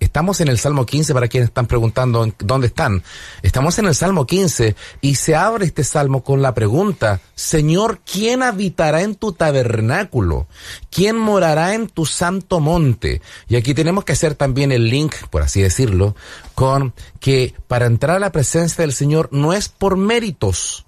Estamos 0.00 0.40
en 0.40 0.48
el 0.48 0.58
Salmo 0.58 0.86
15 0.86 1.14
para 1.14 1.28
quienes 1.28 1.48
están 1.48 1.66
preguntando 1.66 2.28
dónde 2.38 2.66
están. 2.66 3.02
Estamos 3.42 3.78
en 3.78 3.86
el 3.86 3.94
Salmo 3.94 4.26
15 4.26 4.76
y 5.00 5.14
se 5.14 5.34
abre 5.34 5.66
este 5.66 5.82
salmo 5.82 6.22
con 6.22 6.42
la 6.42 6.54
pregunta, 6.54 7.20
Señor, 7.34 8.00
¿quién 8.04 8.42
habitará 8.42 9.02
en 9.02 9.14
tu 9.14 9.32
tabernáculo? 9.32 10.46
¿Quién 10.90 11.16
morará 11.16 11.74
en 11.74 11.88
tu 11.88 12.06
santo 12.06 12.60
monte? 12.60 13.22
Y 13.48 13.56
aquí 13.56 13.74
tenemos 13.74 14.04
que 14.04 14.12
hacer 14.12 14.34
también 14.34 14.72
el 14.72 14.88
link, 14.88 15.14
por 15.30 15.42
así 15.42 15.62
decirlo, 15.62 16.14
con 16.54 16.92
que 17.20 17.54
para 17.66 17.86
entrar 17.86 18.16
a 18.16 18.20
la 18.20 18.32
presencia 18.32 18.82
del 18.82 18.92
Señor 18.92 19.28
no 19.32 19.52
es 19.52 19.68
por 19.68 19.96
méritos. 19.96 20.86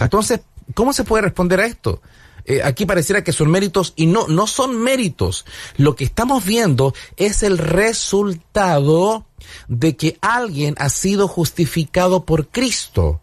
Entonces, 0.00 0.40
¿cómo 0.74 0.92
se 0.92 1.04
puede 1.04 1.22
responder 1.22 1.60
a 1.60 1.66
esto? 1.66 2.00
Eh, 2.46 2.62
aquí 2.62 2.86
pareciera 2.86 3.24
que 3.24 3.32
son 3.32 3.50
méritos 3.50 3.92
y 3.96 4.06
no, 4.06 4.26
no 4.28 4.46
son 4.46 4.78
méritos. 4.78 5.44
Lo 5.76 5.96
que 5.96 6.04
estamos 6.04 6.44
viendo 6.44 6.94
es 7.16 7.42
el 7.42 7.58
resultado 7.58 9.26
de 9.68 9.96
que 9.96 10.18
alguien 10.20 10.74
ha 10.78 10.88
sido 10.88 11.28
justificado 11.28 12.24
por 12.24 12.48
Cristo. 12.48 13.20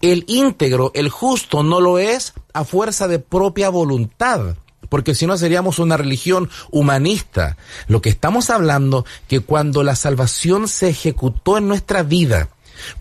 El 0.00 0.24
íntegro, 0.28 0.92
el 0.94 1.08
justo, 1.08 1.62
no 1.62 1.80
lo 1.80 1.98
es 1.98 2.34
a 2.52 2.64
fuerza 2.64 3.08
de 3.08 3.18
propia 3.18 3.70
voluntad 3.70 4.56
porque 4.92 5.14
si 5.14 5.26
no 5.26 5.38
seríamos 5.38 5.78
una 5.78 5.96
religión 5.96 6.50
humanista. 6.70 7.56
Lo 7.86 8.02
que 8.02 8.10
estamos 8.10 8.50
hablando 8.50 9.06
que 9.26 9.40
cuando 9.40 9.82
la 9.82 9.96
salvación 9.96 10.68
se 10.68 10.90
ejecutó 10.90 11.56
en 11.56 11.66
nuestra 11.66 12.02
vida, 12.02 12.50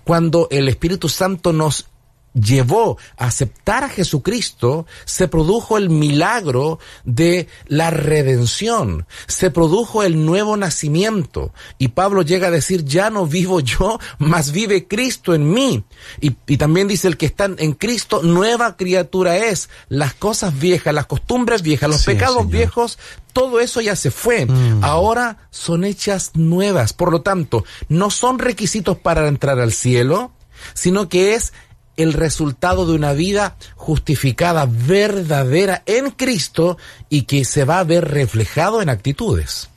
cuando 0.06 0.48
el 0.52 0.70
Espíritu 0.70 1.10
Santo 1.10 1.52
nos 1.52 1.90
llevó 2.34 2.98
a 3.18 3.26
aceptar 3.26 3.84
a 3.84 3.90
Jesucristo, 3.90 4.86
se 5.06 5.28
produjo 5.28 5.78
el 5.78 5.90
milagro 5.90 6.80
de 7.04 7.48
la 7.68 7.90
redención, 7.90 9.06
se 9.28 9.52
produjo 9.52 10.04
el 10.04 10.26
nuevo 10.26 10.56
nacimiento. 10.58 11.54
Y 11.78 11.90
Pablo 11.90 12.22
llega 12.22 12.48
a 12.48 12.52
decir, 12.52 12.86
ya 12.86 13.10
no 13.10 13.26
vivo 13.28 13.60
yo, 13.60 14.00
mas 14.18 14.52
vive 14.52 14.88
Cristo 14.88 15.34
en 15.34 15.52
mí. 15.52 15.84
Y, 16.20 16.32
también 16.58 16.88
dice, 16.88 17.08
el 17.08 17.18
que 17.18 17.26
está 17.26 17.50
en 17.58 17.74
Cristo, 17.74 18.22
nueva 18.24 18.78
criatura 18.78 19.38
es. 19.38 19.70
Las 19.90 20.14
cosas 20.14 20.58
viejas, 20.58 20.94
las 20.94 21.08
costumbres 21.08 21.62
viejas, 21.62 21.90
los 21.90 22.06
pecados 22.06 22.50
viejos, 22.50 22.98
todo 23.34 23.60
eso 23.60 23.82
ya 23.82 23.96
se 23.96 24.12
fue. 24.12 24.46
Mm. 24.46 24.84
Ahora 24.84 25.48
son 25.50 25.84
hechas 25.84 26.32
nuevas. 26.36 26.94
Por 26.94 27.12
lo 27.12 27.22
tanto, 27.22 27.66
no 27.90 28.10
son 28.10 28.40
requisitos 28.40 28.98
para 28.98 29.28
entrar 29.28 29.60
al 29.60 29.74
cielo, 29.74 30.32
sino 30.74 31.10
que 31.10 31.34
es 31.34 31.54
el 31.98 32.14
resultado 32.14 32.86
de 32.86 32.94
una 32.94 33.14
vida 33.14 33.56
justificada, 33.76 34.68
verdadera 34.70 35.84
en 35.86 36.12
Cristo 36.12 36.78
y 37.10 37.24
que 37.24 37.46
se 37.46 37.66
va 37.66 37.80
a 37.80 37.84
ver 37.84 38.10
reflejado 38.10 38.82
en 38.82 38.90
actitudes. 38.90 39.70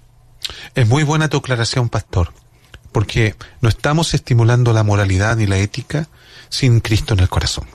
Es 0.75 0.87
muy 0.89 1.03
buena 1.03 1.29
tu 1.29 1.39
aclaración, 1.39 1.89
pastor, 1.89 2.33
porque 2.93 3.35
no 3.61 3.69
estamos 3.69 4.15
estimulando 4.15 4.73
la 4.73 4.83
moralidad 4.83 5.37
ni 5.37 5.47
la 5.47 5.59
ética 5.59 6.09
sin 6.49 6.81
Cristo 6.81 7.15
en 7.15 7.21
el 7.21 7.29
corazón. 7.29 7.67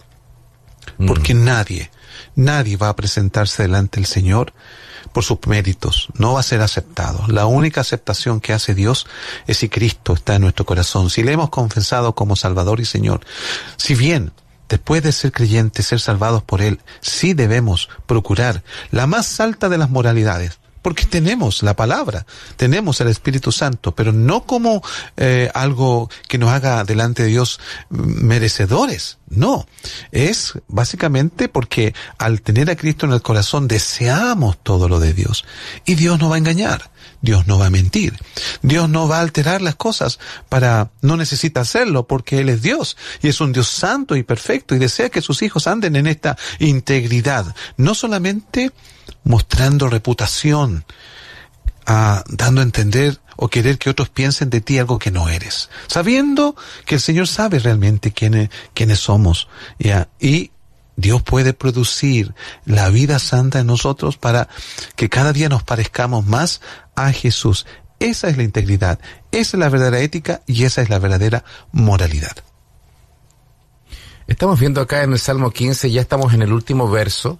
Mm. 0.98 1.08
Porque 1.08 1.34
nadie, 1.34 1.92
nadie 2.36 2.78
va 2.78 2.90
a 2.90 2.96
presentarse 2.96 3.64
delante 3.64 4.00
del 4.00 4.06
Señor 4.06 4.54
por 5.12 5.24
sus 5.24 5.40
méritos, 5.48 6.10
no 6.16 6.34
va 6.34 6.40
a 6.40 6.44
ser 6.44 6.62
aceptado. 6.62 7.26
La 7.28 7.46
única 7.46 7.82
aceptación 7.82 8.40
que 8.40 8.54
hace 8.54 8.74
Dios 8.74 9.08
es 9.48 9.58
si 9.58 9.70
Cristo 9.70 10.14
está 10.14 10.36
en 10.36 10.42
nuestro 10.42 10.66
corazón, 10.66 11.10
si 11.10 11.24
le 11.24 11.34
hemos 11.34 11.50
confesado 11.50 12.16
como 12.16 12.36
Salvador 12.36 12.80
y 12.80 12.86
Señor. 12.86 13.22
Si 13.78 13.96
bien 13.96 14.32
después 14.70 15.04
de 15.04 15.12
ser 15.12 15.32
creyentes, 15.32 15.88
ser 15.88 16.00
salvados 16.00 16.44
por 16.44 16.62
Él, 16.62 16.80
sí 17.02 17.34
debemos 17.34 17.90
procurar 18.06 18.64
la 18.92 19.08
más 19.08 19.40
alta 19.40 19.68
de 19.68 19.78
las 19.78 19.90
moralidades, 19.90 20.60
porque 20.82 21.06
tenemos 21.06 21.64
la 21.64 21.76
palabra, 21.76 22.26
tenemos 22.58 23.02
el 23.02 23.08
Espíritu 23.08 23.52
Santo, 23.52 23.94
pero 23.94 24.12
no 24.12 24.44
como 24.46 24.82
eh, 25.18 25.50
algo 25.54 26.10
que 26.28 26.38
nos 26.38 26.50
haga 26.52 26.84
delante 26.84 27.24
de 27.24 27.30
Dios 27.30 27.60
merecedores, 27.90 29.18
no, 29.30 29.68
es 30.12 30.54
básicamente 30.68 31.50
porque 31.50 31.94
al 32.18 32.42
tener 32.42 32.70
a 32.70 32.76
Cristo 32.76 33.06
en 33.06 33.14
el 33.14 33.22
corazón 33.22 33.68
deseamos 33.68 34.58
todo 34.64 34.90
lo 34.90 35.00
de 35.00 35.14
Dios 35.14 35.46
y 35.86 35.96
Dios 35.96 36.20
no 36.20 36.30
va 36.30 36.36
a 36.36 36.40
engañar. 36.40 36.92
Dios 37.22 37.48
no 37.48 37.60
va 37.60 37.66
a 37.66 37.70
mentir. 37.70 38.18
Dios 38.62 38.90
no 38.90 39.08
va 39.08 39.18
a 39.18 39.22
alterar 39.22 39.62
las 39.62 39.76
cosas 39.76 40.20
para, 40.48 40.92
no 41.02 41.18
necesita 41.18 41.62
hacerlo 41.62 42.08
porque 42.08 42.40
Él 42.40 42.50
es 42.50 42.62
Dios 42.62 42.98
y 43.22 43.28
es 43.28 43.42
un 43.42 43.52
Dios 43.52 43.68
santo 43.68 44.16
y 44.16 44.24
perfecto 44.24 44.76
y 44.76 44.80
desea 44.80 45.10
que 45.10 45.22
sus 45.22 45.42
hijos 45.42 45.68
anden 45.68 45.96
en 45.96 46.08
esta 46.08 46.38
integridad. 46.60 47.56
No 47.78 47.94
solamente 47.94 48.72
mostrando 49.24 49.90
reputación, 49.90 50.86
ah, 51.86 52.24
dando 52.28 52.62
a 52.62 52.64
entender 52.64 53.20
o 53.36 53.48
querer 53.48 53.78
que 53.78 53.90
otros 53.90 54.10
piensen 54.10 54.50
de 54.50 54.62
ti 54.62 54.78
algo 54.80 55.00
que 55.00 55.12
no 55.12 55.30
eres, 55.30 55.70
sabiendo 55.88 56.56
que 56.86 56.96
el 56.96 57.02
Señor 57.02 57.28
sabe 57.28 57.60
realmente 57.60 58.12
quiénes, 58.12 58.50
quiénes 58.74 59.00
somos, 59.00 59.48
y 60.20 60.52
Dios 60.98 61.24
puede 61.24 61.54
producir 61.54 62.34
la 62.66 62.90
vida 62.90 63.20
santa 63.20 63.60
en 63.60 63.68
nosotros 63.68 64.18
para 64.18 64.50
que 64.98 65.08
cada 65.08 65.32
día 65.32 65.48
nos 65.48 65.64
parezcamos 65.64 66.26
más 66.26 66.60
a 66.96 67.14
Jesús. 67.14 67.66
Esa 68.00 68.28
es 68.28 68.36
la 68.36 68.44
integridad, 68.44 69.00
esa 69.32 69.56
es 69.56 69.60
la 69.60 69.70
verdadera 69.70 70.00
ética 70.00 70.42
y 70.46 70.66
esa 70.66 70.82
es 70.82 70.90
la 70.90 71.00
verdadera 71.00 71.46
moralidad. 71.72 72.36
Estamos 74.28 74.60
viendo 74.60 74.82
acá 74.82 75.04
en 75.04 75.14
el 75.14 75.20
Salmo 75.20 75.52
15, 75.52 75.90
ya 75.90 76.02
estamos 76.02 76.34
en 76.34 76.42
el 76.42 76.52
último 76.52 76.90
verso, 76.90 77.40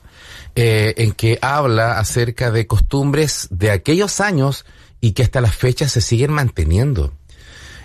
eh, 0.56 0.94
en 0.98 1.12
que 1.14 1.40
habla 1.42 2.00
acerca 2.00 2.52
de 2.52 2.68
costumbres 2.68 3.48
de 3.52 3.72
aquellos 3.72 4.20
años 4.20 4.66
y 5.02 5.14
que 5.14 5.24
hasta 5.24 5.42
la 5.42 5.52
fecha 5.52 5.88
se 5.88 6.02
siguen 6.02 6.32
manteniendo. 6.32 7.14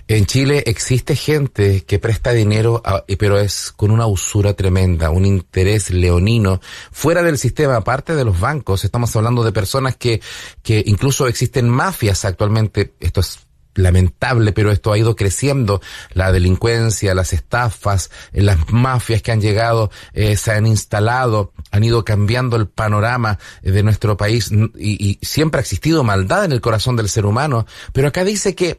En 0.06 0.26
Chile 0.26 0.64
existe 0.66 1.16
gente 1.16 1.82
que 1.84 1.98
presta 1.98 2.32
dinero, 2.32 2.82
pero 3.18 3.38
es 3.38 3.72
con 3.72 3.90
una 3.90 4.06
usura 4.06 4.52
tremenda, 4.52 5.08
un 5.08 5.24
interés 5.24 5.88
leonino, 5.88 6.60
fuera 6.92 7.22
del 7.22 7.38
sistema, 7.38 7.76
aparte 7.76 8.14
de 8.14 8.24
los 8.24 8.38
bancos. 8.38 8.84
Estamos 8.84 9.16
hablando 9.16 9.42
de 9.42 9.52
personas 9.52 9.96
que, 9.96 10.20
que 10.62 10.82
incluso 10.84 11.26
existen 11.26 11.70
mafias 11.70 12.26
actualmente. 12.26 12.92
Esto 13.00 13.20
es 13.20 13.43
lamentable, 13.74 14.52
pero 14.52 14.70
esto 14.70 14.92
ha 14.92 14.98
ido 14.98 15.16
creciendo. 15.16 15.80
La 16.12 16.32
delincuencia, 16.32 17.14
las 17.14 17.32
estafas, 17.32 18.10
eh, 18.32 18.42
las 18.42 18.70
mafias 18.70 19.22
que 19.22 19.32
han 19.32 19.40
llegado, 19.40 19.90
eh, 20.12 20.36
se 20.36 20.52
han 20.52 20.66
instalado, 20.66 21.52
han 21.70 21.84
ido 21.84 22.04
cambiando 22.04 22.56
el 22.56 22.68
panorama 22.68 23.38
eh, 23.62 23.70
de 23.70 23.82
nuestro 23.82 24.16
país 24.16 24.50
y, 24.50 25.10
y 25.10 25.18
siempre 25.22 25.58
ha 25.58 25.62
existido 25.62 26.04
maldad 26.04 26.44
en 26.44 26.52
el 26.52 26.60
corazón 26.60 26.96
del 26.96 27.08
ser 27.08 27.26
humano. 27.26 27.66
Pero 27.92 28.08
acá 28.08 28.24
dice 28.24 28.54
que 28.54 28.78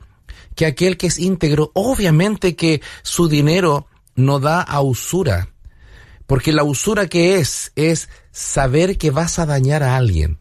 que 0.56 0.66
aquel 0.66 0.98
que 0.98 1.08
es 1.08 1.20
íntegro, 1.20 1.72
obviamente 1.74 2.56
que 2.56 2.82
su 3.04 3.28
dinero 3.28 3.88
no 4.16 4.40
da 4.40 4.62
a 4.62 4.82
usura, 4.82 5.50
porque 6.26 6.54
la 6.54 6.64
usura 6.64 7.08
que 7.08 7.38
es 7.38 7.72
es 7.76 8.10
saber 8.32 8.98
que 8.98 9.12
vas 9.12 9.38
a 9.38 9.46
dañar 9.46 9.84
a 9.84 9.98
alguien. 9.98 10.40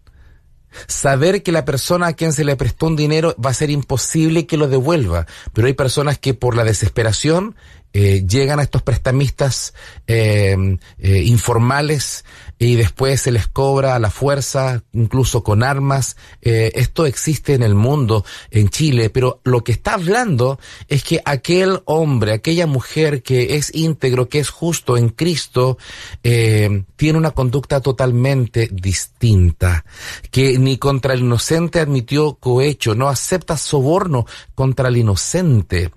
Saber 0.87 1.43
que 1.43 1.53
la 1.53 1.65
persona 1.65 2.09
a 2.09 2.13
quien 2.13 2.33
se 2.33 2.45
le 2.45 2.57
prestó 2.57 2.87
un 2.87 2.97
dinero 2.97 3.35
va 3.45 3.51
a 3.51 3.55
ser 3.55 3.71
imposible 3.71 4.47
que 4.47 4.57
lo 4.57 4.69
devuelva, 4.69 5.27
pero 5.53 5.67
hay 5.67 5.75
personas 5.75 6.19
que 6.19 6.35
por 6.35 6.57
la 6.57 6.65
desesperación 6.65 7.55
eh, 7.97 8.27
llegan 8.27 8.59
a 8.59 8.65
estos 8.65 8.83
prestamistas 8.83 9.73
eh, 10.09 10.57
eh, 10.99 11.23
informales 11.27 12.25
y 12.59 12.77
después 12.77 13.21
se 13.21 13.33
les 13.33 13.49
cobra 13.49 13.95
a 13.95 13.99
la 13.99 14.11
fuerza, 14.11 14.83
incluso 14.93 15.43
con 15.43 15.63
armas. 15.63 16.17
esto 16.41 17.07
existe 17.07 17.55
en 17.55 17.63
el 17.63 17.75
mundo, 17.75 18.25
en 18.51 18.69
Chile, 18.69 19.11
pero 19.11 19.41
lo 19.45 19.65
que 19.65 19.73
está 19.73 19.95
hablando 19.95 20.59
es 20.89 21.03
que 21.05 21.21
aquel 21.25 21.83
hombre, 21.85 22.33
aquella 22.33 22.67
mujer 22.67 23.23
que 23.23 23.57
es 23.57 23.75
íntegro, 23.75 24.29
que 24.29 24.39
es 24.39 24.51
justo 24.51 24.97
en 24.97 25.09
Cristo, 25.11 25.79
tiene 26.23 27.19
una 27.19 27.33
conducta 27.33 27.81
totalmente 27.81 28.69
distinta, 28.73 29.85
que 30.31 30.59
ni 30.59 30.79
contra 30.79 31.15
el 31.15 31.21
inocente 31.21 31.81
admitió 31.81 32.35
cohecho, 32.35 32.95
no 32.95 33.09
acepta 33.09 33.57
soborno 33.57 34.27
contra 34.55 34.89
el 34.89 34.97
inocente. 34.97 35.91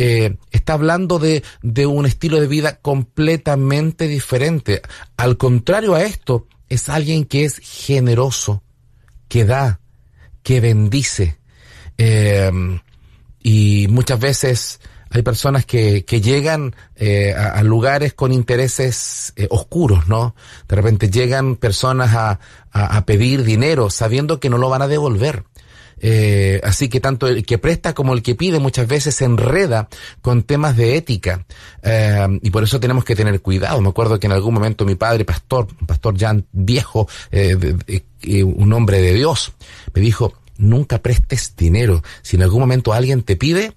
Eh, 0.00 0.36
está 0.52 0.74
hablando 0.74 1.18
de, 1.18 1.42
de 1.62 1.86
un 1.86 2.06
estilo 2.06 2.40
de 2.40 2.46
vida 2.46 2.76
completamente 2.80 4.06
diferente. 4.06 4.80
Al 5.16 5.36
contrario 5.36 5.96
esto, 6.02 6.46
es 6.68 6.88
alguien 6.88 7.24
que 7.24 7.44
es 7.44 7.58
generoso, 7.58 8.62
que 9.28 9.44
da, 9.44 9.80
que 10.42 10.60
bendice. 10.60 11.38
Eh, 11.96 12.50
y 13.42 13.86
muchas 13.88 14.20
veces 14.20 14.80
hay 15.10 15.22
personas 15.22 15.64
que, 15.64 16.04
que 16.04 16.20
llegan 16.20 16.76
eh, 16.96 17.34
a, 17.34 17.62
lugares 17.62 18.12
con 18.12 18.32
intereses 18.32 19.32
oscuros, 19.48 20.06
¿no? 20.06 20.34
De 20.68 20.76
repente 20.76 21.10
llegan 21.10 21.56
personas 21.56 22.14
a, 22.14 22.40
a, 22.72 23.04
pedir 23.06 23.42
dinero 23.44 23.90
sabiendo 23.90 24.38
que 24.38 24.50
no 24.50 24.58
lo 24.58 24.68
van 24.68 24.82
a 24.82 24.88
devolver. 24.88 25.44
Eh, 26.00 26.60
así 26.64 26.88
que 26.88 27.00
tanto 27.00 27.26
el 27.26 27.44
que 27.44 27.58
presta 27.58 27.94
como 27.94 28.14
el 28.14 28.22
que 28.22 28.34
pide 28.34 28.58
muchas 28.58 28.86
veces 28.86 29.14
se 29.14 29.24
enreda 29.24 29.88
con 30.22 30.42
temas 30.42 30.76
de 30.76 30.96
ética. 30.96 31.46
Eh, 31.82 32.38
y 32.42 32.50
por 32.50 32.62
eso 32.64 32.80
tenemos 32.80 33.04
que 33.04 33.16
tener 33.16 33.40
cuidado. 33.40 33.80
Me 33.80 33.88
acuerdo 33.88 34.18
que 34.18 34.26
en 34.26 34.32
algún 34.32 34.54
momento 34.54 34.84
mi 34.84 34.94
padre, 34.94 35.24
pastor, 35.24 35.66
pastor 35.86 36.16
ya 36.16 36.36
viejo, 36.52 37.08
eh, 37.30 37.56
un 38.42 38.72
hombre 38.72 39.00
de 39.00 39.14
Dios, 39.14 39.52
me 39.94 40.00
dijo, 40.00 40.34
nunca 40.56 41.00
prestes 41.00 41.54
dinero. 41.56 42.02
Si 42.22 42.36
en 42.36 42.42
algún 42.42 42.60
momento 42.60 42.92
alguien 42.92 43.22
te 43.22 43.36
pide, 43.36 43.74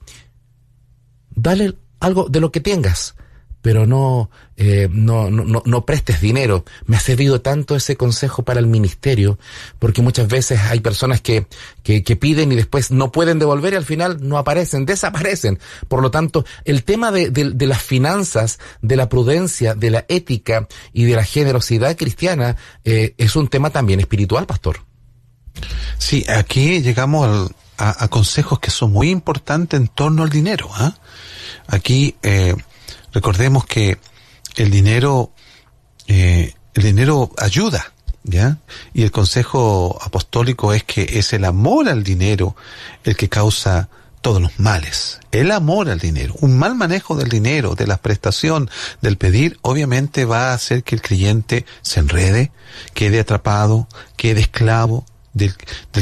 dale 1.30 1.76
algo 2.00 2.28
de 2.30 2.40
lo 2.40 2.52
que 2.52 2.60
tengas 2.60 3.16
pero 3.62 3.86
no, 3.86 4.30
eh, 4.58 4.90
no, 4.92 5.30
no, 5.30 5.62
no, 5.66 5.86
prestes 5.86 6.22
dinero. 6.22 6.66
Me 6.86 6.98
ha 6.98 7.00
servido 7.00 7.42
tanto 7.42 7.76
ese 7.76 7.96
consejo 7.96 8.44
para 8.44 8.60
el 8.60 8.68
ministerio, 8.68 9.38
porque 9.80 10.02
muchas 10.02 10.28
veces 10.28 10.60
hay 10.60 10.80
personas 10.80 11.22
que, 11.22 11.46
que, 11.84 12.02
piden 12.16 12.52
y 12.52 12.56
después 12.56 12.92
no 12.92 13.12
pueden 13.12 13.40
devolver 13.40 13.74
y 13.74 13.78
al 13.78 13.86
final 13.86 14.18
no 14.28 14.38
aparecen, 14.38 14.86
desaparecen. 14.86 15.60
Por 15.88 16.02
lo 16.02 16.12
tanto, 16.12 16.46
el 16.66 16.84
tema 16.84 17.12
de, 17.12 17.30
de, 17.30 17.68
las 17.68 17.82
finanzas, 17.82 18.60
de 18.82 18.96
la 18.96 19.10
prudencia, 19.10 19.76
de 19.76 19.92
la 19.92 20.06
ética 20.08 20.68
y 20.94 21.06
de 21.06 21.16
la 21.16 21.24
generosidad 21.24 21.96
cristiana 21.98 22.58
eh, 22.84 23.14
es 23.18 23.36
un 23.36 23.48
tema 23.48 23.70
también 23.70 24.00
espiritual, 24.00 24.46
pastor. 24.46 24.82
Sí, 25.98 26.26
aquí 26.30 26.82
llegamos 26.82 27.52
a, 27.78 28.04
a, 28.04 28.08
consejos 28.08 28.60
que 28.60 28.72
son 28.72 28.92
muy 28.92 29.10
importantes 29.10 29.80
en 29.80 29.88
torno 29.88 30.24
al 30.24 30.30
dinero. 30.30 30.70
¿ah? 30.74 30.96
Aquí 31.68 32.16
eh, 32.22 32.56
Recordemos 33.14 33.66
que 33.66 33.98
el 34.56 34.72
dinero, 34.72 35.32
eh, 36.08 36.54
el 36.74 36.84
dinero 36.84 37.32
ayuda, 37.38 37.94
¿ya? 38.24 38.58
Y 38.94 39.04
el 39.04 39.12
consejo 39.12 39.98
apostólico 40.02 40.74
es 40.74 40.84
que 40.84 41.20
es 41.20 41.34
el 41.34 41.46
amor 41.46 41.90
al 41.90 42.04
dinero 42.04 42.56
el 43.04 43.16
que 43.16 43.30
causa 43.30 43.90
todos 44.22 44.42
los 44.42 44.60
males. 44.60 45.20
El 45.32 45.52
amor 45.52 45.90
al 45.90 46.00
dinero, 46.00 46.36
un 46.42 46.58
mal 46.58 46.76
manejo 46.76 47.16
del 47.16 47.30
dinero, 47.30 47.76
de 47.76 47.88
la 47.88 47.98
prestación, 47.98 48.70
del 49.02 49.18
pedir, 49.18 49.58
obviamente 49.62 50.26
va 50.26 50.52
a 50.52 50.54
hacer 50.54 50.84
que 50.84 50.96
el 50.96 51.02
creyente 51.02 51.66
se 51.82 52.00
enrede, 52.00 52.52
quede 52.94 53.20
atrapado, 53.20 53.88
quede 54.16 54.42
esclavo 54.42 55.06
del, 55.34 55.56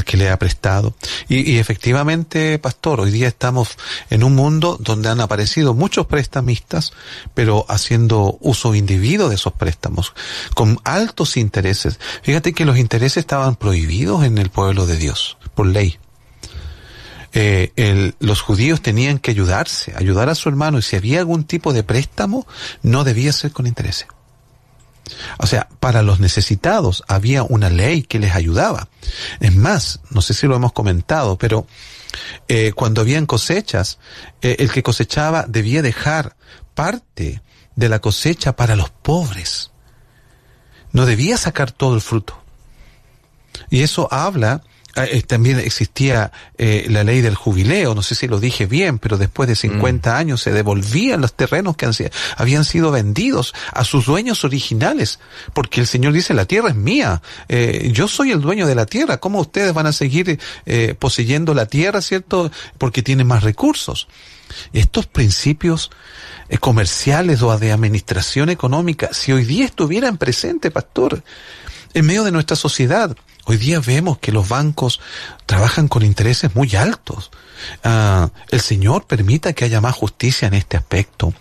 que 0.05 0.17
le 0.17 0.30
ha 0.30 0.39
prestado. 0.39 0.95
Y, 1.27 1.57
efectivamente, 1.57 2.57
pastor, 2.59 3.01
hoy 3.01 3.11
día 3.11 3.27
estamos 3.27 3.77
en 4.09 4.23
un 4.23 4.36
mundo 4.36 4.77
donde 4.80 5.09
han 5.09 5.21
aparecido 5.21 5.73
muchos 5.73 6.07
prestamistas, 6.07 6.93
pero 7.34 7.65
haciendo 7.69 8.38
uso 8.41 8.75
individuo 8.75 9.30
de 9.30 9.36
esos 9.36 9.53
préstamos, 9.53 10.13
con 10.55 10.80
altos 10.84 11.38
intereses. 11.38 11.99
Fíjate 12.23 12.53
que 12.53 12.65
los 12.65 12.77
intereses 12.77 13.17
estaban 13.17 13.55
prohibidos 13.55 14.23
en 14.23 14.38
el 14.38 14.49
pueblo 14.49 14.86
de 14.86 14.97
Dios, 14.97 15.38
por 15.53 15.67
ley. 15.67 15.97
Eh, 17.32 18.13
los 18.19 18.41
judíos 18.41 18.82
tenían 18.82 19.19
que 19.19 19.32
ayudarse, 19.32 19.93
ayudar 19.95 20.30
a 20.30 20.36
su 20.36 20.49
hermano, 20.49 20.80
y 20.80 20.82
si 20.82 20.95
había 20.95 21.19
algún 21.19 21.43
tipo 21.43 21.73
de 21.73 21.84
préstamo, 21.84 22.47
no 22.82 23.03
debía 23.03 23.32
ser 23.34 23.51
con 23.51 23.67
intereses. 23.67 24.07
O 25.38 25.47
sea, 25.47 25.68
para 25.80 26.01
los 26.01 26.20
necesitados 26.20 27.03
había 27.07 27.43
una 27.43 27.70
ley 27.70 28.03
que 28.03 28.20
les 28.20 28.36
ayudaba. 28.36 28.89
Es 29.39 29.55
más, 29.55 30.01
no 30.10 30.22
sé 30.22 30.34
si 30.34 30.47
lo 30.47 30.55
hemos 30.55 30.74
comentado, 30.74 31.38
pero 31.38 31.68
eh, 32.47 32.74
cuando 32.74 33.01
habían 33.01 33.26
cosechas, 33.26 33.99
eh, 34.41 34.57
el 34.60 34.72
que 34.72 34.84
cosechaba 34.84 35.45
debía 35.47 35.82
dejar 35.82 36.36
parte 36.74 37.41
de 37.76 37.89
la 37.89 37.99
cosecha 37.99 38.55
para 38.55 38.76
los 38.76 38.89
pobres. 38.89 39.72
No 40.91 41.05
debía 41.05 41.38
sacar 41.38 41.72
todo 41.72 41.95
el 41.95 42.01
fruto. 42.01 42.41
Y 43.70 43.84
eso 43.84 44.07
habla 44.12 44.64
también 45.27 45.59
existía 45.59 46.31
eh, 46.57 46.85
la 46.89 47.03
ley 47.03 47.21
del 47.21 47.35
jubileo, 47.35 47.95
no 47.95 48.01
sé 48.01 48.15
si 48.15 48.27
lo 48.27 48.39
dije 48.39 48.65
bien, 48.65 48.99
pero 48.99 49.17
después 49.17 49.47
de 49.47 49.55
50 49.55 50.11
mm. 50.11 50.15
años 50.15 50.41
se 50.41 50.51
devolvían 50.51 51.21
los 51.21 51.33
terrenos 51.33 51.75
que 51.75 51.89
habían 52.37 52.65
sido 52.65 52.91
vendidos 52.91 53.53
a 53.73 53.83
sus 53.83 54.05
dueños 54.05 54.43
originales, 54.43 55.19
porque 55.53 55.81
el 55.81 55.87
Señor 55.87 56.13
dice, 56.13 56.33
la 56.33 56.45
tierra 56.45 56.69
es 56.69 56.75
mía, 56.75 57.21
eh, 57.47 57.89
yo 57.93 58.07
soy 58.07 58.31
el 58.31 58.41
dueño 58.41 58.67
de 58.67 58.75
la 58.75 58.85
tierra, 58.85 59.17
¿cómo 59.17 59.39
ustedes 59.39 59.73
van 59.73 59.87
a 59.87 59.93
seguir 59.93 60.39
eh, 60.65 60.95
poseyendo 60.97 61.53
la 61.53 61.65
tierra, 61.65 62.01
cierto? 62.01 62.51
Porque 62.77 63.01
tienen 63.01 63.27
más 63.27 63.43
recursos. 63.43 64.07
Estos 64.73 65.05
principios 65.05 65.91
eh, 66.49 66.57
comerciales 66.57 67.41
o 67.41 67.57
de 67.57 67.71
administración 67.71 68.49
económica, 68.49 69.09
si 69.13 69.31
hoy 69.31 69.45
día 69.45 69.65
estuvieran 69.65 70.17
presentes, 70.17 70.71
pastor, 70.71 71.23
en 71.93 72.05
medio 72.05 72.23
de 72.23 72.31
nuestra 72.31 72.55
sociedad, 72.55 73.15
Hoy 73.49 73.57
día 73.57 73.79
vemos 73.79 74.19
que 74.19 74.31
los 74.31 74.47
bancos 74.47 75.01
trabajan 75.47 75.87
con 75.87 76.03
intereses 76.03 76.53
muy 76.53 76.75
altos. 76.75 77.31
Ah, 77.83 78.29
el 78.51 78.61
Señor 78.61 79.07
permita 79.07 79.53
que 79.53 79.65
haya 79.65 79.81
más 79.81 79.95
justicia 79.95 80.47
en 80.47 80.53
este 80.53 80.77
aspecto. 80.77 81.33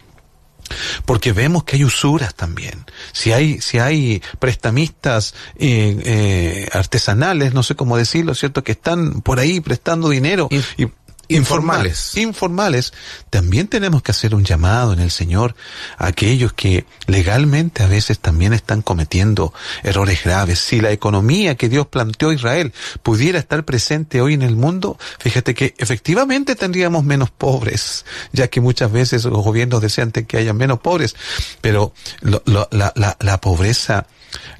Porque 1.05 1.35
vemos 1.35 1.65
que 1.65 1.77
hay 1.77 1.85
usuras 1.85 2.35
también. 2.35 2.87
Si 3.13 3.33
hay, 3.33 3.61
si 3.61 3.79
hay 3.79 4.23
prestamistas 4.39 5.35
eh, 5.57 6.01
eh, 6.03 6.69
artesanales, 6.73 7.53
no 7.53 7.63
sé 7.63 7.75
cómo 7.75 7.99
decirlo, 7.99 8.35
¿cierto? 8.35 8.65
Que 8.65 8.73
están 8.73 9.21
por 9.21 9.39
ahí 9.39 9.61
prestando 9.61 10.09
dinero 10.09 10.49
y 10.51 10.87
informales. 11.29 12.17
informales, 12.17 12.93
también 13.31 13.69
tenemos 13.69 14.03
que 14.03 14.13
hacer 14.13 14.35
un 14.35 14.45
llamado 14.45 14.93
en 14.93 15.01
el 15.01 15.11
Señor 15.11 15.55
a 15.97 16.07
aquellos 16.07 16.53
que 16.53 16.87
legalmente 17.07 17.83
a 17.83 17.87
veces 17.87 18.19
también 18.19 18.53
están 18.53 18.83
cometiendo 18.83 19.53
errores 19.83 20.25
graves. 20.25 20.59
Si 20.59 20.81
la 20.81 20.91
economía 20.91 21.57
que 21.57 21.69
Dios 21.69 21.87
planteó 21.87 22.31
a 22.31 22.35
Israel 22.35 22.73
pudiera 23.03 23.39
estar 23.39 23.65
presente 23.65 24.21
hoy 24.21 24.35
en 24.35 24.43
el 24.43 24.57
mundo, 24.57 24.99
fíjate 25.19 25.55
que 25.55 25.75
efectivamente 25.79 26.55
tendríamos 26.57 27.05
menos 27.05 27.31
pobres, 27.31 28.05
ya 28.33 28.49
que 28.49 28.61
muchas 28.61 28.91
veces 28.91 29.25
los 29.25 29.45
gobiernos 29.45 29.83
desean 29.83 30.13
que 30.13 30.37
haya 30.37 30.53
menos 30.53 30.81
pobres, 30.81 31.15
pero 31.61 31.93
la, 32.21 32.69
la, 32.71 33.17
la 33.21 33.41
pobreza, 33.41 34.07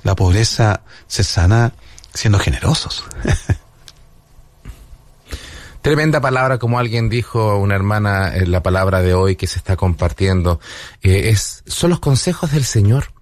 la 0.03 0.15
pobreza 0.15 0.83
se 1.07 1.25
sana 1.25 1.73
siendo 2.13 2.39
generosos. 2.39 3.05
Tremenda 5.83 6.21
palabra, 6.21 6.59
como 6.59 6.79
alguien 6.79 7.09
dijo, 7.09 7.57
una 7.59 7.75
hermana, 7.75 8.35
en 8.37 8.51
la 8.51 8.63
palabra 8.63 9.01
de 9.01 9.15
hoy 9.15 9.37
que 9.37 9.47
se 9.47 9.59
está 9.59 9.77
compartiendo, 9.77 10.61
eh, 11.03 11.29
es, 11.31 11.63
son 11.67 11.91
los 11.91 12.01
consejos 12.01 12.53
del 12.53 12.65
Señor. 12.65 13.18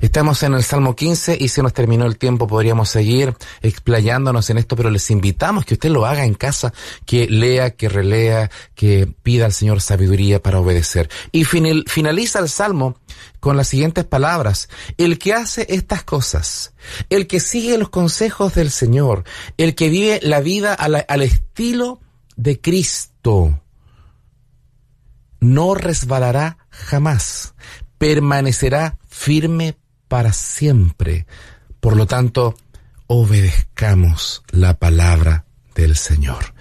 Estamos 0.00 0.42
en 0.42 0.54
el 0.54 0.62
Salmo 0.62 0.94
15 0.94 1.36
y 1.40 1.48
si 1.48 1.62
nos 1.62 1.72
terminó 1.72 2.06
el 2.06 2.18
tiempo 2.18 2.46
podríamos 2.46 2.88
seguir 2.88 3.34
explayándonos 3.62 4.50
en 4.50 4.58
esto, 4.58 4.76
pero 4.76 4.90
les 4.90 5.10
invitamos 5.10 5.64
que 5.64 5.74
usted 5.74 5.90
lo 5.90 6.06
haga 6.06 6.24
en 6.24 6.34
casa, 6.34 6.72
que 7.04 7.28
lea, 7.28 7.70
que 7.70 7.88
relea, 7.88 8.50
que 8.74 9.08
pida 9.22 9.46
al 9.46 9.52
Señor 9.52 9.80
sabiduría 9.80 10.42
para 10.42 10.60
obedecer. 10.60 11.08
Y 11.32 11.44
finaliza 11.44 12.38
el 12.38 12.48
Salmo 12.48 12.98
con 13.40 13.56
las 13.56 13.68
siguientes 13.68 14.04
palabras. 14.04 14.68
El 14.98 15.18
que 15.18 15.32
hace 15.32 15.66
estas 15.68 16.04
cosas, 16.04 16.74
el 17.10 17.26
que 17.26 17.40
sigue 17.40 17.78
los 17.78 17.90
consejos 17.90 18.54
del 18.54 18.70
Señor, 18.70 19.24
el 19.56 19.74
que 19.74 19.88
vive 19.88 20.20
la 20.22 20.40
vida 20.40 20.74
al 20.74 21.22
estilo 21.22 22.00
de 22.36 22.60
Cristo, 22.60 23.60
no 25.40 25.74
resbalará 25.74 26.58
jamás, 26.70 27.54
permanecerá 27.98 28.98
firme 29.16 29.76
para 30.08 30.32
siempre. 30.32 31.26
Por 31.80 31.96
lo 31.96 32.06
tanto, 32.06 32.54
obedezcamos 33.06 34.42
la 34.50 34.78
palabra 34.78 35.46
del 35.74 35.96
Señor. 35.96 36.54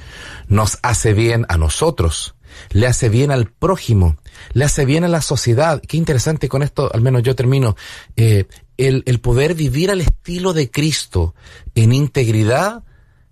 Nos 0.48 0.80
hace 0.82 1.14
bien 1.14 1.46
a 1.50 1.58
nosotros, 1.58 2.36
le 2.72 2.88
hace 2.88 3.10
bien 3.10 3.30
al 3.30 3.52
prójimo, 3.52 4.18
le 4.54 4.66
hace 4.66 4.86
bien 4.86 5.04
a 5.04 5.10
la 5.10 5.22
sociedad. 5.22 5.82
Qué 5.82 5.98
interesante 5.98 6.48
con 6.48 6.64
esto, 6.64 6.90
al 6.94 7.02
menos 7.02 7.24
yo 7.24 7.36
termino. 7.36 7.76
Eh, 8.16 8.46
el, 8.78 9.04
el 9.06 9.20
poder 9.20 9.54
vivir 9.54 9.92
al 9.92 10.02
estilo 10.02 10.54
de 10.54 10.72
Cristo 10.72 11.36
en 11.76 11.94
integridad 11.94 12.84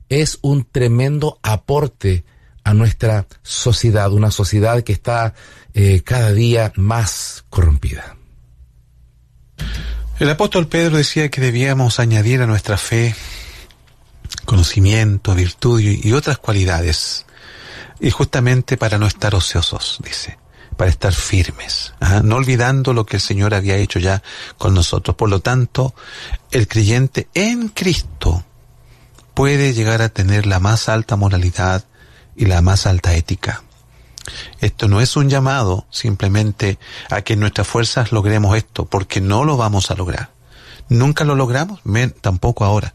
es 0.10 0.38
un 0.42 0.66
tremendo 0.66 1.40
aporte 1.44 2.26
a 2.66 2.74
nuestra 2.74 3.26
sociedad, 3.42 4.12
una 4.12 4.32
sociedad 4.32 4.84
que 4.84 4.94
está 4.94 5.34
eh, 5.74 6.02
cada 6.04 6.34
día 6.34 6.72
más 6.76 7.46
corrompida. 7.50 8.18
El 10.20 10.30
apóstol 10.30 10.68
Pedro 10.68 10.98
decía 10.98 11.30
que 11.30 11.42
debíamos 11.42 12.00
añadir 12.00 12.42
a 12.42 12.48
nuestra 12.48 12.78
fe 12.78 13.16
conocimiento, 14.46 15.36
virtud 15.36 15.80
y 15.80 16.14
otras 16.14 16.38
cualidades, 16.38 17.26
y 18.00 18.10
justamente 18.12 18.78
para 18.78 18.98
no 18.98 19.08
estar 19.08 19.34
ociosos, 19.34 20.00
dice, 20.04 20.38
para 20.76 20.90
estar 20.90 21.14
firmes, 21.14 21.94
¿ah? 22.00 22.22
no 22.24 22.36
olvidando 22.36 22.94
lo 22.94 23.06
que 23.06 23.18
el 23.18 23.22
Señor 23.22 23.54
había 23.54 23.78
hecho 23.78 24.00
ya 24.00 24.22
con 24.58 24.74
nosotros. 24.74 25.16
Por 25.16 25.30
lo 25.30 25.40
tanto, 25.40 25.94
el 26.52 26.68
creyente 26.68 27.28
en 27.34 27.70
Cristo 27.70 28.44
puede 29.34 29.74
llegar 29.74 30.02
a 30.02 30.10
tener 30.10 30.46
la 30.46 30.60
más 30.60 30.90
alta 30.90 31.16
moralidad 31.16 31.86
y 32.36 32.46
la 32.46 32.62
más 32.62 32.86
alta 32.86 33.16
ética. 33.16 33.64
Esto 34.60 34.88
no 34.88 35.02
es 35.02 35.16
un 35.16 35.30
llamado 35.30 35.86
simplemente 35.90 36.80
a 37.10 37.22
que 37.22 37.36
nuestras 37.36 37.68
fuerzas 37.68 38.12
logremos 38.12 38.56
esto, 38.56 38.86
porque 38.86 39.22
no 39.22 39.44
lo 39.44 39.58
vamos 39.58 39.92
a 39.92 39.96
lograr. 39.96 40.32
Nunca 40.90 41.24
lo 41.24 41.36
logramos, 41.36 41.80
tampoco 42.22 42.66
ahora. 42.66 42.94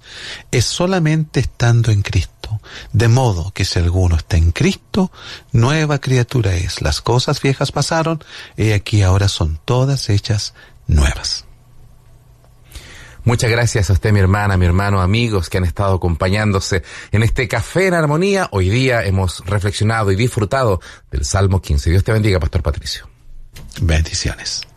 Es 0.50 0.66
solamente 0.66 1.40
estando 1.40 1.90
en 1.90 2.02
Cristo. 2.02 2.60
De 2.92 3.08
modo 3.08 3.50
que 3.52 3.64
si 3.64 3.78
alguno 3.78 4.16
está 4.16 4.36
en 4.36 4.52
Cristo, 4.52 5.10
nueva 5.52 5.98
criatura 5.98 6.54
es. 6.54 6.80
Las 6.80 7.00
cosas 7.00 7.40
viejas 7.40 7.72
pasaron, 7.72 8.22
y 8.56 8.72
aquí 8.72 9.02
ahora 9.02 9.28
son 9.28 9.58
todas 9.64 10.10
hechas 10.10 10.54
nuevas. 10.86 11.47
Muchas 13.28 13.50
gracias 13.50 13.90
a 13.90 13.92
usted, 13.92 14.10
mi 14.10 14.20
hermana, 14.20 14.56
mi 14.56 14.64
hermano, 14.64 15.02
amigos 15.02 15.50
que 15.50 15.58
han 15.58 15.64
estado 15.64 15.96
acompañándose 15.96 16.82
en 17.12 17.22
este 17.22 17.46
café 17.46 17.88
en 17.88 17.92
armonía. 17.92 18.48
Hoy 18.52 18.70
día 18.70 19.04
hemos 19.04 19.44
reflexionado 19.44 20.10
y 20.10 20.16
disfrutado 20.16 20.80
del 21.10 21.26
Salmo 21.26 21.60
15. 21.60 21.90
Dios 21.90 22.04
te 22.04 22.12
bendiga, 22.12 22.40
Pastor 22.40 22.62
Patricio. 22.62 23.06
Bendiciones. 23.82 24.67